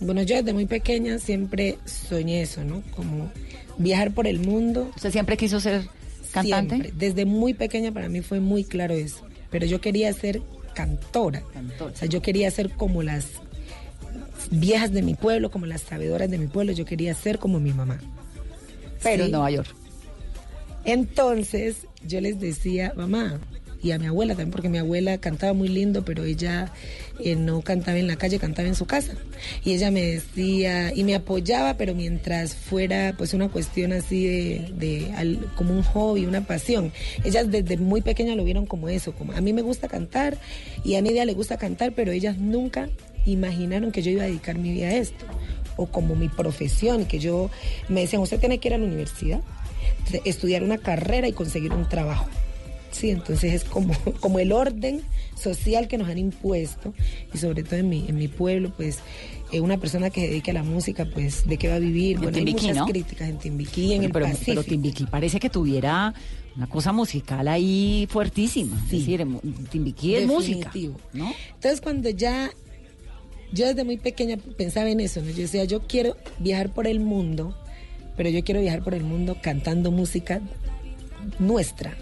Bueno, 0.00 0.22
yo 0.22 0.36
desde 0.36 0.52
muy 0.52 0.66
pequeña 0.66 1.18
siempre 1.18 1.78
soñé 1.86 2.42
eso, 2.42 2.62
¿no? 2.62 2.82
Como 2.94 3.30
viajar 3.78 4.12
por 4.12 4.26
el 4.26 4.38
mundo. 4.40 4.90
¿Usted 4.94 5.10
siempre 5.10 5.36
quiso 5.36 5.58
ser 5.58 5.88
cantante? 6.32 6.76
Siempre. 6.76 6.92
Desde 6.96 7.24
muy 7.24 7.54
pequeña 7.54 7.92
para 7.92 8.08
mí 8.08 8.20
fue 8.20 8.40
muy 8.40 8.64
claro 8.64 8.94
eso. 8.94 9.26
Pero 9.50 9.66
yo 9.66 9.80
quería 9.80 10.12
ser 10.12 10.42
cantora. 10.74 11.42
O 11.80 11.96
sea, 11.96 12.08
yo 12.08 12.20
quería 12.20 12.50
ser 12.50 12.70
como 12.70 13.02
las 13.02 13.26
viejas 14.50 14.92
de 14.92 15.02
mi 15.02 15.14
pueblo, 15.14 15.50
como 15.50 15.66
las 15.66 15.80
sabedoras 15.80 16.30
de 16.30 16.38
mi 16.38 16.46
pueblo. 16.46 16.72
Yo 16.72 16.84
quería 16.84 17.14
ser 17.14 17.38
como 17.38 17.58
mi 17.58 17.72
mamá. 17.72 17.98
Pero 19.10 19.22
en 19.24 19.28
Sí. 19.28 19.32
Nueva 19.32 19.50
York. 19.50 19.68
Entonces 20.84 21.76
yo 22.06 22.20
les 22.20 22.38
decía, 22.38 22.92
mamá, 22.96 23.40
y 23.82 23.90
a 23.92 23.98
mi 23.98 24.06
abuela 24.06 24.34
también, 24.34 24.50
porque 24.50 24.68
mi 24.68 24.78
abuela 24.78 25.18
cantaba 25.18 25.52
muy 25.52 25.68
lindo, 25.68 26.04
pero 26.04 26.24
ella 26.24 26.72
eh, 27.20 27.36
no 27.36 27.60
cantaba 27.62 27.98
en 27.98 28.06
la 28.06 28.16
calle, 28.16 28.38
cantaba 28.38 28.66
en 28.68 28.74
su 28.74 28.86
casa. 28.86 29.12
Y 29.64 29.74
ella 29.74 29.90
me 29.90 30.02
decía, 30.02 30.92
y 30.94 31.04
me 31.04 31.14
apoyaba, 31.14 31.74
pero 31.74 31.94
mientras 31.94 32.54
fuera 32.54 33.14
pues 33.18 33.34
una 33.34 33.48
cuestión 33.48 33.92
así 33.92 34.26
de, 34.26 34.72
de 34.76 35.12
al- 35.16 35.52
como 35.56 35.72
un 35.74 35.82
hobby, 35.82 36.26
una 36.26 36.40
pasión. 36.46 36.92
Ellas 37.24 37.50
desde 37.50 37.76
muy 37.76 38.00
pequeña 38.00 38.34
lo 38.34 38.44
vieron 38.44 38.66
como 38.66 38.88
eso, 38.88 39.12
como 39.12 39.32
a 39.32 39.40
mí 39.40 39.52
me 39.52 39.62
gusta 39.62 39.88
cantar 39.88 40.38
y 40.84 40.94
a 40.94 41.00
Nidia 41.02 41.24
le 41.24 41.34
gusta 41.34 41.56
cantar, 41.58 41.92
pero 41.94 42.12
ellas 42.12 42.38
nunca 42.38 42.88
imaginaron 43.24 43.90
que 43.92 44.02
yo 44.02 44.10
iba 44.12 44.22
a 44.22 44.26
dedicar 44.26 44.56
mi 44.58 44.72
vida 44.72 44.86
a 44.88 44.94
esto 44.94 45.24
o 45.76 45.86
como 45.86 46.14
mi 46.16 46.28
profesión, 46.28 47.04
que 47.06 47.18
yo 47.18 47.50
me 47.88 48.00
decían, 48.00 48.22
usted 48.22 48.40
tiene 48.40 48.58
que 48.58 48.68
ir 48.68 48.74
a 48.74 48.78
la 48.78 48.84
universidad, 48.86 49.40
estudiar 50.24 50.62
una 50.62 50.78
carrera 50.78 51.28
y 51.28 51.32
conseguir 51.32 51.72
un 51.72 51.88
trabajo. 51.88 52.26
Sí, 52.92 53.10
entonces 53.10 53.52
es 53.52 53.64
como, 53.64 53.92
como 54.20 54.38
el 54.38 54.52
orden 54.52 55.02
social 55.38 55.86
que 55.86 55.98
nos 55.98 56.08
han 56.08 56.18
impuesto 56.18 56.94
y 57.34 57.38
sobre 57.38 57.62
todo 57.62 57.76
en 57.76 57.90
mi, 57.90 58.06
en 58.08 58.16
mi 58.16 58.26
pueblo, 58.28 58.72
pues 58.74 59.00
eh, 59.52 59.60
una 59.60 59.76
persona 59.76 60.08
que 60.08 60.22
se 60.22 60.28
dedique 60.28 60.50
a 60.52 60.54
la 60.54 60.62
música, 60.62 61.04
pues 61.12 61.46
de 61.46 61.58
qué 61.58 61.68
va 61.68 61.74
a 61.74 61.78
vivir. 61.78 62.16
En 62.16 62.22
Bueno, 62.22 62.38
hay 62.38 62.44
Timbiquí, 62.44 62.66
muchas 62.68 62.76
¿no? 62.78 62.86
críticas 62.86 63.28
en 63.28 63.38
Timbiquí, 63.38 63.92
en 63.92 64.04
el 64.04 64.12
pero, 64.12 64.24
Pacífico. 64.26 64.46
pero 64.46 64.64
Timbiquí 64.64 65.04
parece 65.04 65.38
que 65.38 65.50
tuviera 65.50 66.14
una 66.56 66.68
cosa 66.68 66.90
musical 66.92 67.48
ahí 67.48 68.06
fuertísima. 68.10 68.74
Es 68.86 68.90
decir, 68.90 69.26
Timbiquí 69.70 70.14
es 70.14 70.26
música. 70.26 70.72
¿no? 71.12 71.34
Entonces 71.54 71.82
cuando 71.82 72.08
ya, 72.08 72.50
yo 73.52 73.66
desde 73.66 73.84
muy 73.84 73.96
pequeña 73.96 74.36
pensaba 74.56 74.90
en 74.90 75.00
eso, 75.00 75.20
¿no? 75.22 75.30
Yo 75.30 75.42
decía, 75.42 75.64
yo 75.64 75.82
quiero 75.86 76.16
viajar 76.38 76.72
por 76.72 76.86
el 76.86 77.00
mundo, 77.00 77.56
pero 78.16 78.28
yo 78.30 78.42
quiero 78.44 78.60
viajar 78.60 78.82
por 78.82 78.94
el 78.94 79.04
mundo 79.04 79.36
cantando 79.40 79.90
música 79.90 80.40
nuestra. 81.38 81.96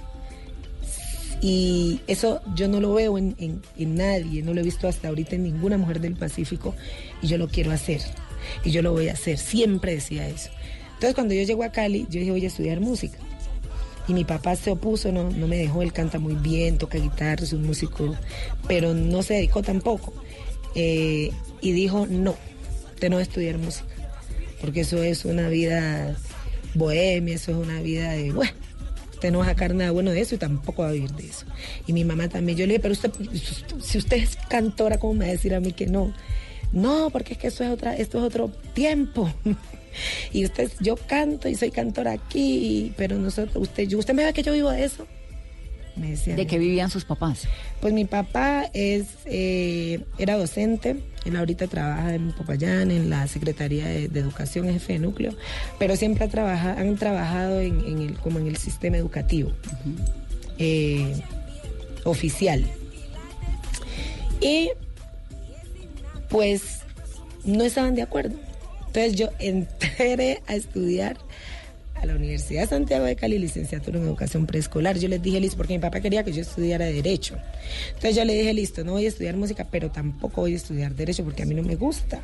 Y 1.40 2.00
eso 2.06 2.40
yo 2.54 2.68
no 2.68 2.80
lo 2.80 2.94
veo 2.94 3.18
en, 3.18 3.34
en- 3.38 3.94
nadie, 3.94 4.42
no 4.42 4.54
lo 4.54 4.60
he 4.60 4.64
visto 4.64 4.88
hasta 4.88 5.08
ahorita 5.08 5.34
en 5.36 5.42
ninguna 5.42 5.76
mujer 5.76 6.00
del 6.00 6.16
Pacífico 6.16 6.74
y 7.20 7.26
yo 7.26 7.36
lo 7.36 7.48
quiero 7.48 7.70
hacer. 7.70 8.00
Y 8.64 8.70
yo 8.70 8.82
lo 8.82 8.92
voy 8.92 9.08
a 9.08 9.12
hacer, 9.12 9.38
siempre 9.38 9.94
decía 9.94 10.26
eso. 10.28 10.50
Entonces 10.94 11.14
cuando 11.14 11.34
yo 11.34 11.42
llego 11.42 11.62
a 11.64 11.70
Cali, 11.70 12.06
yo 12.08 12.20
dije, 12.20 12.30
voy 12.30 12.44
a 12.44 12.48
estudiar 12.48 12.80
música. 12.80 13.18
Y 14.06 14.12
mi 14.14 14.24
papá 14.24 14.54
se 14.56 14.70
opuso, 14.70 15.12
no, 15.12 15.30
no 15.30 15.46
me 15.48 15.56
dejó, 15.56 15.82
él 15.82 15.92
canta 15.92 16.18
muy 16.18 16.34
bien, 16.34 16.76
toca 16.78 16.98
guitarra, 16.98 17.42
es 17.42 17.52
un 17.54 17.64
músico, 17.64 18.14
pero 18.68 18.92
no 18.94 19.22
se 19.22 19.34
dedicó 19.34 19.62
tampoco. 19.62 20.12
Eh, 20.74 21.30
y 21.60 21.72
dijo, 21.72 22.06
no, 22.08 22.36
usted 22.94 23.08
no 23.10 23.16
va 23.16 23.20
a 23.20 23.22
estudiar 23.24 23.58
música, 23.58 23.86
porque 24.60 24.80
eso 24.80 25.02
es 25.02 25.24
una 25.24 25.48
vida 25.48 26.16
bohemia, 26.74 27.34
eso 27.36 27.52
es 27.52 27.56
una 27.58 27.80
vida 27.80 28.12
de, 28.12 28.32
bueno, 28.32 28.52
usted 29.12 29.30
no 29.32 29.38
va 29.38 29.44
a 29.46 29.48
sacar 29.48 29.74
nada 29.74 29.90
bueno 29.92 30.10
de 30.10 30.20
eso 30.20 30.34
y 30.34 30.38
tampoco 30.38 30.82
va 30.82 30.88
a 30.88 30.92
vivir 30.92 31.12
de 31.12 31.26
eso. 31.26 31.46
Y 31.86 31.92
mi 31.92 32.04
mamá 32.04 32.28
también, 32.28 32.58
yo 32.58 32.66
le 32.66 32.74
dije, 32.74 32.80
pero 32.82 32.92
usted, 32.92 33.10
si 33.80 33.98
usted 33.98 34.16
es 34.18 34.36
cantora, 34.48 34.98
¿cómo 34.98 35.14
me 35.14 35.24
va 35.26 35.30
a 35.30 35.32
decir 35.32 35.54
a 35.54 35.60
mí 35.60 35.72
que 35.72 35.86
no? 35.86 36.12
No, 36.72 37.10
porque 37.10 37.34
es 37.34 37.38
que 37.38 37.46
eso 37.46 37.62
es 37.64 37.70
otra, 37.70 37.96
esto 37.96 38.18
es 38.18 38.24
otro 38.24 38.48
tiempo. 38.74 39.32
Y 40.32 40.44
usted, 40.44 40.72
yo 40.80 40.96
canto 40.96 41.48
y 41.48 41.54
soy 41.54 41.70
cantora 41.70 42.10
aquí, 42.10 42.92
pero 42.96 43.16
nosotros, 43.16 43.54
usted, 43.62 43.84
yo- 43.86 43.98
usted 44.00 44.12
me 44.12 44.24
ve 44.24 44.32
que 44.32 44.42
yo 44.42 44.52
vivo 44.52 44.72
de 44.72 44.84
eso. 44.84 45.06
Me 45.96 46.10
decían. 46.10 46.36
¿De 46.36 46.46
qué 46.46 46.58
vivían 46.58 46.90
sus 46.90 47.04
papás? 47.04 47.42
Pues 47.80 47.92
mi 47.94 48.04
papá 48.04 48.68
es 48.74 49.06
eh, 49.26 50.00
era 50.18 50.36
docente, 50.36 50.96
él 51.24 51.36
ahorita 51.36 51.66
trabaja 51.68 52.14
en 52.14 52.32
Popayán, 52.32 52.90
en 52.90 53.10
la 53.10 53.26
Secretaría 53.28 53.86
de, 53.86 54.08
de 54.08 54.20
Educación, 54.20 54.66
es 54.66 54.74
jefe 54.74 54.94
de 54.94 54.98
núcleo, 54.98 55.34
pero 55.78 55.94
siempre 55.96 56.24
ha 56.24 56.28
trabaja- 56.28 56.78
han 56.78 56.96
trabajado 56.96 57.60
en, 57.60 57.80
en 57.86 57.98
el, 58.02 58.14
como 58.18 58.38
en 58.40 58.48
el 58.48 58.56
sistema 58.56 58.96
educativo 58.96 59.52
eh, 60.58 61.14
oficial. 62.04 62.64
Y 64.40 64.70
pues 66.28 66.80
no 67.44 67.64
estaban 67.64 67.94
de 67.94 68.02
acuerdo. 68.02 68.36
Entonces 68.86 69.14
yo 69.14 69.28
entré 69.38 70.42
a 70.46 70.54
estudiar 70.54 71.16
a 72.04 72.06
la 72.06 72.14
Universidad 72.14 72.62
de 72.62 72.66
Santiago 72.68 73.04
de 73.04 73.16
Cali, 73.16 73.38
licenciatura 73.38 73.98
en 73.98 74.04
educación 74.04 74.46
preescolar. 74.46 74.98
Yo 74.98 75.08
les 75.08 75.20
dije, 75.20 75.40
listo, 75.40 75.56
porque 75.56 75.74
mi 75.74 75.80
papá 75.80 76.00
quería 76.00 76.22
que 76.22 76.32
yo 76.32 76.42
estudiara 76.42 76.84
Derecho. 76.86 77.36
Entonces 77.88 78.16
yo 78.16 78.24
le 78.24 78.34
dije, 78.34 78.54
listo, 78.54 78.84
no 78.84 78.92
voy 78.92 79.06
a 79.06 79.08
estudiar 79.08 79.36
música, 79.36 79.66
pero 79.70 79.90
tampoco 79.90 80.42
voy 80.42 80.52
a 80.52 80.56
estudiar 80.56 80.94
Derecho 80.94 81.24
porque 81.24 81.42
a 81.42 81.46
mí 81.46 81.54
no 81.54 81.62
me 81.62 81.76
gusta. 81.76 82.20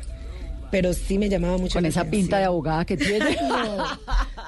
Pero 0.71 0.93
sí 0.93 1.17
me 1.17 1.27
llamaba 1.27 1.57
mucho 1.57 1.73
Con 1.73 1.83
la 1.83 1.89
esa 1.89 2.05
pinta 2.05 2.37
de 2.37 2.45
abogada 2.45 2.85
que 2.85 2.95
tiene. 2.95 3.37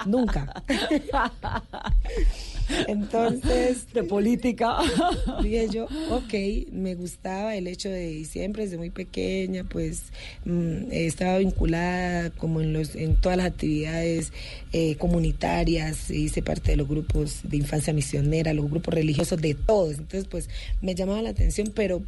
No, 0.06 0.20
nunca. 0.20 0.64
Entonces. 2.88 3.88
De 3.93 4.03
política. 4.03 4.78
Dije 5.43 5.68
yo, 5.72 5.86
ok, 6.09 6.34
me 6.72 6.95
gustaba 6.95 7.55
el 7.55 7.68
hecho 7.68 7.89
de, 7.89 8.11
y 8.11 8.26
siempre 8.26 8.64
desde 8.64 8.78
muy 8.78 8.89
pequeña, 8.89 9.64
pues 9.64 10.03
mm, 10.45 10.91
estaba 10.91 11.38
vinculada 11.39 12.30
como 12.32 12.61
en, 12.61 12.74
los, 12.74 12.95
en 12.95 13.16
todas 13.16 13.38
las 13.38 13.47
actividades 13.47 14.32
eh, 14.72 14.95
comunitarias, 14.95 16.09
hice 16.09 16.41
parte 16.41 16.72
de 16.72 16.78
los 16.78 16.88
grupos 16.88 17.39
de 17.43 17.57
infancia 17.57 17.93
misionera, 17.93 18.53
los 18.53 18.70
grupos 18.70 18.93
religiosos, 18.93 19.41
de 19.41 19.53
todos. 19.53 19.91
Entonces, 19.97 20.26
pues 20.30 20.49
me 20.82 20.95
llamaba 20.95 21.22
la 21.22 21.30
atención, 21.30 21.72
pero 21.74 22.01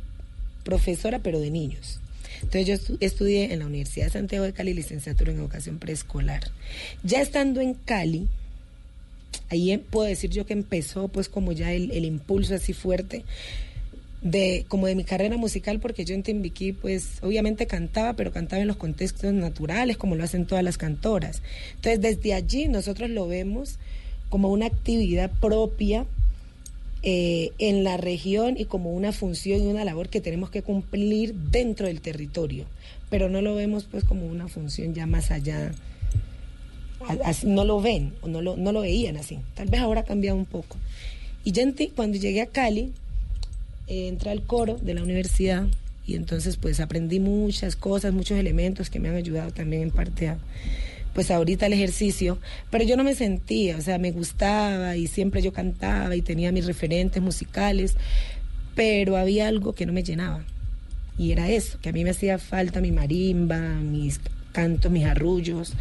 profesora, 0.64 1.20
pero 1.20 1.40
de 1.40 1.52
niños. 1.52 2.00
Entonces 2.42 2.66
yo 2.68 2.74
estu- 2.76 2.98
estudié 3.00 3.54
en 3.54 3.60
la 3.60 3.66
Universidad 3.66 4.08
de 4.08 4.12
Santiago 4.12 4.46
de 4.46 4.52
Cali 4.54 4.74
licenciatura 4.74 5.32
en 5.32 5.38
educación 5.40 5.78
preescolar. 5.80 6.52
Ya 7.04 7.22
estando 7.22 7.62
en 7.62 7.74
Cali, 7.76 8.28
ahí 9.50 9.72
em- 9.72 9.82
puedo 9.82 10.08
decir 10.08 10.30
yo 10.30 10.46
que 10.46 10.54
empezó 10.54 11.08
pues 11.08 11.30
como 11.30 11.52
ya 11.52 11.72
el, 11.72 11.92
el 11.92 12.06
impulso 12.06 12.56
así 12.56 12.74
fuerte 12.74 13.24
de 14.22 14.66
como 14.68 14.88
de 14.88 14.96
mi 14.96 15.04
carrera 15.04 15.38
musical 15.38 15.80
porque 15.80 16.04
yo 16.04 16.16
en 16.16 16.24
Timbiquí 16.24 16.74
pues 16.74 17.20
obviamente 17.22 17.68
cantaba 17.68 18.14
pero 18.14 18.32
cantaba 18.32 18.62
en 18.62 18.68
los 18.68 18.78
contextos 18.78 19.34
naturales 19.34 19.98
como 19.98 20.16
lo 20.16 20.24
hacen 20.24 20.46
todas 20.46 20.64
las 20.64 20.78
cantoras. 20.78 21.42
Entonces 21.76 22.02
desde 22.02 22.34
allí 22.34 22.68
nosotros 22.68 23.10
lo 23.10 23.28
vemos 23.28 23.78
como 24.30 24.50
una 24.50 24.66
actividad 24.66 25.32
propia 25.40 26.06
eh, 27.04 27.52
en 27.60 27.84
la 27.84 27.98
región 27.98 28.56
y 28.58 28.66
como 28.66 28.94
una 28.94 29.12
función 29.12 29.62
y 29.62 29.68
una 29.68 29.86
labor 29.86 30.10
que 30.10 30.22
tenemos 30.22 30.50
que 30.50 30.64
cumplir 30.64 31.36
dentro 31.36 31.86
del 31.86 32.02
territorio 32.02 32.66
pero 33.10 33.30
no 33.30 33.42
lo 33.42 33.56
vemos 33.56 33.86
pues 33.86 34.04
como 34.04 34.26
una 34.26 34.48
función 34.48 34.94
ya 34.94 35.06
más 35.06 35.32
allá 35.32 35.72
no 37.44 37.64
lo 37.66 37.82
ven 37.82 38.14
o 38.22 38.28
no 38.28 38.42
lo, 38.42 38.56
no 38.58 38.72
lo 38.72 38.82
veían 38.82 39.18
así. 39.18 39.40
Tal 39.56 39.68
vez 39.68 39.82
ahora 39.82 40.02
ha 40.02 40.06
cambiado 40.06 40.38
un 40.38 40.46
poco. 40.46 40.78
Y 41.44 41.52
ti- 41.52 41.92
cuando 41.96 42.18
llegué 42.18 42.42
a 42.42 42.48
Cali, 42.48 42.92
eh, 43.88 44.08
entré 44.08 44.32
al 44.32 44.44
coro 44.44 44.78
de 44.82 44.94
la 44.96 45.04
universidad 45.04 45.68
y 46.08 46.16
entonces 46.16 46.58
pues 46.58 46.80
aprendí 46.80 47.20
muchas 47.20 47.76
cosas, 47.76 48.14
muchos 48.14 48.38
elementos 48.38 48.90
que 48.90 49.00
me 49.00 49.10
han 49.10 49.16
ayudado 49.16 49.52
también 49.52 49.82
en 49.84 49.92
parte 49.92 50.28
a 50.30 50.38
pues 51.14 51.32
ahorita 51.32 51.68
el 51.68 51.72
ejercicio, 51.74 52.40
pero 52.70 52.84
yo 52.84 52.98
no 52.98 53.06
me 53.06 53.16
sentía, 53.16 53.78
o 53.78 53.82
sea, 53.82 53.98
me 53.98 54.12
gustaba 54.12 54.98
y 54.98 55.08
siempre 55.08 55.42
yo 55.42 55.54
cantaba 55.54 56.14
y 56.16 56.22
tenía 56.22 56.52
mis 56.52 56.66
referentes 56.66 57.24
musicales, 57.24 57.96
pero 58.76 59.16
había 59.16 59.48
algo 59.48 59.72
que 59.74 59.86
no 59.86 59.94
me 59.94 60.04
llenaba. 60.04 60.44
Y 61.18 61.32
era 61.32 61.50
eso, 61.50 61.80
que 61.82 61.88
a 61.88 61.94
mí 61.94 62.04
me 62.04 62.10
hacía 62.10 62.38
falta 62.38 62.82
mi 62.82 62.92
marimba, 62.92 63.60
mis 63.60 64.20
cantos, 64.52 64.92
mis 64.92 65.06
arrullos. 65.06 65.72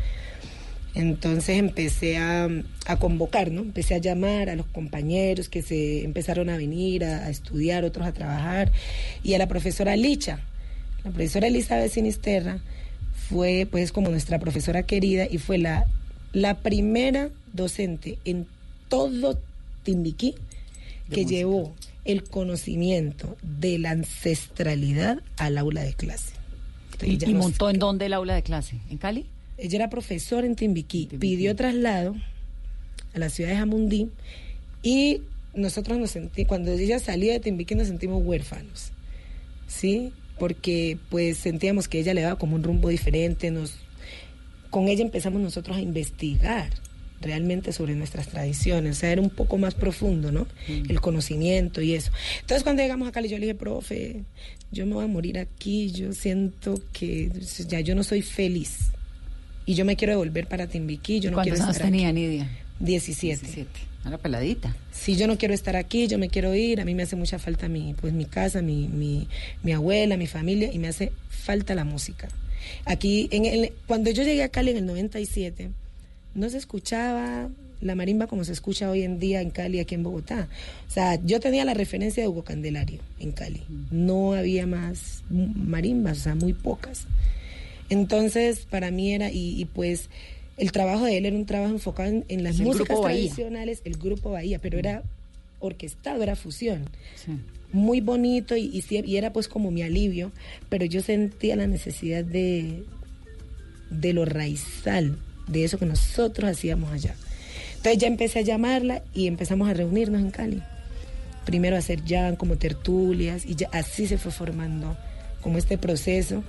Entonces 0.95 1.59
empecé 1.59 2.19
a, 2.19 2.49
a 2.87 2.97
convocar, 2.99 3.51
¿no? 3.51 3.63
Empecé 3.63 3.95
a 3.97 3.99
llamar 3.99 4.49
a 4.49 4.55
los 4.55 4.67
compañeros 4.67 5.49
que 5.49 5.63
se 5.63 6.05
empezaron 6.05 6.49
a 6.51 6.57
venir 6.57 7.05
a, 7.05 7.27
a 7.27 7.31
estudiar, 7.31 7.85
otros 7.85 8.07
a 8.07 8.13
trabajar, 8.13 8.71
y 9.23 9.35
a 9.35 9.39
la 9.39 9.49
profesora 9.49 9.97
Licha. 9.97 10.39
La 11.05 11.11
profesora 11.11 11.49
Elizabeth 11.49 11.91
Sinisterra 11.91 12.61
fue 13.29 13.67
pues 13.71 13.91
como 13.91 14.09
nuestra 14.11 14.39
profesora 14.39 14.85
querida 14.85 15.27
y 15.29 15.39
fue 15.39 15.59
la, 15.59 15.87
la 16.33 16.59
primera 16.59 17.31
docente 17.53 18.19
en 18.25 18.47
todo 18.89 19.39
Timbiquí 19.83 20.35
que 21.11 21.23
música. 21.23 21.31
llevó 21.31 21.75
el 22.05 22.25
conocimiento 22.25 23.37
de 23.43 23.79
la 23.79 23.91
ancestralidad 23.91 25.19
al 25.37 25.59
aula 25.59 25.83
de 25.83 25.95
clase. 25.95 26.35
Entonces, 27.01 27.29
¿Y, 27.29 27.35
montó 27.35 27.71
en 27.71 27.79
dónde 27.79 28.07
el 28.07 28.13
aula 28.13 28.35
de 28.35 28.43
clase? 28.43 28.79
¿En 28.91 28.99
Cali? 28.99 29.27
Ella 29.57 29.77
era 29.77 29.91
profesora 29.91 30.47
en 30.47 30.57
Timbiquí, 30.57 31.09
pidió 31.19 31.55
traslado 31.55 32.17
a 33.15 33.19
la 33.19 33.31
ciudad 33.31 33.51
de 33.51 33.57
Jamundí 33.57 34.11
y 34.83 35.23
nosotros 35.55 35.99
nos 35.99 36.11
sentimos, 36.11 36.49
cuando 36.49 36.73
ella 36.73 36.99
salía 36.99 37.33
de 37.33 37.41
Timbiquí 37.41 37.75
nos 37.75 37.87
sentimos 37.87 38.23
huérfanos, 38.25 38.91
¿sí? 39.67 40.13
Porque 40.39 40.99
pues 41.11 41.39
sentíamos 41.39 41.87
que 41.87 42.01
ella 42.01 42.15
le 42.15 42.23
daba 42.23 42.39
como 42.39 42.57
un 42.57 42.65
rumbo 42.65 42.89
diferente, 42.89 43.51
nos, 43.51 43.77
con 44.71 44.89
ella 44.89 45.05
empezamos 45.05 45.41
nosotros 45.41 45.77
a 45.77 45.81
investigar 45.81 46.71
realmente 47.21 47.73
sobre 47.73 47.95
nuestras 47.95 48.29
tradiciones, 48.29 48.97
o 48.97 49.01
sea, 49.01 49.13
era 49.13 49.23
un 49.23 49.31
poco 49.31 49.57
más 49.57 49.75
profundo, 49.75 50.33
¿no? 50.33 50.47
El 50.69 51.01
conocimiento 51.01 51.81
y 51.81 51.95
eso. 51.95 52.11
Entonces 52.41 52.65
cuando 52.65 52.83
llegamos 52.83 53.09
a 53.09 53.13
Cali 53.13 53.29
yo 53.29 53.39
le 53.39 53.47
dije, 53.47 53.55
profe, 53.55 54.25
yo 54.73 54.85
me 54.85 54.95
voy 54.95 55.05
a 55.05 55.09
morir 55.09 55.39
aquí, 55.39 55.93
yo 55.93 56.13
siento 56.13 56.75
que 56.93 57.31
ya 57.69 57.81
yo 57.81 57.95
no 57.95 58.03
soy 58.03 58.21
feliz 58.21 58.91
y 59.67 59.75
yo 59.75 59.85
me 59.85 59.97
quiero 59.97 60.12
devolver 60.12 60.47
para 60.47 60.67
Timbiquí, 60.67 61.21
yo 61.21 61.31
no 61.31 61.41
quiero 61.43 61.57
¿Cuántos 61.57 61.61
años 61.61 61.77
estar 61.77 61.91
tenía 61.91 62.09
aquí. 62.09 62.21
Nidia? 62.21 62.51
17. 62.81 63.47
Era 64.07 64.19
peladita. 64.19 64.77
Si 64.93 65.17
yo 65.17 65.27
no 65.27 65.39
quiero 65.39 65.55
estar 65.55 65.77
aquí, 65.77 66.07
yo 66.09 66.19
me 66.19 66.29
quiero 66.29 66.55
ir, 66.55 66.81
a 66.81 66.85
mí 66.85 66.95
me 66.95 67.05
hace 67.05 67.17
mucha 67.17 67.39
falta 67.39 67.69
mi, 67.69 67.95
pues, 67.95 68.12
mi 68.12 68.27
casa, 68.27 68.61
mi, 68.61 68.89
mi, 68.89 69.29
mi 69.62 69.73
abuela, 69.73 70.17
mi 70.17 70.27
familia, 70.27 70.71
y 70.73 70.79
me 70.79 70.89
hace 70.89 71.12
falta 71.31 71.75
la 71.75 71.85
música. 71.85 72.29
Aquí, 72.85 73.29
en 73.31 73.47
el, 73.47 73.73
cuando 73.87 74.11
yo 74.11 74.23
llegué 74.23 74.43
a 74.43 74.49
Cali 74.49 74.73
en 74.73 74.79
el 74.79 74.87
97, 74.87 75.71
no 76.35 76.51
se 76.51 76.59
escuchaba 76.59 77.49
la 77.81 77.95
marimba 77.95 78.27
como 78.27 78.45
se 78.45 78.53
escucha 78.53 78.91
hoy 78.91 79.03
en 79.03 79.19
día 79.19 79.41
en 79.43 79.51
Cali, 79.51 79.79
aquí 79.79 79.95
en 79.95 80.03
Bogotá. 80.03 80.49
O 80.89 80.91
sea, 80.91 81.21
yo 81.23 81.39
tenía 81.41 81.65
la 81.65 81.75
referencia 81.75 82.23
de 82.23 82.29
Hugo 82.29 82.43
Candelario 82.43 83.01
en 83.21 83.33
Cali. 83.33 83.62
No 83.91 84.33
había 84.33 84.67
más 84.67 85.23
marimbas, 85.31 86.19
o 86.19 86.23
sea, 86.23 86.35
muy 86.35 86.55
pocas. 86.55 87.07
Entonces, 87.91 88.66
para 88.68 88.91
mí 88.91 89.12
era, 89.12 89.30
y, 89.30 89.61
y 89.61 89.64
pues 89.66 90.09
el 90.57 90.72
trabajo 90.72 91.05
de 91.05 91.18
él 91.18 91.26
era 91.26 91.37
un 91.37 91.47
trabajo 91.47 91.72
enfocado 91.72 92.09
en, 92.09 92.24
en 92.28 92.45
las 92.45 92.59
el 92.59 92.66
músicas 92.66 93.01
tradicionales, 93.01 93.82
el 93.85 93.97
grupo 93.97 94.30
Bahía, 94.30 94.59
pero 94.59 94.78
era 94.78 95.03
orquestado, 95.61 96.22
era 96.22 96.37
fusión. 96.37 96.89
Muy 97.72 98.01
bonito 98.01 98.57
y, 98.57 98.85
y, 98.89 99.16
era 99.16 99.32
pues 99.32 99.49
como 99.49 99.70
mi 99.70 99.82
alivio, 99.82 100.30
pero 100.68 100.85
yo 100.85 101.01
sentía 101.01 101.57
la 101.57 101.66
necesidad 101.66 102.24
de, 102.24 102.85
de 103.91 104.12
lo 104.12 104.24
raizal, 104.24 105.18
de 105.49 105.64
eso 105.64 105.78
que 105.78 105.87
nosotros 105.87 106.51
hacíamos 106.51 106.93
allá. 106.93 107.16
Entonces 107.76 107.99
ya 107.99 108.07
empecé 108.07 108.39
a 108.39 108.43
llamarla 108.43 109.03
y 109.12 109.26
empezamos 109.26 109.68
a 109.68 109.74
reunirnos 109.74 110.20
en 110.20 110.30
Cali. 110.30 110.62
Primero 111.45 111.76
a 111.76 111.80
hacer 111.80 112.03
jam, 112.07 112.37
como 112.37 112.57
tertulias, 112.57 113.45
y 113.45 113.57
ya 113.57 113.68
así 113.72 114.07
se 114.07 114.18
fue 114.18 114.30
formando 114.30 114.97
como 115.43 115.59
este 115.59 115.76
proceso 115.76 116.43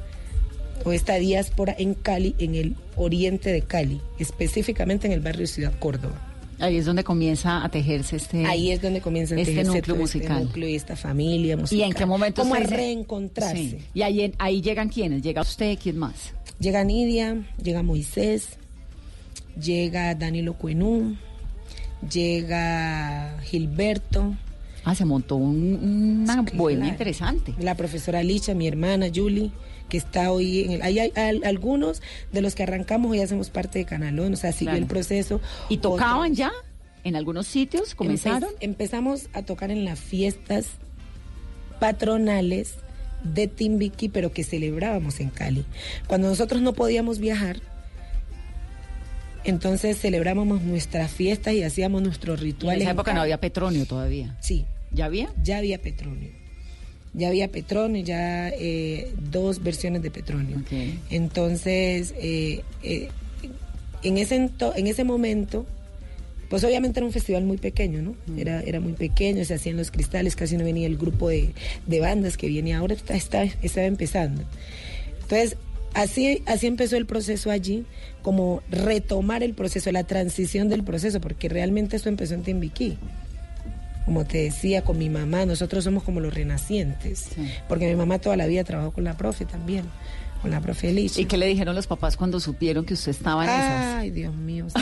o 0.83 0.91
esta 0.91 1.15
diáspora 1.15 1.75
en 1.77 1.93
Cali, 1.93 2.35
en 2.39 2.55
el 2.55 2.75
oriente 2.95 3.51
de 3.51 3.61
Cali, 3.61 4.01
específicamente 4.19 5.07
en 5.07 5.13
el 5.13 5.19
barrio 5.21 5.47
Ciudad 5.47 5.73
Córdoba. 5.79 6.21
Ahí 6.59 6.77
es 6.77 6.85
donde 6.85 7.03
comienza 7.03 7.65
a 7.65 7.69
tejerse 7.69 8.15
este. 8.15 8.45
Ahí 8.45 8.71
es 8.71 8.81
donde 8.81 9.01
comienza 9.01 9.35
a 9.35 9.39
este 9.39 9.51
tejerse 9.51 9.73
núcleo 9.77 9.95
musical. 9.97 10.31
Este 10.37 10.45
núcleo 10.45 10.69
y 10.69 10.75
esta 10.75 10.95
familia 10.95 11.57
musical. 11.57 11.79
¿Y 11.79 11.83
en 11.83 11.93
qué 11.93 12.05
momento 12.05 12.41
Como 12.43 12.55
a 12.55 12.59
reencontrarse. 12.59 13.57
Sí. 13.57 13.77
Y 13.93 14.01
ahí, 14.03 14.21
en- 14.21 14.33
ahí 14.39 14.61
llegan 14.61 14.87
quiénes? 14.87 15.21
¿Llega 15.21 15.41
usted? 15.41 15.77
¿Quién 15.81 15.97
más? 15.97 16.31
Llega 16.59 16.83
Nidia, 16.85 17.45
llega 17.61 17.83
Moisés, 17.83 18.51
llega 19.61 20.15
Danilo 20.15 20.53
Cuenú, 20.53 21.17
llega 22.09 23.37
Gilberto. 23.43 24.35
Ah, 24.83 24.93
se 24.95 25.03
montó 25.03 25.35
un- 25.35 26.21
una 26.23 26.41
buena 26.53 26.87
interesante. 26.87 27.53
La 27.59 27.75
profesora 27.75 28.21
Licha, 28.23 28.53
mi 28.53 28.67
hermana 28.67 29.07
Julie, 29.13 29.51
que 29.89 29.97
está 29.97 30.31
hoy 30.31 30.63
en 30.63 30.71
el... 30.71 30.81
Hay 30.81 30.99
al- 30.99 31.43
algunos 31.43 32.01
de 32.31 32.41
los 32.41 32.55
que 32.55 32.63
arrancamos 32.63 33.11
hoy 33.11 33.19
hacemos 33.21 33.49
parte 33.49 33.79
de 33.79 33.85
Canalón, 33.85 34.33
o 34.33 34.35
sea, 34.37 34.51
siguió 34.51 34.71
Claro. 34.71 34.83
el 34.83 34.87
proceso. 34.87 35.41
¿Y 35.69 35.77
tocaban 35.77 36.33
ya? 36.35 36.51
¿En 37.03 37.15
algunos 37.15 37.45
sitios 37.47 37.93
comenzaron? 37.95 38.49
Empe- 38.55 38.57
empezamos 38.61 39.29
a 39.33 39.43
tocar 39.43 39.69
en 39.71 39.85
las 39.85 39.99
fiestas 39.99 40.65
patronales 41.79 42.75
de 43.23 43.47
Timbiquí, 43.47 44.09
pero 44.09 44.31
que 44.31 44.43
celebrábamos 44.43 45.19
en 45.19 45.29
Cali. 45.29 45.65
Cuando 46.07 46.29
nosotros 46.29 46.61
no 46.61 46.73
podíamos 46.73 47.19
viajar, 47.19 47.59
entonces 49.43 49.99
celebrábamos 49.99 50.61
nuestras 50.61 51.11
fiestas 51.11 51.53
y 51.53 51.63
hacíamos 51.63 52.01
nuestros 52.01 52.39
En 52.39 52.45
rituales. 52.45 52.81
esa 52.81 52.91
en 52.91 52.95
época 52.95 53.13
no 53.13 53.21
había 53.21 53.39
petróleo 53.39 53.85
todavía. 53.85 54.35
Sí, 54.39 54.65
¿Ya 54.91 55.05
había? 55.05 55.29
Ya 55.43 55.57
había 55.57 55.81
Petronio. 55.81 56.29
Ya 57.17 57.29
había 57.29 57.47
Petronio, 57.49 58.03
ya 58.03 58.49
eh, 58.49 59.11
dos 59.31 59.63
versiones 59.63 60.01
de 60.01 60.11
Petronio. 60.11 60.57
Entonces, 61.09 62.13
eh, 62.19 62.61
eh, 62.83 63.09
en, 64.03 64.17
ese 64.17 64.37
ento- 64.39 64.73
en 64.75 64.87
ese 64.87 65.03
momento, 65.03 65.65
pues 66.49 66.63
obviamente 66.63 66.99
era 66.99 67.05
un 67.07 67.13
festival 67.13 67.43
muy 67.45 67.57
pequeño, 67.57 68.01
¿no? 68.01 68.15
Era, 68.37 68.61
era 68.61 68.79
muy 68.79 68.93
pequeño, 68.93 69.43
se 69.45 69.53
hacían 69.53 69.77
los 69.77 69.91
cristales, 69.91 70.35
casi 70.35 70.57
no 70.57 70.63
venía 70.65 70.87
el 70.87 70.97
grupo 70.97 71.29
de, 71.29 71.51
de 71.87 71.99
bandas 72.01 72.37
que 72.37 72.47
viene 72.47 72.73
ahora, 72.73 72.93
está, 72.93 73.15
está- 73.15 73.43
estaba 73.61 73.87
empezando. 73.87 74.43
Entonces, 75.21 75.57
así, 75.93 76.43
así 76.45 76.67
empezó 76.67 76.97
el 76.97 77.05
proceso 77.05 77.49
allí, 77.49 77.85
como 78.21 78.61
retomar 78.69 79.41
el 79.41 79.53
proceso, 79.53 79.91
la 79.91 80.03
transición 80.03 80.69
del 80.69 80.83
proceso, 80.83 81.19
porque 81.21 81.47
realmente 81.49 81.95
esto 81.95 82.09
empezó 82.09 82.33
en 82.35 82.43
Timbiquí. 82.43 82.97
Como 84.05 84.23
te 84.25 84.37
decía, 84.43 84.83
con 84.83 84.97
mi 84.99 85.09
mamá, 85.09 85.45
nosotros 85.45 85.83
somos 85.83 86.03
como 86.03 86.19
los 86.19 86.33
renacientes, 86.33 87.29
porque 87.67 87.87
mi 87.89 87.95
mamá 87.95 88.19
toda 88.19 88.37
la 88.37 88.45
vida 88.45 88.63
trabajó 88.63 88.91
con 88.91 89.03
la 89.03 89.17
profe 89.17 89.45
también, 89.45 89.85
con 90.43 90.51
la 90.51 90.61
profe 90.61 90.93
Licha. 90.93 91.19
¿Y 91.21 91.25
qué 91.25 91.37
le 91.37 91.47
dijeron 91.47 91.73
los 91.75 91.87
papás 91.87 92.15
cuando 92.15 92.39
supieron 92.39 92.85
que 92.85 92.93
usted 92.93 93.09
estaba 93.11 93.43
en 93.45 93.49
esas? 93.49 93.95
Ay, 93.95 94.11
Dios 94.11 94.33
mío. 94.35 94.67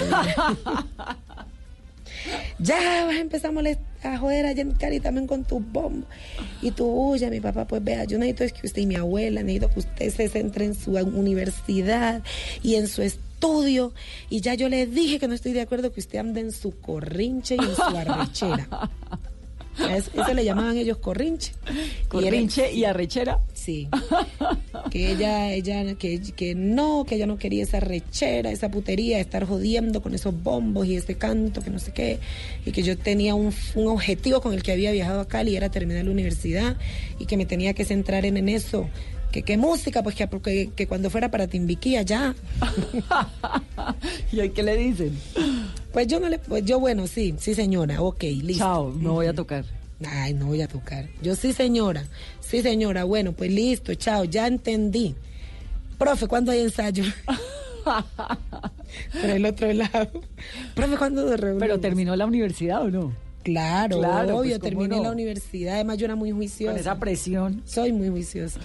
ya 2.60 3.06
vas 3.06 3.16
a 3.16 3.20
empezar 3.20 3.52
a, 3.52 3.54
molest- 3.54 3.80
a 4.04 4.18
joder 4.18 4.46
a 4.46 4.78
Cari 4.78 5.00
también 5.00 5.28
con 5.28 5.44
tu 5.44 5.60
bombo 5.60 6.06
y 6.62 6.72
tu 6.72 6.86
bulla, 6.86 7.30
mi 7.30 7.40
papá. 7.40 7.66
Pues 7.66 7.84
vea, 7.84 8.04
yo 8.06 8.18
necesito 8.18 8.44
es 8.46 8.54
que 8.54 8.68
usted 8.68 8.82
y 8.82 8.86
mi 8.86 8.96
abuela, 8.96 9.42
necesito 9.42 9.70
que 9.74 9.80
usted 9.80 10.10
se 10.14 10.30
centre 10.30 10.66
en 10.66 10.76
su 10.76 10.92
universidad 10.92 12.22
y 12.62 12.76
en 12.76 12.88
su 12.88 13.02
estudio. 13.02 13.24
Y 14.30 14.42
ya 14.42 14.54
yo 14.56 14.70
le 14.70 14.86
dije 14.88 15.20
que 15.20 15.28
no 15.28 15.34
estoy 15.34 15.54
de 15.54 15.62
acuerdo 15.62 15.92
que 15.92 16.00
usted 16.00 16.20
ande 16.20 16.42
en 16.42 16.52
su 16.52 16.80
corrinche 16.80 17.56
y 17.56 17.60
en 17.64 17.76
su 17.76 17.82
arrechera. 17.84 18.68
Es- 19.90 20.12
Eso 20.14 20.34
le 20.36 20.46
llamaban 20.46 20.78
ellos 20.78 20.98
corrinche. 20.98 21.52
Corrinche 22.08 22.72
y 22.72 22.86
arrechera. 22.86 23.40
Sí. 23.54 23.88
Que 24.92 25.12
ella, 25.14 25.52
ella, 25.52 25.96
que, 25.96 26.22
que 26.22 26.54
no, 26.54 27.06
que 27.08 27.16
ella 27.16 27.26
no 27.26 27.38
quería 27.40 27.64
esa 27.64 27.80
rechera, 27.80 28.52
esa 28.52 28.70
putería, 28.70 29.20
estar 29.20 29.46
jodiendo 29.48 30.04
con 30.04 30.14
esos 30.14 30.44
bombos 30.44 30.86
y 30.86 30.96
ese 30.96 31.16
canto, 31.16 31.62
que 31.62 31.72
no 31.72 31.80
sé 31.80 31.92
qué. 31.94 32.20
Y 32.68 32.72
que 32.72 32.84
yo 32.84 32.96
tenía 32.96 33.34
un, 33.34 33.52
un 33.74 33.88
objetivo 33.88 34.42
con 34.42 34.54
el 34.54 34.62
que 34.62 34.72
había 34.72 34.92
viajado 34.92 35.22
a 35.22 35.28
Cali, 35.28 35.56
era 35.56 35.70
terminar 35.70 36.06
la 36.06 36.12
universidad 36.12 36.78
y 37.18 37.26
que 37.26 37.38
me 37.38 37.48
tenía 37.48 37.74
que 37.74 37.86
centrar 37.86 38.26
en, 38.26 38.38
en 38.38 38.50
eso. 38.50 38.88
Que 39.34 39.42
qué 39.42 39.58
música, 39.58 40.04
pues 40.04 40.14
que, 40.16 40.28
que, 40.30 40.70
que 40.76 40.88
cuando 40.88 41.10
fuera 41.10 41.32
para 41.32 41.48
Timbiquí 41.48 41.98
allá. 41.98 42.36
¿Y 44.32 44.40
ahí 44.40 44.52
qué 44.52 44.62
le 44.62 44.78
dicen? 44.78 45.18
Pues 45.92 46.06
yo 46.06 46.20
no 46.20 46.30
le, 46.30 46.38
pues 46.38 46.64
yo 46.66 46.80
bueno, 46.80 47.08
sí, 47.08 47.34
sí 47.40 47.56
señora, 47.56 48.00
ok, 48.00 48.22
listo. 48.22 48.64
Chao, 48.64 48.94
no 48.96 49.14
voy 49.14 49.26
a 49.26 49.34
tocar. 49.34 49.66
Ay, 50.06 50.36
no 50.36 50.46
voy 50.46 50.62
a 50.62 50.68
tocar. 50.68 51.08
Yo 51.24 51.36
sí 51.36 51.52
señora, 51.52 52.06
sí 52.42 52.62
señora, 52.62 53.06
bueno, 53.06 53.32
pues 53.32 53.52
listo, 53.52 53.96
chao, 53.96 54.24
ya 54.26 54.46
entendí. 54.46 55.16
Profe, 55.98 56.28
¿cuándo 56.28 56.52
hay 56.52 56.60
ensayo? 56.60 57.04
Por 59.20 59.30
el 59.32 59.46
otro 59.48 59.74
lado. 59.74 60.12
Profe, 60.76 60.96
¿cuándo 60.96 61.26
nos 61.26 61.40
reunimos? 61.40 61.60
¿Pero 61.62 61.80
terminó 61.80 62.16
la 62.16 62.28
universidad 62.28 62.84
o 62.84 62.92
no? 62.92 63.14
Claro, 63.42 63.98
Claro, 63.98 64.38
obvio, 64.38 64.60
pues, 64.60 64.72
¿cómo 64.72 64.84
terminé 64.84 64.98
no? 64.98 65.04
la 65.04 65.12
universidad. 65.12 65.74
Además, 65.74 65.98
yo 65.98 66.06
era 66.06 66.16
muy 66.16 66.32
juiciosa. 66.32 66.72
Con 66.74 66.80
esa 66.80 67.00
presión. 67.00 67.64
Soy 67.66 67.92
muy 67.92 68.10
juiciosa. 68.10 68.60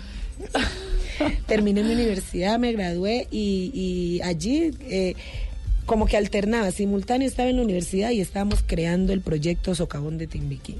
Terminé 1.46 1.82
mi 1.82 1.92
universidad, 1.92 2.58
me 2.58 2.72
gradué 2.72 3.26
y, 3.30 4.20
allí 4.22 4.70
eh, 4.82 5.14
como 5.86 6.06
que 6.06 6.16
alternaba, 6.16 6.70
simultáneo 6.70 7.26
estaba 7.26 7.48
en 7.48 7.56
la 7.56 7.62
universidad 7.62 8.10
y 8.10 8.20
estábamos 8.20 8.62
creando 8.66 9.12
el 9.12 9.20
proyecto 9.20 9.74
Socavón 9.74 10.18
de 10.18 10.26
Timbiquí. 10.26 10.76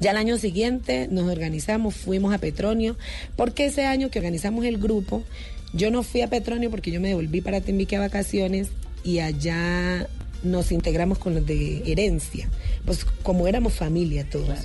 Ya 0.00 0.12
el 0.12 0.16
año 0.16 0.38
siguiente 0.38 1.08
nos 1.10 1.28
organizamos, 1.28 1.96
fuimos 1.96 2.32
a 2.32 2.38
Petronio, 2.38 2.96
porque 3.34 3.66
ese 3.66 3.84
año 3.84 4.10
que 4.10 4.20
organizamos 4.20 4.64
el 4.64 4.78
grupo, 4.78 5.24
yo 5.72 5.90
no 5.90 6.04
fui 6.04 6.22
a 6.22 6.28
Petronio 6.28 6.70
porque 6.70 6.92
yo 6.92 7.00
me 7.00 7.08
devolví 7.08 7.40
para 7.40 7.60
Timbiquí 7.60 7.96
a 7.96 8.00
vacaciones 8.00 8.68
y 9.02 9.18
allá 9.18 10.06
nos 10.44 10.70
integramos 10.70 11.18
con 11.18 11.34
los 11.34 11.44
de 11.44 11.82
herencia, 11.90 12.48
pues 12.84 13.04
como 13.22 13.48
éramos 13.48 13.74
familia 13.74 14.28
todos. 14.30 14.58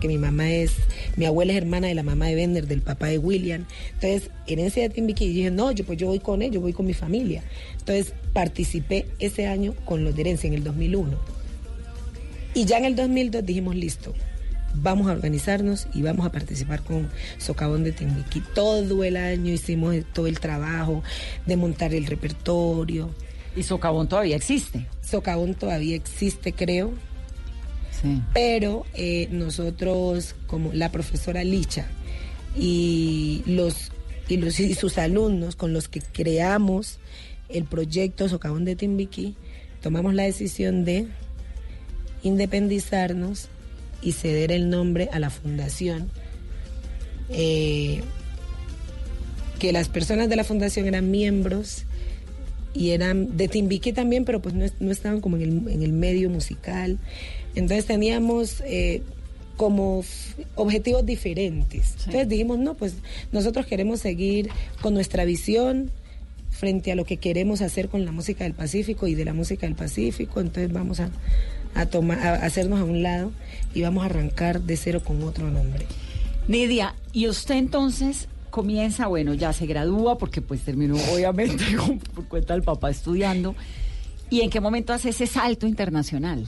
Que 0.00 0.08
mi 0.08 0.18
mamá 0.18 0.50
es, 0.50 0.72
mi 1.16 1.24
abuela 1.24 1.52
es 1.52 1.58
hermana 1.58 1.88
de 1.88 1.94
la 1.94 2.02
mamá 2.02 2.26
de 2.26 2.34
Bender, 2.34 2.66
del 2.66 2.82
papá 2.82 3.06
de 3.06 3.18
William. 3.18 3.64
Entonces, 3.94 4.30
herencia 4.46 4.82
de 4.82 4.90
Timbiquí, 4.90 5.28
dije, 5.28 5.50
no, 5.50 5.72
yo 5.72 5.84
pues 5.84 5.98
yo 5.98 6.06
voy 6.06 6.18
con 6.18 6.42
ellos, 6.42 6.62
voy 6.62 6.72
con 6.72 6.86
mi 6.86 6.94
familia. 6.94 7.42
Entonces, 7.78 8.12
participé 8.32 9.06
ese 9.18 9.46
año 9.46 9.74
con 9.84 10.04
los 10.04 10.14
de 10.14 10.22
herencia 10.22 10.48
en 10.48 10.54
el 10.54 10.64
2001. 10.64 11.18
Y 12.54 12.64
ya 12.64 12.78
en 12.78 12.84
el 12.84 12.96
2002 12.96 13.44
dijimos, 13.44 13.74
listo, 13.74 14.14
vamos 14.74 15.08
a 15.08 15.12
organizarnos 15.12 15.86
y 15.94 16.02
vamos 16.02 16.26
a 16.26 16.32
participar 16.32 16.82
con 16.82 17.08
Socavón 17.38 17.84
de 17.84 17.92
Timbiquí. 17.92 18.42
Todo 18.54 19.04
el 19.04 19.16
año 19.16 19.52
hicimos 19.52 19.96
todo 20.12 20.26
el 20.26 20.40
trabajo 20.40 21.02
de 21.46 21.56
montar 21.56 21.94
el 21.94 22.06
repertorio. 22.06 23.10
¿Y 23.56 23.62
Socavón 23.62 24.08
todavía 24.08 24.36
existe? 24.36 24.86
Socavón 25.00 25.54
todavía 25.54 25.96
existe, 25.96 26.52
creo. 26.52 26.92
Pero 28.32 28.84
eh, 28.94 29.28
nosotros, 29.30 30.34
como 30.46 30.72
la 30.72 30.92
profesora 30.92 31.42
Licha 31.44 31.86
y 32.56 33.42
los, 33.46 33.92
y 34.28 34.36
los 34.36 34.60
y 34.60 34.74
sus 34.74 34.98
alumnos 34.98 35.56
con 35.56 35.72
los 35.72 35.88
que 35.88 36.00
creamos 36.00 36.98
el 37.48 37.64
proyecto 37.64 38.28
Socavón 38.28 38.64
de 38.64 38.76
Timbiquí, 38.76 39.36
tomamos 39.80 40.14
la 40.14 40.24
decisión 40.24 40.84
de 40.84 41.06
independizarnos 42.22 43.48
y 44.02 44.12
ceder 44.12 44.52
el 44.52 44.70
nombre 44.70 45.08
a 45.12 45.18
la 45.18 45.30
fundación. 45.30 46.10
Eh, 47.30 48.02
que 49.58 49.72
las 49.72 49.88
personas 49.88 50.28
de 50.28 50.36
la 50.36 50.44
fundación 50.44 50.86
eran 50.86 51.10
miembros 51.10 51.84
y 52.74 52.90
eran 52.90 53.36
de 53.36 53.48
Timbiquí 53.48 53.92
también, 53.92 54.24
pero 54.24 54.42
pues 54.42 54.54
no, 54.54 54.66
no 54.80 54.90
estaban 54.90 55.20
como 55.20 55.36
en 55.36 55.42
el, 55.42 55.72
en 55.72 55.82
el 55.82 55.92
medio 55.92 56.28
musical. 56.28 56.98
Entonces 57.54 57.86
teníamos 57.86 58.60
eh, 58.66 59.02
como 59.56 60.04
objetivos 60.56 61.06
diferentes. 61.06 61.94
Entonces 62.00 62.28
dijimos, 62.28 62.58
no, 62.58 62.74
pues 62.74 62.94
nosotros 63.32 63.66
queremos 63.66 64.00
seguir 64.00 64.50
con 64.82 64.92
nuestra 64.94 65.24
visión 65.24 65.90
frente 66.50 66.92
a 66.92 66.96
lo 66.96 67.04
que 67.04 67.16
queremos 67.16 67.62
hacer 67.62 67.88
con 67.88 68.04
la 68.04 68.12
música 68.12 68.44
del 68.44 68.54
Pacífico 68.54 69.06
y 69.06 69.14
de 69.14 69.24
la 69.24 69.32
música 69.32 69.66
del 69.66 69.76
Pacífico. 69.76 70.40
Entonces 70.40 70.72
vamos 70.72 70.98
a, 70.98 71.10
a, 71.74 71.86
tomar, 71.86 72.18
a 72.18 72.34
hacernos 72.34 72.80
a 72.80 72.84
un 72.84 73.02
lado 73.02 73.32
y 73.72 73.82
vamos 73.82 74.02
a 74.02 74.06
arrancar 74.06 74.60
de 74.60 74.76
cero 74.76 75.00
con 75.04 75.22
otro 75.22 75.50
nombre. 75.50 75.86
Nidia, 76.48 76.94
y 77.12 77.28
usted 77.28 77.54
entonces 77.54 78.28
comienza, 78.54 79.08
bueno, 79.08 79.34
ya 79.34 79.52
se 79.52 79.66
gradúa 79.66 80.16
porque 80.16 80.40
pues 80.40 80.60
terminó 80.60 80.94
obviamente 81.12 81.64
por 82.14 82.28
cuenta 82.28 82.54
del 82.54 82.62
papá 82.62 82.88
estudiando. 82.88 83.56
¿Y 84.30 84.42
en 84.42 84.50
qué 84.50 84.60
momento 84.60 84.92
hace 84.92 85.08
ese 85.08 85.26
salto 85.26 85.66
internacional? 85.66 86.46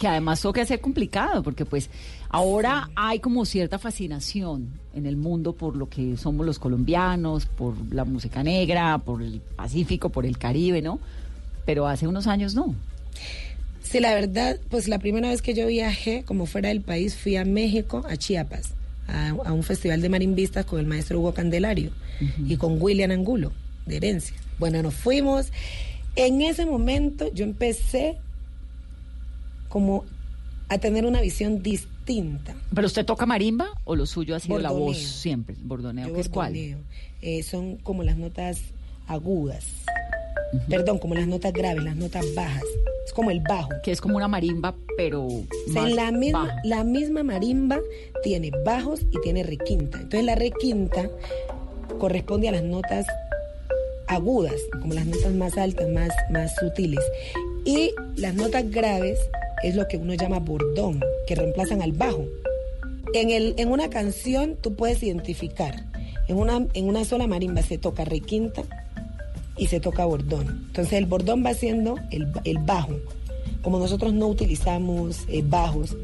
Que 0.00 0.08
además 0.08 0.40
toca 0.40 0.64
ser 0.64 0.80
complicado 0.80 1.44
porque 1.44 1.64
pues 1.64 1.90
ahora 2.28 2.90
hay 2.96 3.20
como 3.20 3.44
cierta 3.44 3.78
fascinación 3.78 4.68
en 4.94 5.06
el 5.06 5.16
mundo 5.16 5.52
por 5.52 5.76
lo 5.76 5.88
que 5.88 6.16
somos 6.16 6.44
los 6.44 6.58
colombianos, 6.58 7.46
por 7.46 7.74
la 7.94 8.04
música 8.04 8.42
negra, 8.42 8.98
por 8.98 9.22
el 9.22 9.40
Pacífico, 9.40 10.08
por 10.08 10.26
el 10.26 10.38
Caribe, 10.38 10.82
¿no? 10.82 10.98
Pero 11.64 11.86
hace 11.86 12.08
unos 12.08 12.26
años 12.26 12.56
no. 12.56 12.74
Sí, 13.84 14.00
la 14.00 14.12
verdad, 14.12 14.58
pues 14.70 14.88
la 14.88 14.98
primera 14.98 15.28
vez 15.28 15.40
que 15.40 15.54
yo 15.54 15.68
viajé 15.68 16.24
como 16.24 16.46
fuera 16.46 16.70
del 16.70 16.80
país 16.80 17.16
fui 17.16 17.36
a 17.36 17.44
México, 17.44 18.04
a 18.08 18.16
Chiapas, 18.16 18.74
a, 19.08 19.30
a 19.30 19.52
un 19.52 19.62
festival 19.62 20.00
de 20.00 20.08
marimbistas 20.08 20.64
con 20.64 20.78
el 20.78 20.86
maestro 20.86 21.18
Hugo 21.18 21.34
Candelario 21.34 21.90
y 22.46 22.56
con 22.56 22.80
William 22.80 23.10
Angulo, 23.10 23.52
de 23.86 23.96
herencia. 23.96 24.36
Bueno, 24.58 24.82
nos 24.82 24.94
fuimos. 24.94 25.48
En 26.16 26.42
ese 26.42 26.66
momento 26.66 27.32
yo 27.32 27.44
empecé 27.44 28.16
como 29.68 30.04
a 30.68 30.78
tener 30.78 31.06
una 31.06 31.20
visión 31.20 31.62
distinta. 31.62 32.54
¿Pero 32.74 32.86
usted 32.86 33.04
toca 33.04 33.26
marimba 33.26 33.68
o 33.84 33.96
lo 33.96 34.06
suyo 34.06 34.34
ha 34.36 34.40
sido 34.40 34.58
la 34.58 34.70
voz 34.70 34.98
siempre? 34.98 35.56
Bordoneo, 35.62 36.08
Yo 36.08 36.14
¿qué 36.14 36.20
es 36.20 36.28
cuál? 36.28 36.54
Eh, 37.22 37.42
son 37.42 37.76
como 37.76 38.02
las 38.02 38.16
notas 38.16 38.60
agudas. 39.06 39.64
Perdón, 40.68 40.98
como 40.98 41.14
las 41.14 41.26
notas 41.26 41.52
graves, 41.52 41.84
las 41.84 41.96
notas 41.96 42.34
bajas. 42.34 42.64
Es 43.04 43.12
como 43.12 43.30
el 43.30 43.40
bajo. 43.40 43.70
Que 43.82 43.92
es 43.92 44.00
como 44.00 44.16
una 44.16 44.28
marimba, 44.28 44.74
pero 44.96 45.24
O 45.24 45.44
sea, 45.72 45.82
más 45.82 45.92
la, 45.92 46.10
misma, 46.12 46.44
baja. 46.44 46.60
la 46.64 46.84
misma 46.84 47.22
marimba 47.22 47.80
tiene 48.22 48.50
bajos 48.64 49.00
y 49.10 49.20
tiene 49.22 49.42
requinta. 49.42 49.98
Entonces 49.98 50.24
la 50.24 50.34
requinta 50.34 51.10
corresponde 51.98 52.48
a 52.48 52.52
las 52.52 52.62
notas 52.62 53.06
agudas, 54.06 54.60
como 54.80 54.94
las 54.94 55.06
notas 55.06 55.32
más 55.32 55.56
altas, 55.58 55.88
más, 55.88 56.10
más 56.30 56.54
sutiles. 56.56 57.04
Y 57.64 57.92
las 58.16 58.34
notas 58.34 58.70
graves 58.70 59.18
es 59.62 59.74
lo 59.74 59.86
que 59.88 59.96
uno 59.96 60.14
llama 60.14 60.38
bordón, 60.38 61.00
que 61.26 61.34
reemplazan 61.34 61.82
al 61.82 61.92
bajo. 61.92 62.24
En, 63.14 63.30
el, 63.30 63.54
en 63.58 63.70
una 63.70 63.88
canción 63.90 64.56
tú 64.60 64.74
puedes 64.74 65.02
identificar, 65.02 65.74
en 66.28 66.36
una, 66.36 66.66
en 66.74 66.88
una 66.88 67.04
sola 67.04 67.26
marimba 67.26 67.62
se 67.62 67.78
toca 67.78 68.04
requinta 68.04 68.64
y 69.58 69.66
se 69.66 69.80
toca 69.80 70.04
bordón. 70.04 70.64
Entonces 70.68 70.94
el 70.94 71.06
bordón 71.06 71.44
va 71.44 71.54
siendo 71.54 71.96
el, 72.10 72.28
el 72.44 72.58
bajo. 72.58 72.94
Como 73.62 73.78
nosotros 73.78 74.12
no 74.14 74.28
utilizamos 74.28 75.24
eh, 75.28 75.42
bajos, 75.44 75.96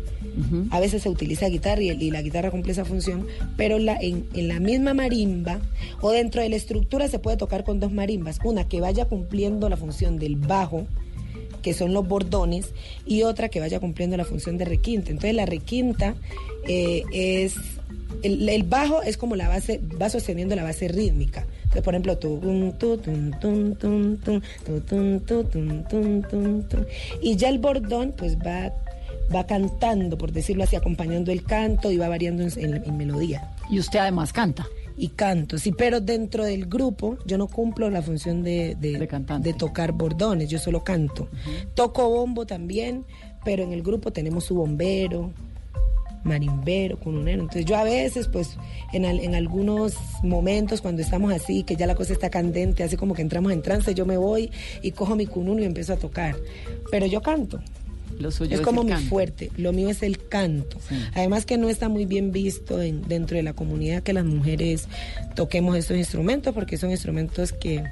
A 0.71 0.81
veces 0.81 1.03
se 1.03 1.09
utiliza 1.09 1.49
guitarra 1.49 1.81
y, 1.83 1.91
y 1.91 2.11
la 2.11 2.21
guitarra 2.21 2.51
cumple 2.51 2.73
esa 2.73 2.85
función, 2.85 3.27
pero 3.57 3.79
la, 3.79 3.97
en, 4.01 4.27
en 4.35 4.49
la 4.49 4.59
misma 4.59 4.93
marimba 4.93 5.61
o 6.01 6.11
dentro 6.11 6.43
de 6.43 6.49
la 6.49 6.57
estructura 6.57 7.09
se 7.09 7.19
puede 7.19 7.37
tocar 7.37 7.65
con 7.65 7.79
dos 7.79 7.93
marimbas. 7.93 8.39
Una 8.45 8.67
que 8.69 8.81
vaya 8.81 9.05
cumpliendo 9.05 9.69
la 9.69 9.77
función 9.77 10.19
del 10.19 10.37
bajo, 10.37 10.87
que 11.63 11.73
son 11.73 11.95
los 11.95 12.07
bordones, 12.07 12.73
y 13.07 13.23
otra 13.23 13.49
que 13.49 13.61
vaya 13.61 13.79
cumpliendo 13.79 14.17
la 14.17 14.25
función 14.25 14.59
de 14.59 14.65
requinta. 14.65 15.11
Entonces 15.11 15.35
la 15.35 15.47
requinta 15.47 16.15
eh, 16.67 17.05
es, 17.13 17.55
el, 18.23 18.49
el 18.49 18.65
bajo 18.65 19.03
es 19.03 19.17
como 19.17 19.37
la 19.37 19.49
base, 19.49 19.81
va 20.01 20.11
sosteniendo 20.11 20.57
la 20.57 20.65
base 20.65 20.89
rítmica. 20.89 21.47
Entonces, 21.75 21.83
por 21.83 21.95
ejemplo, 21.95 22.19
y 27.23 27.37
ya 27.37 27.49
el 27.49 27.59
bordón 27.59 28.15
pues 28.17 28.37
va, 28.39 28.73
va 29.35 29.47
cantando, 29.47 30.17
por 30.19 30.33
decirlo 30.33 30.65
así, 30.65 30.77
acompañando 30.77 31.33
el 31.33 31.43
canto 31.45 31.91
y 31.91 31.97
va 31.97 32.09
variando 32.09 32.43
en, 32.43 32.51
en- 32.59 32.85
en 32.85 32.97
melodía. 32.97 33.51
Y 33.71 33.79
usted 33.79 33.99
además 33.99 34.33
canta. 34.33 34.67
Y 34.97 35.09
canto, 35.09 35.59
sí, 35.59 35.73
pero 35.73 36.01
dentro 36.01 36.45
del 36.45 36.67
grupo 36.67 37.19
yo 37.27 37.37
no 37.37 37.49
cumplo 37.49 37.91
la 37.91 38.01
función 38.01 38.45
de, 38.45 38.77
de, 38.81 39.09
de 39.41 39.53
tocar 39.55 39.91
bordones, 39.91 40.49
yo 40.49 40.59
solo 40.61 40.85
canto. 40.85 41.27
Toco 41.75 42.09
bombo 42.09 42.47
también, 42.47 43.05
pero 43.45 43.65
en 43.65 43.73
el 43.73 43.83
grupo 43.83 44.13
tenemos 44.13 44.45
su 44.45 44.55
bombero, 44.55 45.33
marimbero, 46.25 46.99
cununero. 46.99 47.43
Entonces 47.43 47.65
yo 47.67 47.77
a 47.77 47.85
veces, 47.85 48.29
pues, 48.29 48.57
en, 48.93 49.05
al- 49.05 49.21
en 49.21 49.35
algunos 49.35 49.95
momentos 50.23 50.81
cuando 50.81 51.03
estamos 51.03 51.33
así, 51.33 51.63
que 51.63 51.77
ya 51.77 51.87
la 51.87 51.95
cosa 51.95 52.13
está 52.13 52.31
candente, 52.31 52.83
así 52.83 52.97
como 52.97 53.15
que 53.15 53.23
entramos 53.23 53.53
en 53.53 53.63
trance, 53.63 53.95
yo 53.95 54.07
me 54.07 54.17
voy 54.17 54.51
y 54.83 54.91
cojo 54.93 55.15
mi 55.17 55.27
cununo 55.27 55.61
y 55.61 55.65
empiezo 55.65 55.93
a 55.93 55.97
tocar. 55.97 56.37
Pero 56.91 57.07
yo 57.07 57.21
canto. 57.23 57.61
Lo 58.19 58.31
suyo 58.31 58.55
es 58.55 58.61
es 58.61 58.65
como 58.65 58.85
mi 58.85 58.91
canto. 58.91 59.09
fuerte, 59.09 59.51
lo 59.57 59.73
mío 59.73 59.89
es 59.91 60.03
el 60.05 60.19
canto. 60.29 60.79
Además 61.15 61.47
que 61.47 61.59
no 61.59 61.69
está 61.69 61.89
muy 61.89 62.07
bien 62.07 62.31
visto 62.31 62.81
en- 62.81 63.03
dentro 63.09 63.37
de 63.37 63.43
la 63.43 63.55
comunidad 63.55 64.03
que 64.05 64.13
las 64.13 64.25
mujeres 64.25 64.87
toquemos 65.35 65.77
estos 65.77 65.97
instrumentos 65.97 66.55
porque 66.55 66.77
son 66.77 66.91
instrumentos 66.93 67.53
que 67.53 67.83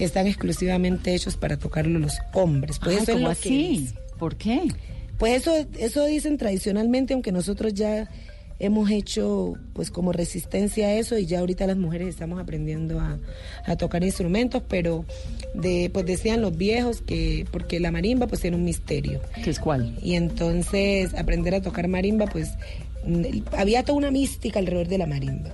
están 0.00 0.26
exclusivamente 0.26 1.14
hechos 1.14 1.36
para 1.36 1.58
tocarlo 1.58 2.00
los 2.00 2.14
hombres. 2.32 2.80
Pues 2.80 2.96
Ay, 2.96 3.02
eso 3.04 3.12
es 3.12 3.16
¿cómo 3.16 3.26
lo 3.26 3.30
así? 3.32 3.48
que 3.48 3.74
es. 3.84 3.94
¿Por 4.18 4.34
qué? 4.36 4.62
Pues 5.22 5.42
eso, 5.42 5.54
eso 5.78 6.04
dicen 6.06 6.36
tradicionalmente, 6.36 7.14
aunque 7.14 7.30
nosotros 7.30 7.72
ya 7.74 8.10
hemos 8.58 8.90
hecho 8.90 9.54
pues 9.72 9.92
como 9.92 10.10
resistencia 10.10 10.88
a 10.88 10.94
eso 10.94 11.16
y 11.16 11.26
ya 11.26 11.38
ahorita 11.38 11.64
las 11.64 11.76
mujeres 11.76 12.08
estamos 12.08 12.40
aprendiendo 12.40 12.98
a, 12.98 13.20
a 13.64 13.76
tocar 13.76 14.02
instrumentos, 14.02 14.64
pero 14.68 15.04
de, 15.54 15.90
pues 15.92 16.06
decían 16.06 16.40
los 16.40 16.56
viejos 16.56 17.02
que, 17.02 17.46
porque 17.52 17.78
la 17.78 17.92
marimba 17.92 18.26
pues 18.26 18.40
tiene 18.40 18.56
un 18.56 18.64
misterio. 18.64 19.20
¿Qué 19.44 19.50
es 19.50 19.60
cuál? 19.60 19.96
Y 20.02 20.16
entonces 20.16 21.14
aprender 21.14 21.54
a 21.54 21.62
tocar 21.62 21.86
marimba 21.86 22.26
pues 22.26 22.50
había 23.56 23.84
toda 23.84 23.98
una 23.98 24.10
mística 24.10 24.58
alrededor 24.58 24.88
de 24.88 24.98
la 24.98 25.06
marimba. 25.06 25.50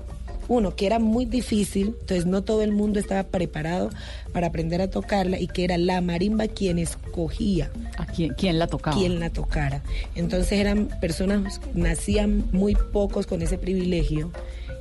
Uno, 0.49 0.75
que 0.75 0.87
era 0.87 0.99
muy 0.99 1.27
difícil, 1.27 1.95
entonces 2.01 2.27
no 2.27 2.43
todo 2.43 2.63
el 2.63 2.73
mundo 2.73 2.99
estaba 2.99 3.23
preparado 3.25 3.91
para 4.33 4.49
aprender 4.49 4.81
a 4.81 4.89
tocarla 4.89 5.39
y 5.39 5.47
que 5.47 5.65
era 5.65 5.79
la 5.79 6.01
marimba 6.01 6.49
quien 6.49 6.79
escogía. 6.79 7.71
¿A 7.99 8.07
quién, 8.07 8.35
quién 8.35 8.59
la 8.59 8.67
tocaba? 8.67 8.97
Quien 8.97 9.21
la 9.21 9.31
tocara. 9.31 9.83
Entonces 10.15 10.53
eran 10.53 10.89
personas, 11.01 11.61
nacían 11.75 12.45
muy 12.53 12.75
pocos 12.75 13.27
con 13.27 13.43
ese 13.43 13.59
privilegio 13.59 14.31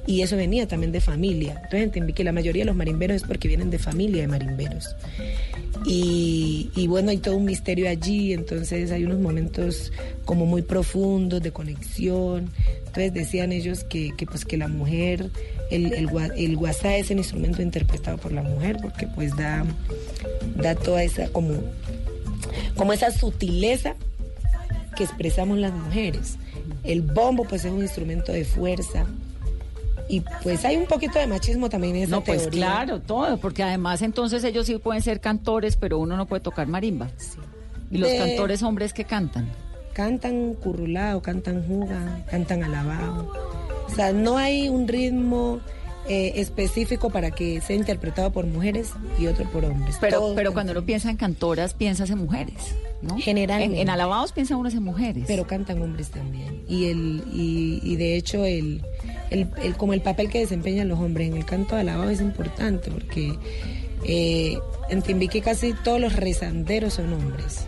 y 0.07 0.21
eso 0.21 0.37
venía 0.37 0.67
también 0.67 0.93
de 0.93 1.01
familia. 1.01 1.55
Entonces 1.55 1.83
entendí 1.83 2.13
que 2.13 2.23
la 2.23 2.31
mayoría 2.31 2.61
de 2.61 2.67
los 2.67 2.75
marimberos 2.75 3.17
es 3.17 3.23
porque 3.23 3.49
vienen 3.49 3.69
de 3.69 3.77
familia 3.77 4.21
de 4.21 4.27
marimberos. 4.29 4.95
Y, 5.85 6.71
y 6.75 6.87
bueno, 6.87 7.11
hay 7.11 7.17
todo 7.17 7.35
un 7.35 7.45
misterio 7.45 7.89
allí, 7.89 8.33
entonces 8.33 8.89
hay 8.91 9.03
unos 9.03 9.19
momentos 9.19 9.91
como 10.25 10.45
muy 10.45 10.61
profundos 10.61 11.41
de 11.43 11.51
conexión. 11.51 12.49
Entonces 12.79 13.13
decían 13.13 13.51
ellos 13.51 13.83
que, 13.83 14.13
que, 14.17 14.25
pues 14.25 14.45
que 14.45 14.57
la 14.57 14.69
mujer, 14.69 15.29
el, 15.71 15.93
el, 15.93 16.09
el 16.35 16.55
guasá 16.57 16.95
es 16.95 17.11
el 17.11 17.17
instrumento 17.19 17.61
interpretado 17.61 18.17
por 18.17 18.31
la 18.31 18.41
mujer 18.41 18.77
porque 18.81 19.07
pues 19.07 19.35
da, 19.35 19.65
da 20.55 20.75
toda 20.75 21.03
esa 21.03 21.27
como, 21.29 21.53
como 22.75 22.93
esa 22.93 23.11
sutileza 23.11 23.95
que 24.95 25.03
expresamos 25.03 25.57
las 25.57 25.73
mujeres. 25.73 26.37
El 26.83 27.01
bombo 27.01 27.43
pues 27.43 27.65
es 27.65 27.71
un 27.71 27.81
instrumento 27.81 28.31
de 28.31 28.45
fuerza. 28.45 29.05
Y 30.09 30.21
pues 30.41 30.63
hay 30.63 30.77
un 30.77 30.85
poquito 30.85 31.19
de 31.19 31.27
machismo 31.27 31.69
también 31.69 31.97
en 31.97 32.03
esa 32.03 32.11
No, 32.11 32.23
pues 32.23 32.43
teoría. 32.43 32.59
claro, 32.59 33.01
todo, 33.01 33.37
porque 33.39 33.61
además 33.61 34.01
entonces 34.01 34.41
ellos 34.45 34.65
sí 34.65 34.77
pueden 34.77 35.01
ser 35.01 35.19
cantores, 35.19 35.75
pero 35.75 35.97
uno 35.99 36.15
no 36.15 36.25
puede 36.27 36.39
tocar 36.41 36.65
marimba. 36.67 37.09
Y 37.91 37.97
los 37.97 38.09
De- 38.09 38.17
cantores 38.17 38.63
hombres 38.63 38.93
que 38.93 39.03
cantan. 39.03 39.49
Cantan 39.93 40.53
currulao, 40.53 41.21
cantan 41.21 41.61
juga, 41.67 42.23
cantan 42.29 42.63
alabao. 42.63 43.31
O 43.87 43.95
sea, 43.95 44.13
no 44.13 44.37
hay 44.37 44.69
un 44.69 44.87
ritmo 44.87 45.59
eh, 46.09 46.33
específico 46.35 47.09
para 47.09 47.31
que 47.31 47.59
sea 47.61 47.75
interpretado 47.75 48.31
por 48.31 48.45
mujeres 48.45 48.91
y 49.19 49.27
otro 49.27 49.49
por 49.51 49.65
hombres. 49.65 49.97
Pero, 49.99 50.19
Todos 50.19 50.35
pero 50.35 50.53
cuando 50.53 50.71
uno 50.73 50.83
piensa 50.85 51.09
en 51.09 51.17
cantoras, 51.17 51.73
piensas 51.73 52.09
en 52.09 52.19
mujeres, 52.19 52.55
¿no? 53.01 53.17
Generalmente. 53.17 53.75
En, 53.77 53.81
en 53.83 53.89
alabados 53.89 54.31
piensa 54.31 54.55
uno 54.55 54.69
en 54.69 54.83
mujeres. 54.83 55.25
Pero 55.27 55.47
cantan 55.47 55.81
hombres 55.81 56.09
también. 56.09 56.63
Y 56.67 56.85
el 56.85 57.23
y, 57.33 57.79
y 57.83 57.95
de 57.97 58.15
hecho 58.15 58.45
el, 58.45 58.81
el, 59.31 59.49
el- 59.61 59.75
como 59.75 59.93
el 59.93 60.01
papel 60.01 60.29
que 60.29 60.39
desempeñan 60.39 60.87
los 60.87 60.99
hombres 60.99 61.27
en 61.29 61.37
el 61.37 61.45
canto 61.45 61.75
de 61.75 61.81
alabado 61.81 62.09
es 62.09 62.21
importante 62.21 62.89
porque 62.91 63.33
eh, 64.05 64.57
en 64.89 65.01
Timbiquí 65.01 65.41
casi 65.41 65.73
todos 65.83 65.99
los 65.99 66.15
rezanderos 66.15 66.93
son 66.93 67.11
hombres. 67.13 67.65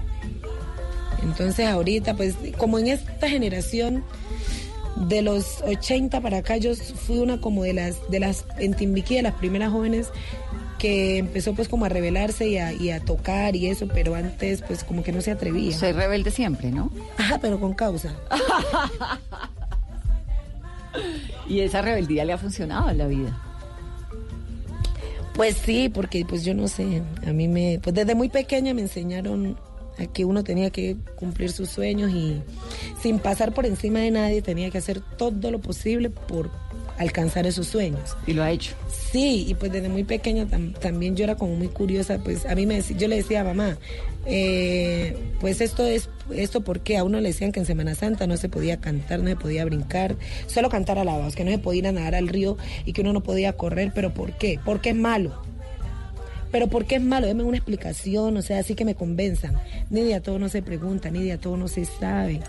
Entonces 1.24 1.67
ahorita, 1.67 2.15
pues 2.15 2.36
como 2.57 2.80
en 2.80 2.88
esta 2.88 3.28
generación 3.30 4.03
de 5.07 5.21
los 5.21 5.61
80 5.61 6.21
para 6.21 6.37
acá, 6.37 6.57
yo 6.57 6.75
fui 6.75 7.19
una 7.19 7.39
como 7.39 7.63
de 7.63 7.73
las, 7.73 7.95
de 8.09 8.19
las, 8.19 8.45
en 8.57 8.73
Timbiquí, 8.73 9.15
de 9.15 9.23
las 9.23 9.35
primeras 9.35 9.71
jóvenes 9.71 10.09
que 10.77 11.17
empezó 11.17 11.53
pues 11.53 11.67
como 11.67 11.85
a 11.85 11.89
y 11.89 12.57
a, 12.57 12.73
y 12.73 12.89
a 12.89 12.99
tocar 13.01 13.55
y 13.55 13.67
eso, 13.67 13.87
pero 13.87 14.15
antes 14.15 14.61
pues 14.61 14.83
como 14.83 15.03
que 15.03 15.11
no 15.11 15.21
se 15.21 15.31
atrevía. 15.31 15.77
Soy 15.77 15.91
rebelde 15.91 16.31
siempre, 16.31 16.71
¿no? 16.71 16.89
Ajá, 17.17 17.37
pero 17.39 17.59
con 17.59 17.73
causa. 17.73 18.15
Y 21.47 21.61
esa 21.61 21.81
rebeldía 21.81 22.25
le 22.25 22.33
ha 22.33 22.37
funcionado 22.37 22.89
en 22.89 22.97
la 22.97 23.07
vida. 23.07 23.37
Pues 25.33 25.55
sí, 25.57 25.89
porque 25.89 26.25
pues 26.27 26.43
yo 26.43 26.53
no 26.53 26.67
sé, 26.67 27.01
a 27.25 27.31
mí 27.31 27.47
me, 27.47 27.79
pues 27.81 27.95
desde 27.95 28.13
muy 28.13 28.29
pequeña 28.29 28.73
me 28.73 28.81
enseñaron 28.81 29.57
a 29.99 30.05
que 30.07 30.25
uno 30.25 30.43
tenía 30.43 30.69
que 30.69 30.95
cumplir 31.15 31.51
sus 31.51 31.69
sueños 31.69 32.11
y 32.11 32.41
sin 33.01 33.19
pasar 33.19 33.53
por 33.53 33.65
encima 33.65 33.99
de 33.99 34.11
nadie 34.11 34.41
tenía 34.41 34.69
que 34.69 34.77
hacer 34.77 35.01
todo 35.17 35.51
lo 35.51 35.59
posible 35.59 36.09
por 36.09 36.49
alcanzar 36.97 37.45
esos 37.47 37.67
sueños. 37.67 38.17
Y 38.27 38.33
lo 38.33 38.43
ha 38.43 38.51
hecho. 38.51 38.73
Sí, 39.11 39.45
y 39.47 39.53
pues 39.55 39.71
desde 39.71 39.87
muy 39.89 40.03
pequeña 40.03 40.45
tam- 40.45 40.73
también 40.77 41.15
yo 41.15 41.23
era 41.23 41.35
como 41.35 41.55
muy 41.55 41.69
curiosa, 41.69 42.19
pues 42.23 42.45
a 42.45 42.55
mí 42.55 42.65
me 42.65 42.79
dec- 42.79 42.97
yo 42.97 43.07
le 43.07 43.15
decía 43.17 43.41
a 43.41 43.43
mamá, 43.45 43.77
eh, 44.25 45.15
pues 45.39 45.61
esto 45.61 45.85
es, 45.85 46.09
esto 46.35 46.61
porque 46.61 46.97
a 46.97 47.03
uno 47.03 47.19
le 47.21 47.29
decían 47.29 47.51
que 47.51 47.59
en 47.61 47.65
Semana 47.65 47.95
Santa 47.95 48.27
no 48.27 48.37
se 48.37 48.49
podía 48.49 48.77
cantar, 48.81 49.19
no 49.21 49.29
se 49.29 49.35
podía 49.37 49.63
brincar, 49.65 50.15
solo 50.47 50.69
cantar 50.69 50.99
alabados, 50.99 51.35
que 51.35 51.43
no 51.45 51.51
se 51.51 51.57
podía 51.57 51.79
ir 51.79 51.87
a 51.87 51.91
nadar 51.93 52.15
al 52.15 52.27
río 52.27 52.57
y 52.85 52.93
que 52.93 53.01
uno 53.01 53.13
no 53.13 53.23
podía 53.23 53.53
correr, 53.53 53.91
pero 53.95 54.13
¿por 54.13 54.37
qué? 54.37 54.59
Porque 54.63 54.89
es 54.89 54.95
malo. 54.95 55.41
Pero 56.51 56.67
¿por 56.67 56.85
qué 56.85 56.95
es 56.95 57.01
malo? 57.01 57.27
Deme 57.27 57.43
una 57.43 57.57
explicación, 57.57 58.37
o 58.37 58.41
sea, 58.41 58.59
así 58.59 58.75
que 58.75 58.85
me 58.85 58.95
convenzan. 58.95 59.57
Ni 59.89 60.01
de 60.01 60.15
a 60.15 60.21
todo 60.21 60.39
no 60.39 60.49
se 60.49 60.61
pregunta, 60.61 61.11
ni 61.11 61.23
de 61.23 61.33
a 61.33 61.37
todo 61.37 61.57
no 61.57 61.67
se 61.67 61.85
sabe. 61.85 62.41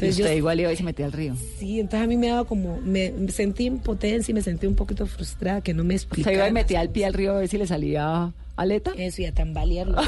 Y 0.00 0.08
usted 0.10 0.36
igual 0.36 0.60
iba 0.60 0.72
y 0.72 0.76
se 0.76 0.82
metía 0.82 1.06
al 1.06 1.12
río. 1.12 1.34
Sí, 1.58 1.80
entonces 1.80 2.04
a 2.04 2.06
mí 2.06 2.16
me 2.16 2.28
daba 2.28 2.44
como, 2.44 2.78
me, 2.82 3.12
sentí 3.30 3.64
impotencia 3.64 4.30
y 4.32 4.34
me 4.34 4.42
sentí 4.42 4.66
un 4.66 4.74
poquito 4.74 5.06
frustrada 5.06 5.62
que 5.62 5.72
no 5.72 5.84
me 5.84 5.94
explicaban. 5.94 6.34
iba 6.38 6.48
y 6.48 6.52
metía 6.52 6.82
el 6.82 6.90
pie 6.90 7.06
al 7.06 7.14
río 7.14 7.32
a 7.32 7.38
ver 7.38 7.48
si 7.48 7.56
le 7.56 7.66
salía 7.66 8.32
aleta. 8.56 8.92
Eso, 8.96 9.22
y 9.22 9.26
a 9.26 9.32
tambalearlo. 9.32 9.96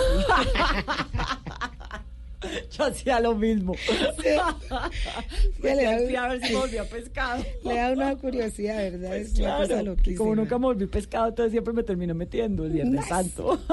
Yo 2.79 2.85
hacía 2.85 3.21
lo 3.21 3.35
mismo. 3.35 3.75
le 5.63 5.83
da- 5.83 6.25
a 6.25 6.29
ver 6.29 6.47
si 6.47 6.55
volvía 6.55 6.85
pescado. 6.85 7.45
Le 7.65 7.75
da 7.75 7.93
una 7.93 8.17
curiosidad, 8.17 8.77
¿verdad? 8.77 9.17
es 9.17 9.39
una 9.39 9.59
cosa 9.59 9.83
loquísima. 9.83 10.19
como 10.19 10.35
nunca 10.37 10.59
me 10.59 10.65
volví 10.67 10.87
pescado, 10.87 11.29
entonces 11.29 11.53
siempre 11.53 11.73
me 11.73 11.83
terminó 11.83 12.15
metiendo 12.15 12.65
el 12.65 12.73
Viernes 12.73 13.07
Santo. 13.07 13.61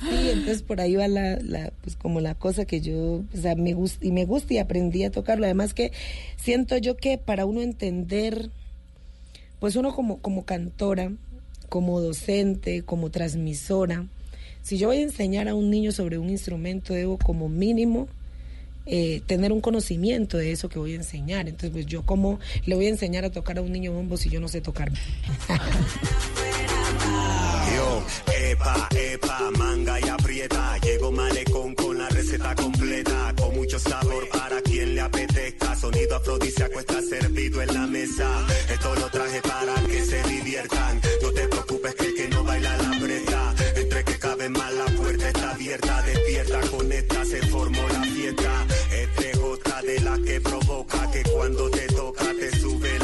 Sí, 0.00 0.30
entonces 0.30 0.62
por 0.62 0.80
ahí 0.80 0.96
va 0.96 1.08
la, 1.08 1.36
la, 1.40 1.72
pues 1.82 1.96
como 1.96 2.20
la 2.20 2.34
cosa 2.34 2.64
que 2.64 2.80
yo, 2.80 3.22
o 3.32 3.36
sea, 3.40 3.54
me 3.54 3.72
gusta 3.74 4.04
y 4.04 4.12
me 4.12 4.24
gusta 4.26 4.54
y 4.54 4.58
aprendí 4.58 5.04
a 5.04 5.10
tocarlo. 5.10 5.44
Además 5.44 5.72
que 5.72 5.92
siento 6.36 6.76
yo 6.78 6.96
que 6.96 7.16
para 7.16 7.46
uno 7.46 7.62
entender, 7.62 8.50
pues 9.60 9.76
uno 9.76 9.94
como, 9.94 10.18
como 10.18 10.44
cantora, 10.44 11.12
como 11.68 12.00
docente, 12.00 12.82
como 12.82 13.10
transmisora, 13.10 14.06
si 14.64 14.78
yo 14.78 14.88
voy 14.88 14.96
a 14.96 15.02
enseñar 15.02 15.46
a 15.48 15.54
un 15.54 15.70
niño 15.70 15.92
sobre 15.92 16.18
un 16.18 16.30
instrumento, 16.30 16.94
debo 16.94 17.18
como 17.18 17.48
mínimo 17.48 18.08
eh, 18.86 19.22
tener 19.26 19.52
un 19.52 19.60
conocimiento 19.60 20.38
de 20.38 20.52
eso 20.52 20.68
que 20.70 20.78
voy 20.78 20.94
a 20.94 20.96
enseñar. 20.96 21.48
Entonces, 21.48 21.70
pues 21.70 21.86
yo 21.86 22.02
como 22.02 22.40
le 22.64 22.74
voy 22.74 22.86
a 22.86 22.88
enseñar 22.88 23.26
a 23.26 23.30
tocar 23.30 23.58
a 23.58 23.62
un 23.62 23.70
niño 23.70 23.92
bombo 23.92 24.16
si 24.16 24.30
yo 24.30 24.40
no 24.40 24.48
sé 24.48 24.60
tocar. 24.60 24.90
Epa, 28.54 28.88
epa, 28.94 29.50
manga 29.58 29.98
y 30.00 30.08
aprieta. 30.08 30.78
Llego 30.78 31.10
malecón 31.10 31.74
con 31.74 31.98
la 31.98 32.08
receta 32.08 32.54
completa, 32.54 33.34
con 33.36 33.56
mucho 33.56 33.78
sabor 33.78 34.28
para 34.28 34.60
quien 34.62 34.94
le 34.94 35.00
apetezca. 35.00 35.74
Sonido 35.74 36.16
afrodisíaco 36.16 36.78
está 36.78 37.02
servido 37.02 37.62
en 37.62 37.74
la 37.74 37.86
mesa. 37.86 38.46
Esto 38.70 38.94
lo 38.94 39.08
traje 39.08 39.40
para 39.42 39.74
que 39.86 40.04
se 40.04 40.22
diviertan. 40.22 41.00
No 41.22 41.30
te 41.32 41.48
preocupes 41.48 41.94
que 41.94 42.06
el 42.06 42.14
que 42.14 42.28
no 42.28 42.44
baila 42.44 42.76
la 42.76 42.98
preta. 43.00 43.54
Entre 44.44 44.60
que 44.60 44.68
cabe 44.68 44.74
más 44.74 44.74
la 44.74 44.84
puerta 44.96 45.28
está 45.28 45.50
abierta. 45.50 46.02
Despierta, 46.02 46.60
conecta, 46.70 47.24
se 47.24 47.42
formó 47.46 47.88
la 47.88 48.02
fiesta. 48.02 48.66
Este 48.92 49.36
jota 49.38 49.82
de 49.82 50.00
la 50.00 50.18
que 50.18 50.40
provoca 50.40 51.10
que 51.10 51.22
cuando 51.30 51.70
te 51.70 51.86
toca 51.86 52.26
te 52.38 52.50
sube 52.58 52.98
la 52.98 53.03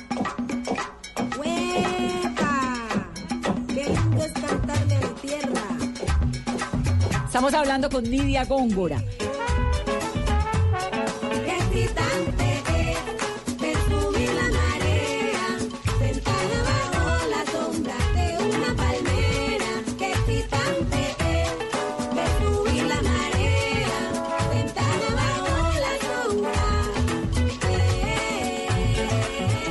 Bajo 25.15 25.71
la 25.79 25.93
sombra. 26.03 26.53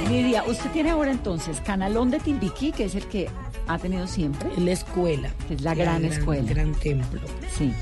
Nidia, 0.09 0.45
usted 0.45 0.71
tiene 0.71 0.91
ahora 0.91 1.11
entonces 1.11 1.61
Canalón 1.61 2.11
de 2.11 2.21
Timbiquí, 2.21 2.73
que 2.73 2.85
es 2.85 2.95
el 2.95 3.07
que 3.07 3.29
ha 3.71 3.79
tenido 3.79 4.07
siempre. 4.07 4.51
La 4.57 4.73
escuela. 4.73 5.31
Que 5.47 5.55
es 5.55 5.63
la 5.63 5.75
gran, 5.75 6.05
escuela. 6.05 6.49
Gran 6.49 6.75
templo. 6.75 7.21
Sí. 7.61 7.73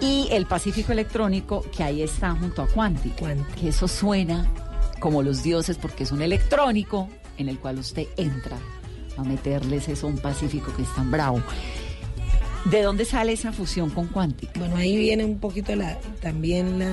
Y 0.00 0.28
el 0.30 0.46
Pacífico 0.46 0.92
Electrónico, 0.92 1.64
que 1.76 1.82
ahí 1.82 2.02
está 2.02 2.30
junto 2.34 2.62
a 2.62 2.66
Quantic. 2.68 3.14
Que 3.60 3.68
eso 3.68 3.88
suena 3.88 4.46
como 5.00 5.22
los 5.22 5.42
dioses 5.42 5.76
porque 5.78 6.04
es 6.04 6.12
un 6.12 6.22
electrónico 6.22 7.08
en 7.38 7.48
el 7.48 7.58
cual 7.58 7.78
usted 7.78 8.06
entra 8.16 8.56
a 9.16 9.22
meterles 9.24 9.88
eso 9.88 10.06
a 10.06 10.10
un 10.10 10.18
Pacífico 10.18 10.72
que 10.76 10.82
es 10.82 10.94
tan 10.94 11.10
bravo. 11.10 11.42
¿De 12.66 12.82
dónde 12.82 13.04
sale 13.04 13.32
esa 13.32 13.52
fusión 13.52 13.90
con 13.90 14.08
Quantic? 14.08 14.58
Bueno, 14.58 14.76
ahí 14.76 14.96
viene 14.96 15.24
un 15.24 15.38
poquito 15.38 15.74
la 15.76 15.98
también 16.20 16.78
la 16.78 16.92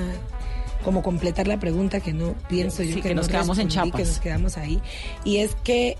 como 0.84 1.01
completar 1.01 1.47
la 1.47 1.59
pregunta 1.59 1.99
que 2.01 2.13
no 2.13 2.36
pienso 2.49 2.84
yo 2.84 2.89
Sí, 2.95 3.01
que, 3.01 3.09
que 3.09 3.15
nos 3.15 3.27
no 3.27 3.31
quedamos 3.31 3.57
en 3.57 3.69
Chiapas. 3.69 3.93
que 4.01 4.05
nos 4.05 4.19
quedamos 4.19 4.57
ahí 4.57 4.81
y 5.23 5.38
es 5.38 5.55
que 5.63 5.97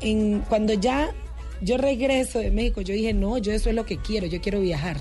en, 0.00 0.40
cuando 0.48 0.72
ya 0.74 1.10
yo 1.60 1.76
regreso 1.76 2.38
de 2.38 2.52
México 2.52 2.80
yo 2.80 2.94
dije 2.94 3.12
no 3.12 3.38
yo 3.38 3.52
eso 3.52 3.68
es 3.70 3.74
lo 3.74 3.84
que 3.84 3.96
quiero 3.98 4.26
yo 4.28 4.40
quiero 4.40 4.60
viajar 4.60 4.98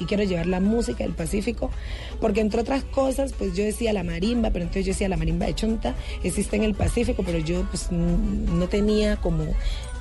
y 0.00 0.06
quiero 0.06 0.24
llevar 0.24 0.46
la 0.46 0.60
música 0.60 1.04
del 1.04 1.12
Pacífico 1.12 1.70
porque 2.20 2.40
entre 2.40 2.62
otras 2.62 2.82
cosas 2.84 3.32
pues 3.32 3.54
yo 3.54 3.62
decía 3.62 3.92
la 3.92 4.02
marimba 4.02 4.50
pero 4.50 4.64
entonces 4.64 4.86
yo 4.86 4.92
decía 4.92 5.08
la 5.08 5.16
marimba 5.16 5.46
de 5.46 5.54
Chonta 5.54 5.94
existe 6.22 6.56
en 6.56 6.64
el 6.64 6.74
Pacífico 6.74 7.22
pero 7.24 7.38
yo 7.38 7.62
pues 7.70 7.92
no 7.92 8.68
tenía 8.68 9.16
como 9.16 9.44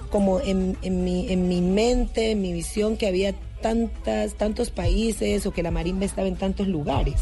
como 0.10 0.39
en, 0.39 0.78
en 0.82 1.04
mi, 1.04 1.32
en 1.32 1.47
mi 1.47 1.62
mente, 1.62 2.32
en 2.32 2.41
mi 2.41 2.54
visión, 2.54 2.97
que 2.97 3.08
había 3.08 3.34
tantas, 3.62 4.34
tantos 4.36 4.72
países 4.72 5.45
o 5.45 5.52
que 5.52 5.64
la 5.64 5.72
marimba 5.72 6.06
estaba 6.06 6.28
en 6.28 6.36
tantos 6.36 6.68
lugares. 6.68 7.22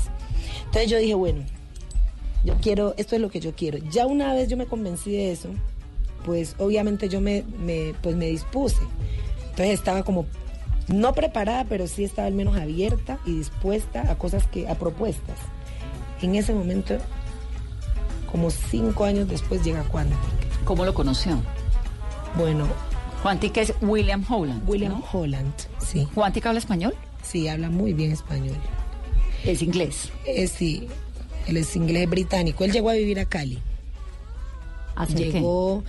Entonces 0.65 0.89
yo 0.89 0.97
dije, 0.97 1.13
bueno, 1.13 1.43
yo 2.45 2.55
quiero, 2.61 2.93
esto 2.97 3.15
es 3.15 3.21
lo 3.21 3.29
que 3.29 3.39
yo 3.39 3.53
quiero. 3.53 3.77
Ya 3.91 4.05
una 4.05 4.33
vez 4.33 4.47
yo 4.47 4.57
me 4.57 4.65
convencí 4.65 5.11
de 5.11 5.31
eso, 5.31 5.49
pues 6.25 6.55
obviamente 6.59 7.09
yo 7.09 7.21
me, 7.21 7.43
pues 8.01 8.15
me 8.15 8.27
dispuse. 8.27 8.81
Entonces 9.49 9.73
estaba 9.73 10.03
como, 10.03 10.25
no 10.87 11.13
preparada, 11.13 11.65
pero 11.65 11.87
sí 11.87 12.03
estaba 12.03 12.27
al 12.27 12.33
menos 12.33 12.55
abierta 12.57 13.19
y 13.25 13.37
dispuesta 13.37 14.09
a 14.11 14.17
cosas 14.17 14.47
que, 14.47 14.67
a 14.67 14.75
propuestas. 14.75 15.37
En 16.21 16.35
ese 16.35 16.53
momento, 16.53 16.97
como 18.31 18.49
cinco 18.49 19.03
años 19.03 19.27
después, 19.27 19.63
llega 19.63 19.83
Quantic. 19.83 20.17
¿Cómo 20.63 20.85
lo 20.85 20.93
conoció? 20.93 21.39
Bueno. 22.35 22.67
Quantic 23.21 23.57
es 23.57 23.73
William 23.81 24.23
Holland. 24.27 24.67
William 24.67 25.01
Holland, 25.11 25.53
sí. 25.79 26.07
¿Quantic 26.13 26.45
habla 26.45 26.59
español? 26.59 26.93
Sí, 27.23 27.47
habla 27.47 27.69
muy 27.69 27.93
bien 27.93 28.11
español. 28.11 28.55
¿Es 29.43 29.61
inglés? 29.61 30.11
Eh, 30.25 30.47
sí, 30.47 30.87
él 31.47 31.57
es 31.57 31.75
inglés 31.75 32.09
británico. 32.09 32.63
Él 32.63 32.71
llegó 32.71 32.89
a 32.89 32.93
vivir 32.93 33.19
a 33.19 33.25
Cali. 33.25 33.59
¿Hacer 34.95 35.17
qué? 35.17 35.31
llegó, 35.31 35.83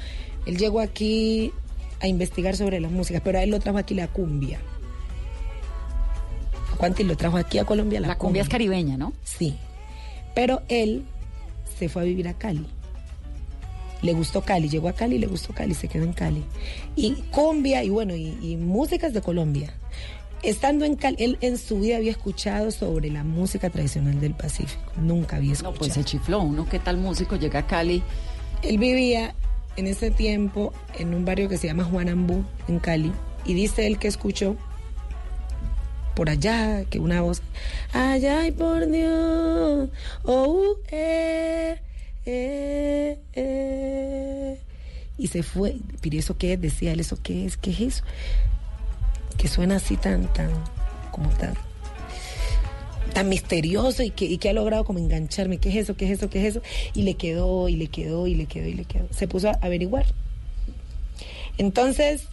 Él 0.47 0.59
llegó 0.59 0.81
aquí 0.81 1.53
a 2.01 2.09
investigar 2.09 2.57
sobre 2.57 2.81
las 2.81 2.91
músicas, 2.91 3.23
pero 3.25 3.39
a 3.39 3.43
él 3.43 3.51
lo 3.51 3.59
trajo 3.59 3.79
aquí 3.79 3.95
la 3.95 4.09
cumbia. 4.09 4.61
Quantic 6.79 7.07
lo 7.07 7.17
trajo 7.17 7.37
aquí 7.37 7.59
a 7.59 7.65
Colombia 7.65 8.01
la, 8.01 8.09
La 8.09 8.19
cumbia 8.19 8.43
es 8.43 8.49
caribeña, 8.49 8.97
¿no? 8.97 9.13
Sí. 9.25 9.57
Pero 10.35 10.63
él 10.69 11.05
se 11.79 11.89
fue 11.89 12.03
a 12.03 12.05
vivir 12.05 12.29
a 12.29 12.35
Cali. 12.35 12.67
Le 14.01 14.13
gustó 14.13 14.43
Cali, 14.43 14.69
llegó 14.69 14.89
a 14.89 14.93
Cali, 14.93 15.19
le 15.19 15.27
gustó 15.27 15.53
Cali, 15.53 15.75
se 15.75 15.89
quedó 15.89 16.05
en 16.05 16.13
Cali. 16.13 16.45
Y 16.95 17.15
cumbia 17.33 17.83
y 17.83 17.91
bueno, 17.91 18.15
y, 18.15 18.39
y 18.41 18.57
músicas 18.57 19.13
de 19.13 19.21
Colombia. 19.21 19.75
Estando 20.45 20.85
en 20.85 20.95
Cali, 20.95 21.17
él 21.19 21.39
en 21.41 21.59
su 21.59 21.81
vida 21.81 21.97
había 21.97 22.13
escuchado 22.13 22.71
sobre 22.71 23.11
la 23.11 23.25
música 23.25 23.71
tradicional 23.71 24.21
del 24.21 24.35
Pacífico. 24.35 24.93
Nunca 24.97 25.37
había 25.37 25.53
escuchado. 25.53 25.73
No, 25.73 25.79
pues 25.79 25.95
se 25.95 26.05
chifló. 26.05 26.41
Uno, 26.43 26.69
¿qué 26.69 26.79
tal 26.79 26.97
músico? 26.99 27.35
Llega 27.35 27.61
a 27.61 27.67
Cali. 27.67 28.05
Él 28.63 28.79
vivía 28.79 29.35
en 29.77 29.89
ese 29.89 30.13
tiempo 30.13 30.73
en 30.97 31.15
un 31.15 31.25
barrio 31.25 31.49
que 31.49 31.57
se 31.57 31.67
llama 31.67 31.83
Juanambú, 31.85 32.45
en 32.69 32.79
Cali. 32.79 33.13
Y 33.45 33.55
dice 33.55 33.89
él 33.89 33.99
que 33.99 34.07
escuchó 34.07 34.57
por 36.19 36.31
allá, 36.31 36.85
que 36.91 36.99
una 36.99 37.21
voz, 37.21 37.43
ay, 37.93 38.27
ay, 38.27 38.51
por 38.51 38.91
Dios, 38.91 39.89
oh, 40.25 40.75
eh, 40.91 41.79
eh, 42.27 43.19
eh. 43.35 44.59
Y 45.17 45.29
se 45.29 45.45
fue, 45.45 45.77
pero 46.01 46.19
¿eso 46.19 46.37
qué? 46.37 46.57
Decía 46.57 46.91
él, 46.91 46.99
¿eso 46.99 47.21
qué 47.23 47.47
es? 47.47 47.57
¿Qué 47.57 47.71
es 47.71 47.81
eso? 47.81 48.05
Que 49.37 49.47
suena 49.47 49.77
así 49.77 49.97
tan, 49.97 50.27
tan, 50.33 50.51
como 51.13 51.29
tan, 51.31 51.55
tan 53.15 53.29
misterioso 53.29 54.03
y 54.03 54.11
que, 54.11 54.25
y 54.25 54.39
que 54.39 54.49
ha 54.49 54.55
logrado 54.55 54.85
como 54.85 54.99
engancharme. 54.99 55.59
¿Qué 55.59 55.69
es 55.69 55.77
eso? 55.77 55.97
¿Qué 55.97 56.07
es 56.07 56.19
eso? 56.19 56.29
¿Qué 56.29 56.41
es 56.41 56.57
eso? 56.57 56.63
Y 56.95 57.03
le 57.03 57.15
quedó, 57.15 57.69
y 57.69 57.77
le 57.77 57.87
quedó, 57.87 58.27
y 58.27 58.35
le 58.35 58.47
quedó, 58.47 58.67
y 58.67 58.75
le 58.75 58.87
quedó. 58.87 59.07
Se 59.13 59.29
puso 59.29 59.51
a 59.51 59.59
averiguar. 59.61 60.07
Entonces, 61.59 62.27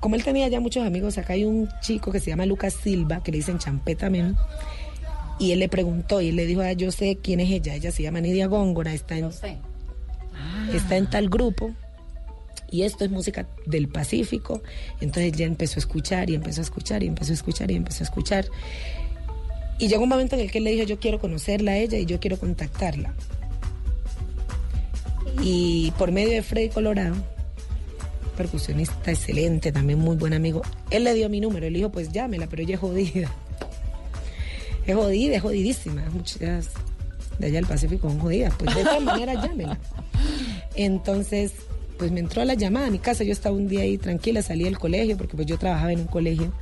como 0.00 0.14
él 0.14 0.22
tenía 0.22 0.48
ya 0.48 0.60
muchos 0.60 0.86
amigos, 0.86 1.18
acá 1.18 1.32
hay 1.32 1.44
un 1.44 1.68
chico 1.80 2.12
que 2.12 2.20
se 2.20 2.30
llama 2.30 2.46
Lucas 2.46 2.74
Silva, 2.74 3.22
que 3.22 3.32
le 3.32 3.38
dicen 3.38 3.58
champé 3.58 3.96
también. 3.96 4.36
Y 5.38 5.52
él 5.52 5.60
le 5.60 5.68
preguntó 5.68 6.20
y 6.20 6.28
él 6.28 6.36
le 6.36 6.46
dijo, 6.46 6.60
ah, 6.60 6.72
yo 6.72 6.90
sé 6.92 7.18
quién 7.22 7.40
es 7.40 7.50
ella. 7.50 7.74
Ella 7.74 7.90
se 7.90 8.02
llama 8.02 8.20
Nidia 8.20 8.46
Góngora, 8.46 8.92
está 8.92 9.16
en, 9.16 9.30
está 10.72 10.96
en 10.96 11.10
tal 11.10 11.28
grupo. 11.28 11.72
y 12.70 12.82
esto 12.82 13.04
es 13.04 13.10
música 13.10 13.46
del 13.66 13.88
Pacífico. 13.88 14.62
Entonces 15.00 15.32
ya 15.32 15.46
empezó 15.46 15.78
a 15.78 15.80
escuchar 15.80 16.30
y 16.30 16.34
empezó 16.34 16.60
a 16.60 16.64
escuchar 16.64 17.02
y 17.02 17.06
empezó 17.06 17.32
a 17.32 17.34
escuchar 17.34 17.70
y 17.70 17.76
empezó 17.76 18.02
a 18.02 18.06
escuchar. 18.06 18.46
Y 19.78 19.88
llegó 19.88 20.02
un 20.02 20.08
momento 20.08 20.34
en 20.34 20.42
el 20.42 20.50
que 20.50 20.58
él 20.58 20.64
le 20.64 20.72
dijo, 20.72 20.84
yo 20.84 20.98
quiero 20.98 21.20
conocerla 21.20 21.72
a 21.72 21.76
ella 21.76 21.98
y 21.98 22.06
yo 22.06 22.18
quiero 22.18 22.36
contactarla. 22.38 23.14
Y 25.40 25.92
por 25.98 26.10
medio 26.10 26.30
de 26.30 26.42
Freddy 26.42 26.68
Colorado, 26.68 27.14
percusionista 28.38 29.10
excelente, 29.10 29.72
también 29.72 29.98
muy 29.98 30.16
buen 30.16 30.32
amigo, 30.32 30.62
él 30.90 31.02
le 31.04 31.12
dio 31.12 31.28
mi 31.28 31.40
número, 31.40 31.66
él 31.66 31.74
dijo, 31.74 31.90
pues 31.90 32.12
llámela, 32.12 32.46
pero 32.46 32.62
ella 32.62 32.76
es 32.76 32.80
jodida. 32.80 33.30
Es 34.86 34.94
jodida, 34.94 35.36
es 35.36 35.42
jodidísima. 35.42 36.04
Muchas 36.12 36.70
de 37.38 37.46
allá 37.46 37.56
del 37.56 37.66
Pacífico 37.66 38.08
son 38.08 38.20
jodidas, 38.20 38.54
pues 38.56 38.74
de 38.74 38.82
esta 38.82 39.00
manera 39.00 39.34
llámela. 39.46 39.76
Entonces, 40.76 41.52
pues 41.98 42.12
me 42.12 42.20
entró 42.20 42.44
la 42.44 42.54
llamada 42.54 42.86
a 42.86 42.90
mi 42.90 43.00
casa, 43.00 43.24
yo 43.24 43.32
estaba 43.32 43.56
un 43.56 43.66
día 43.66 43.82
ahí 43.82 43.98
tranquila, 43.98 44.40
salí 44.40 44.64
del 44.64 44.78
colegio, 44.78 45.16
porque 45.18 45.34
pues 45.34 45.48
yo 45.48 45.58
trabajaba 45.58 45.92
en 45.92 46.00
un 46.00 46.06
colegio. 46.06 46.52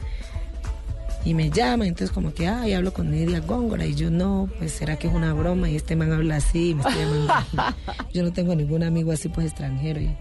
Y 1.26 1.34
me 1.34 1.50
llama, 1.50 1.86
entonces 1.86 2.12
como 2.12 2.32
que, 2.32 2.48
ay, 2.48 2.72
hablo 2.72 2.94
con 2.94 3.10
Nidia 3.10 3.40
Góngora. 3.40 3.84
Y 3.84 3.94
yo, 3.94 4.10
no, 4.10 4.48
pues 4.58 4.72
será 4.72 4.96
que 4.96 5.08
es 5.08 5.14
una 5.14 5.34
broma 5.34 5.68
y 5.68 5.76
este 5.76 5.94
man 5.94 6.12
habla 6.12 6.36
así, 6.36 6.74
me 6.74 6.82
está 6.82 6.96
llamando. 6.96 7.34
yo 8.14 8.22
no 8.22 8.32
tengo 8.32 8.54
ningún 8.54 8.82
amigo 8.82 9.12
así 9.12 9.28
pues 9.28 9.48
extranjero. 9.48 10.00
Y 10.00 10.16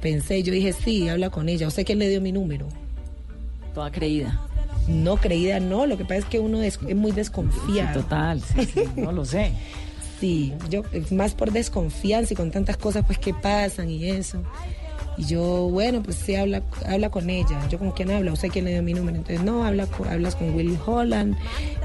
pensé, 0.00 0.42
yo 0.42 0.52
dije, 0.52 0.72
sí, 0.72 1.08
habla 1.08 1.30
con 1.30 1.48
ella. 1.48 1.66
O 1.66 1.70
sea 1.70 1.84
que 1.84 1.94
le 1.94 2.08
dio 2.08 2.20
mi 2.20 2.32
número. 2.32 2.66
Toda 3.74 3.90
creída. 3.90 4.40
No, 4.88 5.16
creída 5.16 5.60
no, 5.60 5.86
lo 5.86 5.96
que 5.96 6.04
pasa 6.04 6.16
es 6.16 6.24
que 6.24 6.40
uno 6.40 6.62
es, 6.62 6.80
muy 6.82 7.12
desconfiado. 7.12 7.94
Sí, 7.94 8.02
total, 8.02 8.42
sí, 8.42 8.66
sí, 8.66 8.80
no 8.96 9.12
lo 9.12 9.24
sé. 9.24 9.52
Sí, 10.20 10.52
yo 10.68 10.82
eh, 10.92 11.02
más 11.12 11.32
por 11.32 11.50
desconfianza 11.50 12.34
y 12.34 12.36
con 12.36 12.50
tantas 12.50 12.76
cosas 12.76 13.06
pues 13.06 13.18
que 13.18 13.32
pasan 13.32 13.88
y 13.88 14.04
eso. 14.10 14.42
Y 15.16 15.24
yo, 15.24 15.68
bueno, 15.70 16.02
pues 16.02 16.16
sí, 16.16 16.34
habla, 16.34 16.62
habla 16.86 17.08
con 17.08 17.30
ella. 17.30 17.66
Yo 17.70 17.78
con 17.78 17.90
quién 17.92 18.10
habla, 18.10 18.32
o 18.32 18.36
sea, 18.36 18.50
quién 18.50 18.66
le 18.66 18.72
dio 18.72 18.82
mi 18.82 18.92
número. 18.92 19.16
Entonces, 19.16 19.42
no, 19.42 19.64
habla, 19.64 19.88
hablas 20.10 20.36
con 20.36 20.54
Will 20.54 20.78
Holland, 20.84 21.36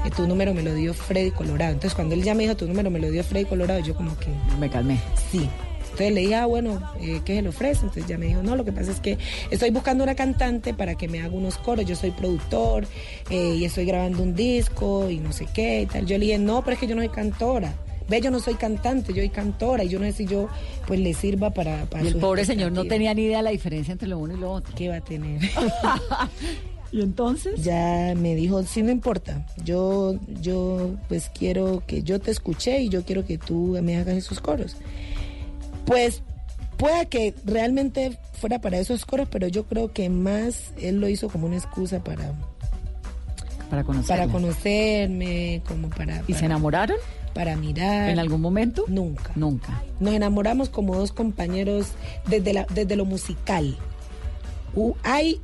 eh, 0.04 0.10
tu 0.14 0.26
número 0.26 0.52
me 0.52 0.62
lo 0.62 0.74
dio 0.74 0.92
Freddy 0.92 1.30
Colorado. 1.30 1.72
Entonces, 1.72 1.94
cuando 1.94 2.14
él 2.14 2.22
ya 2.22 2.34
me 2.34 2.42
dijo, 2.42 2.56
tu 2.56 2.66
número 2.66 2.90
me 2.90 2.98
lo 2.98 3.10
dio 3.10 3.24
Freddy 3.24 3.46
Colorado, 3.46 3.80
yo 3.80 3.94
como 3.94 4.16
que... 4.18 4.26
Me 4.60 4.68
calmé. 4.68 5.00
Sí. 5.30 5.48
Entonces 5.96 6.14
le 6.14 6.20
dije, 6.20 6.34
ah, 6.34 6.44
bueno, 6.44 6.78
eh, 7.00 7.22
¿qué 7.24 7.36
se 7.36 7.42
le 7.42 7.48
ofrece? 7.48 7.86
Entonces 7.86 8.06
ya 8.06 8.18
me 8.18 8.26
dijo, 8.26 8.42
no, 8.42 8.54
lo 8.54 8.66
que 8.66 8.72
pasa 8.72 8.92
es 8.92 9.00
que 9.00 9.16
estoy 9.50 9.70
buscando 9.70 10.04
una 10.04 10.14
cantante 10.14 10.74
para 10.74 10.94
que 10.94 11.08
me 11.08 11.22
haga 11.22 11.34
unos 11.34 11.56
coros. 11.56 11.86
Yo 11.86 11.96
soy 11.96 12.10
productor 12.10 12.86
eh, 13.30 13.54
y 13.56 13.64
estoy 13.64 13.86
grabando 13.86 14.22
un 14.22 14.34
disco 14.34 15.08
y 15.08 15.20
no 15.20 15.32
sé 15.32 15.46
qué 15.54 15.80
y 15.80 15.86
tal. 15.86 16.04
Yo 16.04 16.18
le 16.18 16.26
dije, 16.26 16.38
no, 16.38 16.62
pero 16.62 16.74
es 16.74 16.80
que 16.80 16.86
yo 16.86 16.94
no 16.94 17.00
soy 17.00 17.08
cantora. 17.08 17.72
Ve, 18.10 18.20
yo 18.20 18.30
no 18.30 18.40
soy 18.40 18.56
cantante, 18.56 19.14
yo 19.14 19.22
soy 19.22 19.30
cantora 19.30 19.84
y 19.84 19.88
yo 19.88 19.98
no 19.98 20.04
sé 20.04 20.12
si 20.12 20.26
yo 20.26 20.50
pues 20.86 21.00
le 21.00 21.14
sirva 21.14 21.48
para... 21.48 21.86
para 21.86 22.04
Y 22.04 22.08
el 22.08 22.16
pobre 22.16 22.44
señor 22.44 22.72
no 22.72 22.84
tenía 22.84 23.14
ni 23.14 23.22
idea 23.22 23.38
de 23.38 23.44
la 23.44 23.50
diferencia 23.50 23.92
entre 23.92 24.06
lo 24.06 24.18
uno 24.18 24.34
y 24.34 24.36
lo 24.36 24.52
otro. 24.52 24.74
¿Qué 24.76 24.90
va 24.90 24.96
a 24.96 25.00
tener? 25.00 25.40
¿Y 26.92 27.00
entonces? 27.00 27.64
Ya 27.64 28.12
me 28.14 28.34
dijo, 28.34 28.62
sí, 28.64 28.82
no 28.82 28.90
importa. 28.90 29.46
Yo, 29.64 30.16
yo, 30.42 30.94
pues 31.08 31.30
quiero 31.30 31.82
que 31.86 32.02
yo 32.02 32.20
te 32.20 32.30
escuché 32.30 32.82
y 32.82 32.90
yo 32.90 33.02
quiero 33.02 33.24
que 33.24 33.38
tú 33.38 33.78
me 33.82 33.96
hagas 33.96 34.14
esos 34.14 34.40
coros. 34.40 34.76
Pues 35.86 36.22
pueda 36.76 37.06
que 37.06 37.34
realmente 37.44 38.18
fuera 38.34 38.60
para 38.60 38.78
esos 38.78 39.04
coros, 39.04 39.28
pero 39.30 39.48
yo 39.48 39.64
creo 39.64 39.92
que 39.92 40.08
más 40.08 40.72
él 40.80 41.00
lo 41.00 41.08
hizo 41.08 41.28
como 41.28 41.46
una 41.46 41.56
excusa 41.56 42.02
para, 42.02 42.32
Para 43.70 43.84
para 43.84 44.28
conocerme, 44.28 45.62
como 45.66 45.88
para... 45.88 46.22
¿Y 46.26 46.34
se 46.34 46.44
enamoraron? 46.44 46.96
Para 47.34 47.56
mirar. 47.56 48.10
¿En 48.10 48.18
algún 48.18 48.40
momento? 48.40 48.84
Nunca. 48.88 49.32
Nunca. 49.34 49.82
Nos 50.00 50.14
enamoramos 50.14 50.68
como 50.68 50.96
dos 50.96 51.12
compañeros 51.12 51.88
desde, 52.28 52.52
la, 52.52 52.66
desde 52.72 52.96
lo 52.96 53.04
musical. 53.04 53.76
Hay, 55.02 55.40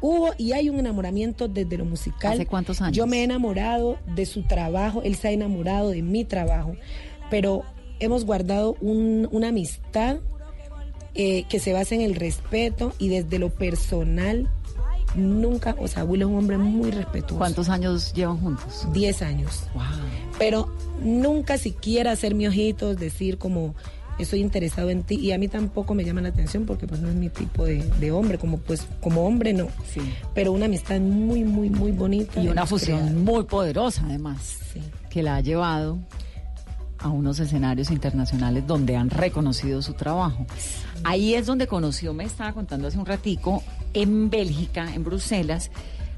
hubo 0.00 0.32
y 0.36 0.52
hay 0.52 0.68
un 0.68 0.78
enamoramiento 0.78 1.48
desde 1.48 1.78
lo 1.78 1.84
musical. 1.84 2.34
¿Hace 2.34 2.46
cuántos 2.46 2.80
años? 2.80 2.96
Yo 2.96 3.06
me 3.06 3.20
he 3.20 3.24
enamorado 3.24 3.98
de 4.14 4.26
su 4.26 4.42
trabajo, 4.42 5.02
él 5.02 5.16
se 5.16 5.28
ha 5.28 5.30
enamorado 5.30 5.90
de 5.90 6.02
mi 6.02 6.24
trabajo, 6.24 6.74
pero 7.30 7.64
hemos 8.00 8.24
guardado 8.24 8.76
un- 8.80 9.28
una 9.32 9.48
amistad 9.48 10.16
eh, 11.14 11.44
que 11.48 11.58
se 11.58 11.72
basa 11.72 11.94
en 11.94 12.00
el 12.02 12.14
respeto 12.14 12.92
y 12.98 13.08
desde 13.08 13.38
lo 13.38 13.50
personal 13.50 14.48
nunca, 15.14 15.74
o 15.80 15.88
sea, 15.88 16.04
Will 16.04 16.22
es 16.22 16.28
un 16.28 16.36
hombre 16.36 16.58
muy 16.58 16.90
respetuoso. 16.90 17.38
¿Cuántos 17.38 17.68
años 17.68 18.12
llevan 18.12 18.36
juntos? 18.38 18.86
Diez 18.92 19.22
años. 19.22 19.62
Pero 20.38 20.68
nunca 21.02 21.58
siquiera 21.58 22.12
hacer 22.12 22.34
mi 22.34 22.46
ojitos, 22.46 22.96
decir 22.98 23.38
como 23.38 23.74
estoy 24.18 24.40
interesado 24.40 24.90
en 24.90 25.02
ti 25.04 25.14
y 25.16 25.32
a 25.32 25.38
mí 25.38 25.48
tampoco 25.48 25.94
me 25.94 26.04
llama 26.04 26.20
la 26.20 26.28
atención 26.28 26.66
porque 26.66 26.86
pues 26.86 27.00
no 27.00 27.08
es 27.08 27.14
mi 27.14 27.28
tipo 27.30 27.64
de, 27.64 27.82
de 28.00 28.12
hombre, 28.12 28.36
como 28.38 28.58
pues 28.58 28.86
como 29.00 29.26
hombre 29.26 29.52
no. 29.52 29.68
Pero 30.34 30.52
una 30.52 30.66
amistad 30.66 31.00
muy, 31.00 31.42
muy, 31.42 31.70
muy 31.70 31.90
bonita. 31.92 32.40
Y 32.42 32.48
una 32.48 32.66
fusión 32.66 33.24
muy 33.24 33.44
poderosa, 33.44 34.04
además, 34.04 34.58
que 35.10 35.22
la 35.22 35.36
ha 35.36 35.40
llevado 35.40 35.98
a 36.98 37.08
unos 37.08 37.38
escenarios 37.40 37.90
internacionales 37.90 38.66
donde 38.66 38.96
han 38.96 39.10
reconocido 39.10 39.82
su 39.82 39.94
trabajo. 39.94 40.46
Ahí 41.04 41.34
es 41.34 41.46
donde 41.46 41.66
conoció, 41.66 42.12
me 42.14 42.24
estaba 42.24 42.52
contando 42.52 42.88
hace 42.88 42.98
un 42.98 43.06
ratico, 43.06 43.62
en 43.94 44.30
Bélgica, 44.30 44.92
en 44.94 45.04
Bruselas, 45.04 45.70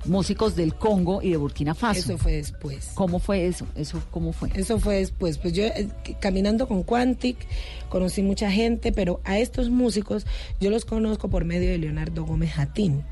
músicos 0.04 0.56
del 0.56 0.74
Congo 0.74 1.22
y 1.22 1.30
de 1.30 1.36
Burkina 1.36 1.74
Faso. 1.74 2.00
Eso 2.00 2.18
fue 2.18 2.32
después. 2.32 2.90
¿Cómo 2.94 3.18
fue 3.18 3.46
eso? 3.46 3.66
¿Eso 3.74 4.02
cómo 4.10 4.32
fue? 4.32 4.50
Eso 4.54 4.78
fue 4.78 4.96
después. 4.96 5.38
Pues 5.38 5.54
yo 5.54 5.64
eh, 5.64 5.88
caminando 6.20 6.66
con 6.66 6.82
Quantic 6.82 7.36
conocí 7.88 8.22
mucha 8.22 8.50
gente, 8.50 8.92
pero 8.92 9.20
a 9.24 9.38
estos 9.38 9.70
músicos 9.70 10.26
yo 10.60 10.70
los 10.70 10.84
conozco 10.84 11.28
por 11.28 11.44
medio 11.44 11.70
de 11.70 11.78
Leonardo 11.78 12.24
Gómez 12.24 12.52
Jatín, 12.52 13.04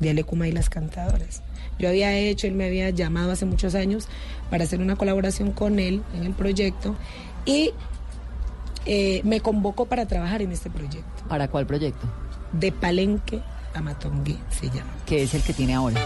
de 0.00 0.10
Alecuma 0.10 0.46
y 0.48 0.52
las 0.52 0.70
Cantadoras. 0.70 1.42
Yo 1.78 1.88
había 1.88 2.16
hecho, 2.16 2.46
él 2.46 2.54
me 2.54 2.66
había 2.66 2.90
llamado 2.90 3.32
hace 3.32 3.46
muchos 3.46 3.74
años 3.74 4.08
para 4.50 4.64
hacer 4.64 4.80
una 4.80 4.96
colaboración 4.96 5.52
con 5.52 5.78
él 5.78 6.02
en 6.14 6.24
el 6.24 6.32
proyecto 6.32 6.96
y 7.44 7.72
eh, 8.86 9.20
me 9.24 9.40
convocó 9.40 9.86
para 9.86 10.06
trabajar 10.06 10.42
en 10.42 10.52
este 10.52 10.70
proyecto. 10.70 11.24
¿Para 11.28 11.48
cuál 11.48 11.66
proyecto? 11.66 12.06
De 12.52 12.72
Palenque 12.72 13.40
a 13.74 13.80
se 14.50 14.66
llama. 14.66 14.90
Que 15.06 15.22
es 15.22 15.34
el 15.34 15.42
que 15.42 15.52
tiene 15.52 15.74
ahora. 15.74 16.00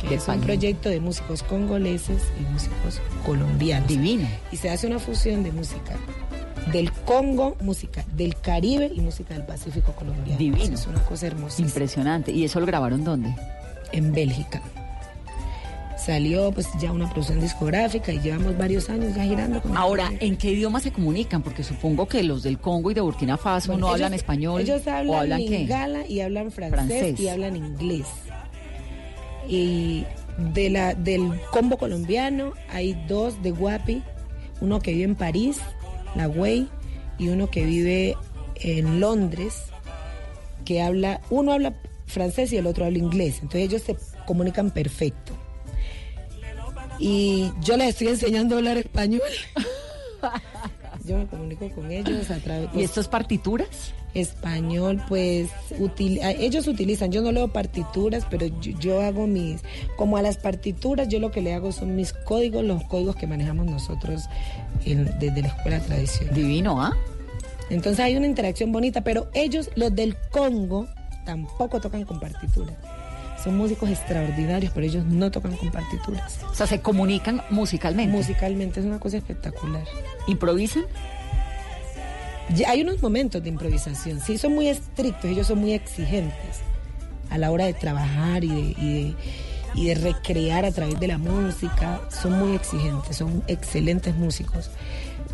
que 0.00 0.14
es 0.14 0.28
un 0.28 0.40
proyecto 0.40 0.88
de 0.88 1.00
músicos 1.00 1.42
congoleses 1.42 2.22
y 2.38 2.52
músicos 2.52 3.00
colombianos. 3.24 3.88
Divino. 3.88 4.28
Y 4.50 4.56
se 4.56 4.70
hace 4.70 4.86
una 4.86 4.98
fusión 4.98 5.42
de 5.42 5.52
música 5.52 5.96
del 6.72 6.92
Congo, 6.92 7.56
música 7.60 8.04
del 8.16 8.36
Caribe 8.36 8.90
y 8.94 9.00
música 9.00 9.34
del 9.34 9.44
Pacífico 9.44 9.92
colombiano. 9.92 10.38
Divino. 10.38 10.74
Es 10.74 10.86
una 10.86 11.02
cosa 11.04 11.26
hermosa. 11.26 11.62
Impresionante. 11.62 12.32
¿Y 12.32 12.44
eso 12.44 12.60
lo 12.60 12.66
grabaron 12.66 13.04
dónde? 13.04 13.34
En 13.92 14.12
Bélgica. 14.12 14.62
Salió 16.04 16.50
pues 16.52 16.66
ya 16.80 16.92
una 16.92 17.08
producción 17.10 17.40
discográfica 17.40 18.12
y 18.12 18.20
llevamos 18.20 18.56
varios 18.56 18.88
años 18.88 19.14
ya 19.14 19.24
girando. 19.24 19.60
con 19.60 19.76
Ahora. 19.76 20.10
¿en 20.20 20.36
qué 20.36 20.52
idioma 20.52 20.80
se 20.80 20.92
comunican? 20.92 21.42
Porque 21.42 21.62
supongo 21.62 22.06
que 22.08 22.22
los 22.22 22.42
del 22.42 22.58
Congo 22.58 22.90
y 22.90 22.94
de 22.94 23.00
Burkina 23.02 23.36
Faso 23.36 23.68
Bueno, 23.72 23.80
no 23.82 23.86
ellos- 23.88 23.94
hablan 23.96 24.14
español. 24.14 24.60
Ellos 24.62 24.86
hablan, 24.86 25.08
¿O 25.14 25.18
hablan 25.20 25.40
qué? 25.40 25.50
lingala 25.58 26.06
y 26.06 26.20
hablan 26.20 26.50
francés, 26.50 26.74
Francés. 27.00 27.20
y 27.20 27.28
hablan 27.28 27.56
inglés. 27.56 28.06
Y 29.48 30.04
de 30.54 30.70
la, 30.70 30.94
del 30.94 31.38
combo 31.50 31.76
colombiano 31.76 32.52
hay 32.70 32.94
dos 33.08 33.42
de 33.42 33.50
Guapi, 33.50 34.02
uno 34.60 34.80
que 34.80 34.92
vive 34.92 35.04
en 35.04 35.14
París, 35.16 35.58
la 36.14 36.26
Güey, 36.26 36.68
y 37.18 37.28
uno 37.28 37.50
que 37.50 37.64
vive 37.64 38.16
en 38.56 39.00
Londres, 39.00 39.64
que 40.64 40.80
habla, 40.82 41.20
uno 41.30 41.52
habla 41.52 41.74
francés 42.06 42.52
y 42.52 42.56
el 42.56 42.66
otro 42.66 42.84
habla 42.84 42.98
inglés. 42.98 43.36
Entonces 43.42 43.62
ellos 43.68 43.82
se 43.82 43.96
comunican 44.26 44.70
perfecto. 44.70 45.34
Y 47.00 47.50
yo 47.62 47.76
les 47.76 47.88
estoy 47.88 48.08
enseñando 48.08 48.54
a 48.54 48.58
hablar 48.58 48.76
español. 48.78 49.22
Yo 51.06 51.16
me 51.16 51.26
comunico 51.26 51.68
con 51.70 51.90
ellos 51.90 52.30
a 52.30 52.36
través 52.40 52.68
¿Y 52.74 52.82
estos 52.82 53.08
partituras? 53.08 53.94
Español, 54.12 55.02
pues 55.08 55.48
util- 55.78 56.20
ellos 56.38 56.66
utilizan, 56.68 57.10
yo 57.10 57.22
no 57.22 57.32
leo 57.32 57.48
partituras, 57.48 58.26
pero 58.28 58.46
yo, 58.46 58.78
yo 58.78 59.00
hago 59.00 59.26
mis, 59.26 59.62
como 59.96 60.18
a 60.18 60.22
las 60.22 60.36
partituras, 60.36 61.08
yo 61.08 61.18
lo 61.18 61.30
que 61.30 61.40
le 61.40 61.54
hago 61.54 61.72
son 61.72 61.96
mis 61.96 62.12
códigos, 62.12 62.64
los 62.64 62.82
códigos 62.84 63.16
que 63.16 63.26
manejamos 63.26 63.64
nosotros 63.66 64.24
en- 64.84 65.18
desde 65.18 65.40
la 65.42 65.48
escuela 65.48 65.80
tradicional. 65.80 66.34
Divino, 66.34 66.82
¿ah? 66.82 66.92
Entonces 67.70 68.00
hay 68.00 68.16
una 68.16 68.26
interacción 68.26 68.70
bonita, 68.72 69.00
pero 69.02 69.30
ellos, 69.32 69.70
los 69.76 69.94
del 69.94 70.16
Congo, 70.30 70.86
tampoco 71.24 71.80
tocan 71.80 72.04
con 72.04 72.20
partituras. 72.20 72.74
Son 73.42 73.56
músicos 73.56 73.88
extraordinarios, 73.88 74.70
pero 74.74 74.86
ellos 74.86 75.04
no 75.06 75.30
tocan 75.30 75.56
con 75.56 75.70
partituras. 75.70 76.38
O 76.50 76.54
sea, 76.54 76.66
se 76.66 76.80
comunican 76.80 77.42
musicalmente. 77.50 78.12
Musicalmente 78.14 78.80
es 78.80 78.86
una 78.86 78.98
cosa 78.98 79.16
espectacular. 79.16 79.84
¿Improvisan? 80.26 80.84
Ya 82.54 82.70
hay 82.70 82.82
unos 82.82 83.00
momentos 83.00 83.42
de 83.42 83.48
improvisación, 83.48 84.20
sí, 84.20 84.36
son 84.36 84.54
muy 84.54 84.68
estrictos, 84.68 85.24
ellos 85.30 85.46
son 85.46 85.58
muy 85.60 85.72
exigentes 85.72 86.58
a 87.30 87.38
la 87.38 87.52
hora 87.52 87.64
de 87.66 87.74
trabajar 87.74 88.42
y 88.42 88.48
de, 88.48 88.60
y 88.76 89.04
de, 89.04 89.14
y 89.76 89.86
de 89.86 89.94
recrear 89.94 90.64
a 90.64 90.72
través 90.72 90.98
de 90.98 91.06
la 91.06 91.16
música, 91.16 92.00
son 92.10 92.40
muy 92.40 92.56
exigentes, 92.56 93.16
son 93.18 93.44
excelentes 93.46 94.16
músicos. 94.16 94.68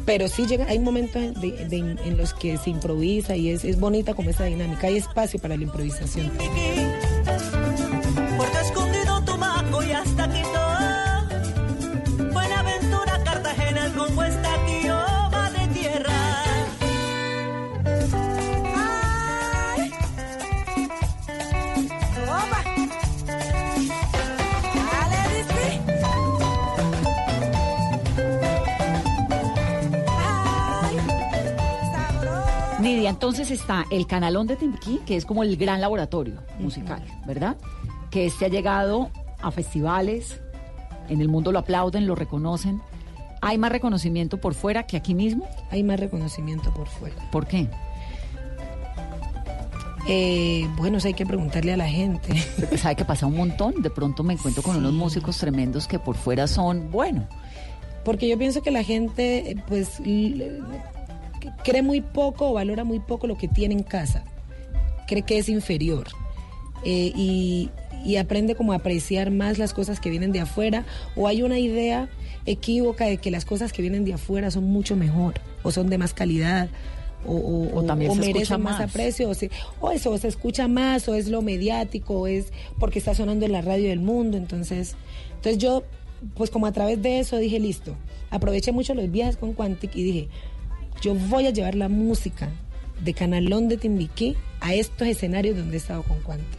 Pero 0.04 0.28
sí 0.28 0.46
llega, 0.46 0.66
hay 0.66 0.78
momentos 0.78 1.40
de- 1.40 1.66
de- 1.66 1.96
en 2.04 2.16
los 2.18 2.34
que 2.34 2.58
se 2.58 2.68
improvisa 2.68 3.34
y 3.34 3.48
es, 3.48 3.64
es 3.64 3.80
bonita 3.80 4.12
como 4.12 4.28
esa 4.28 4.44
dinámica. 4.44 4.86
Hay 4.88 4.98
espacio 4.98 5.40
para 5.40 5.56
la 5.56 5.62
improvisación. 5.64 6.30
Hasta 9.96 10.28
Quito. 10.28 10.60
Buenaventura, 12.32 13.22
Cartagena, 13.24 13.86
el 13.86 13.92
Congo 13.92 14.22
está 14.24 14.54
aquí, 14.54 14.88
oh, 14.90 15.30
madre 15.30 15.66
tierra. 15.72 16.12
Ay. 18.76 19.90
Opa. 22.24 22.60
Dale, 24.92 25.20
Disney. 25.34 25.80
Ay. 30.18 30.96
Nidia, 32.80 33.10
entonces 33.10 33.50
está 33.50 33.84
el 33.90 34.06
canalón 34.06 34.46
de 34.46 34.56
Timbiquí, 34.56 35.00
que 35.06 35.16
es 35.16 35.24
como 35.24 35.42
el 35.42 35.56
gran 35.56 35.80
laboratorio 35.80 36.42
musical, 36.58 37.02
¿verdad? 37.26 37.56
Que 38.10 38.26
este 38.26 38.44
ha 38.46 38.48
llegado 38.48 39.10
a 39.40 39.50
festivales, 39.50 40.40
en 41.08 41.20
el 41.20 41.28
mundo 41.28 41.52
lo 41.52 41.58
aplauden, 41.58 42.06
lo 42.06 42.14
reconocen. 42.14 42.80
¿Hay 43.42 43.58
más 43.58 43.70
reconocimiento 43.70 44.40
por 44.40 44.54
fuera 44.54 44.86
que 44.86 44.96
aquí 44.96 45.14
mismo? 45.14 45.48
Hay 45.70 45.82
más 45.82 46.00
reconocimiento 46.00 46.72
por 46.72 46.88
fuera. 46.88 47.16
¿Por 47.30 47.46
qué? 47.46 47.68
Eh, 50.08 50.68
bueno, 50.76 50.98
eso 50.98 51.08
hay 51.08 51.14
que 51.14 51.26
preguntarle 51.26 51.72
a 51.72 51.76
la 51.76 51.88
gente. 51.88 52.36
¿Sabe 52.76 52.96
que 52.96 53.04
pasa 53.04 53.26
un 53.26 53.36
montón? 53.36 53.82
De 53.82 53.90
pronto 53.90 54.22
me 54.22 54.34
encuentro 54.34 54.62
con 54.62 54.76
unos 54.76 54.92
músicos 54.92 55.38
tremendos 55.38 55.86
que 55.88 55.98
por 55.98 56.16
fuera 56.16 56.46
son, 56.46 56.90
bueno, 56.90 57.26
Porque 58.04 58.28
yo 58.28 58.38
pienso 58.38 58.62
que 58.62 58.70
la 58.70 58.84
gente, 58.84 59.50
eh, 59.50 59.56
pues, 59.66 60.00
cree 61.64 61.82
muy 61.82 62.00
poco 62.00 62.50
o 62.50 62.52
valora 62.54 62.84
muy 62.84 63.00
poco 63.00 63.26
lo 63.26 63.36
que 63.36 63.48
tiene 63.48 63.74
en 63.74 63.82
casa. 63.82 64.24
Cree 65.08 65.22
que 65.22 65.38
es 65.38 65.48
inferior. 65.48 66.06
Eh, 66.84 67.12
y, 67.14 67.70
y 68.06 68.16
aprende 68.16 68.54
como 68.54 68.72
a 68.72 68.76
apreciar 68.76 69.30
más 69.30 69.58
las 69.58 69.72
cosas 69.74 70.00
que 70.00 70.10
vienen 70.10 70.32
de 70.32 70.40
afuera. 70.40 70.84
O 71.16 71.26
hay 71.28 71.42
una 71.42 71.58
idea 71.58 72.08
equívoca 72.46 73.06
de 73.06 73.16
que 73.18 73.30
las 73.30 73.44
cosas 73.44 73.72
que 73.72 73.82
vienen 73.82 74.04
de 74.04 74.14
afuera 74.14 74.50
son 74.50 74.64
mucho 74.64 74.94
mejor. 74.96 75.34
O 75.62 75.70
son 75.72 75.90
de 75.90 75.98
más 75.98 76.14
calidad. 76.14 76.68
O, 77.26 77.34
o- 77.34 77.78
O 77.78 77.82
también 77.82 78.12
o 78.12 78.14
se 78.14 78.20
merecen 78.20 78.42
escucha 78.42 78.58
más, 78.58 78.78
más. 78.80 78.88
aprecio. 78.90 79.28
O, 79.30 79.34
se- 79.34 79.50
o 79.80 79.90
eso, 79.90 80.12
o 80.12 80.18
se 80.18 80.28
escucha 80.28 80.68
más, 80.68 81.08
o 81.08 81.14
es 81.14 81.26
lo 81.28 81.42
mediático, 81.42 82.20
o 82.20 82.26
es 82.28 82.52
porque 82.78 82.98
está 83.00 83.14
sonando 83.14 83.44
en 83.46 83.52
la 83.52 83.62
radio 83.62 83.88
del 83.88 84.00
mundo. 84.00 84.36
Entonces, 84.36 84.94
entonces 85.34 85.58
yo, 85.58 85.82
pues 86.36 86.50
como 86.50 86.66
a 86.66 86.72
través 86.72 87.02
de 87.02 87.18
eso 87.18 87.36
dije, 87.38 87.58
listo, 87.58 87.96
aproveché 88.30 88.70
mucho 88.70 88.94
los 88.94 89.10
viajes 89.10 89.36
con 89.36 89.52
Quantic 89.54 89.96
y 89.96 90.02
dije, 90.04 90.28
yo 91.02 91.14
voy 91.14 91.46
a 91.46 91.50
llevar 91.50 91.74
la 91.74 91.88
música 91.88 92.48
de 93.04 93.12
Canalón 93.12 93.68
de 93.68 93.76
Timbiquí 93.76 94.36
a 94.60 94.74
estos 94.74 95.08
escenarios 95.08 95.56
donde 95.56 95.74
he 95.74 95.78
estado 95.78 96.02
con 96.04 96.20
Quantic. 96.20 96.58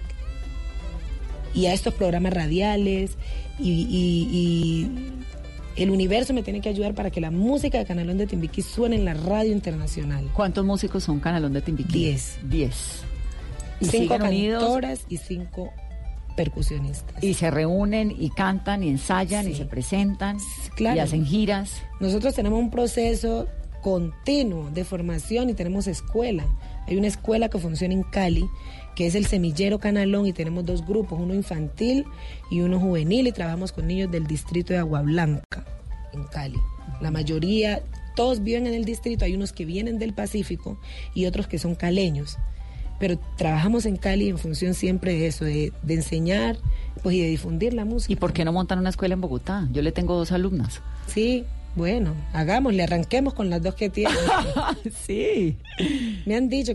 Y 1.53 1.65
a 1.67 1.73
estos 1.73 1.93
programas 1.93 2.33
radiales 2.33 3.11
y, 3.59 3.71
y- 3.71 4.27
y 5.75 5.81
el 5.81 5.89
universo 5.91 6.33
me 6.33 6.43
tiene 6.43 6.61
que 6.61 6.69
ayudar 6.69 6.93
para 6.93 7.11
que 7.11 7.21
la 7.21 7.31
música 7.31 7.77
de 7.77 7.85
Canalón 7.85 8.17
de 8.17 8.27
Timbiquí 8.27 8.61
suene 8.61 8.95
en 8.95 9.05
la 9.05 9.13
radio 9.13 9.51
internacional. 9.51 10.29
¿cuántos 10.33 10.65
músicos 10.65 11.03
son 11.03 11.19
Canalón 11.19 11.53
de 11.53 11.61
Timbiquí? 11.61 11.99
Diez. 11.99 12.37
Diez. 12.43 13.01
Y 13.79 13.85
cinco 13.85 14.17
cantoras 14.17 15.01
y 15.09 15.17
cinco 15.17 15.71
percusionistas. 16.35 17.23
y 17.23 17.33
se 17.33 17.49
reúnen 17.49 18.13
y 18.17 18.29
cantan 18.29 18.83
y 18.83 18.89
ensayan 18.89 19.47
y 19.49 19.55
se 19.55 19.65
presentan 19.65 20.37
claro. 20.75 20.97
y 20.97 20.99
hacen 20.99 21.25
giras. 21.25 21.81
Nosotros 21.99 22.35
tenemos 22.35 22.59
un 22.59 22.69
proceso 22.69 23.47
continuo 23.81 24.69
de 24.71 24.83
formación 24.83 25.49
y 25.49 25.53
tenemos 25.53 25.87
escuela. 25.87 26.45
Hay 26.87 26.95
una 26.97 27.07
escuela 27.07 27.49
que 27.49 27.57
funciona 27.59 27.93
en 27.93 28.03
Cali, 28.03 28.47
que 28.97 29.05
es 29.05 29.13
el 29.13 29.27
Semillero 29.27 29.77
Canalón, 29.77 30.25
y 30.25 30.33
tenemos 30.33 30.65
dos 30.65 30.83
grupos, 30.83 31.19
uno 31.21 31.35
infantil 31.35 32.03
y 32.49 32.61
uno 32.61 32.79
juvenil, 32.79 33.27
y 33.27 33.31
trabajamos 33.31 33.71
con 33.71 33.85
niños 33.85 34.09
del 34.09 34.25
distrito 34.25 34.73
de 34.73 34.79
Agua 34.79 35.03
Blanca, 35.03 35.63
en 36.13 36.23
Cali. 36.23 36.57
La 36.99 37.11
mayoría, 37.11 37.83
todos 38.15 38.41
viven 38.41 38.65
en 38.65 38.73
el 38.73 38.85
distrito, 38.85 39.23
hay 39.23 39.35
unos 39.35 39.53
que 39.53 39.65
vienen 39.65 39.99
del 39.99 40.15
Pacífico 40.15 40.79
y 41.13 41.27
otros 41.27 41.45
que 41.45 41.59
son 41.59 41.75
caleños. 41.75 42.39
Pero 42.99 43.19
trabajamos 43.37 43.85
en 43.85 43.97
Cali 43.97 44.29
en 44.29 44.39
función 44.39 44.73
siempre 44.73 45.13
de 45.13 45.27
eso, 45.27 45.45
de, 45.45 45.71
de 45.83 45.93
enseñar 45.93 46.57
pues, 47.03 47.17
y 47.17 47.21
de 47.21 47.27
difundir 47.27 47.75
la 47.75 47.85
música. 47.85 48.11
¿Y 48.13 48.15
por 48.15 48.33
qué 48.33 48.45
no 48.45 48.51
montan 48.51 48.79
una 48.79 48.89
escuela 48.89 49.13
en 49.13 49.21
Bogotá? 49.21 49.67
Yo 49.71 49.83
le 49.83 49.91
tengo 49.91 50.15
dos 50.15 50.31
alumnas. 50.31 50.81
Sí, 51.05 51.45
bueno, 51.77 52.15
hagámosle, 52.33 52.81
arranquemos 52.81 53.35
con 53.35 53.51
las 53.51 53.61
dos 53.61 53.75
que 53.75 53.91
tienen. 53.91 54.17
sí. 55.05 55.55
Me 56.25 56.35
han 56.35 56.49
dicho 56.49 56.73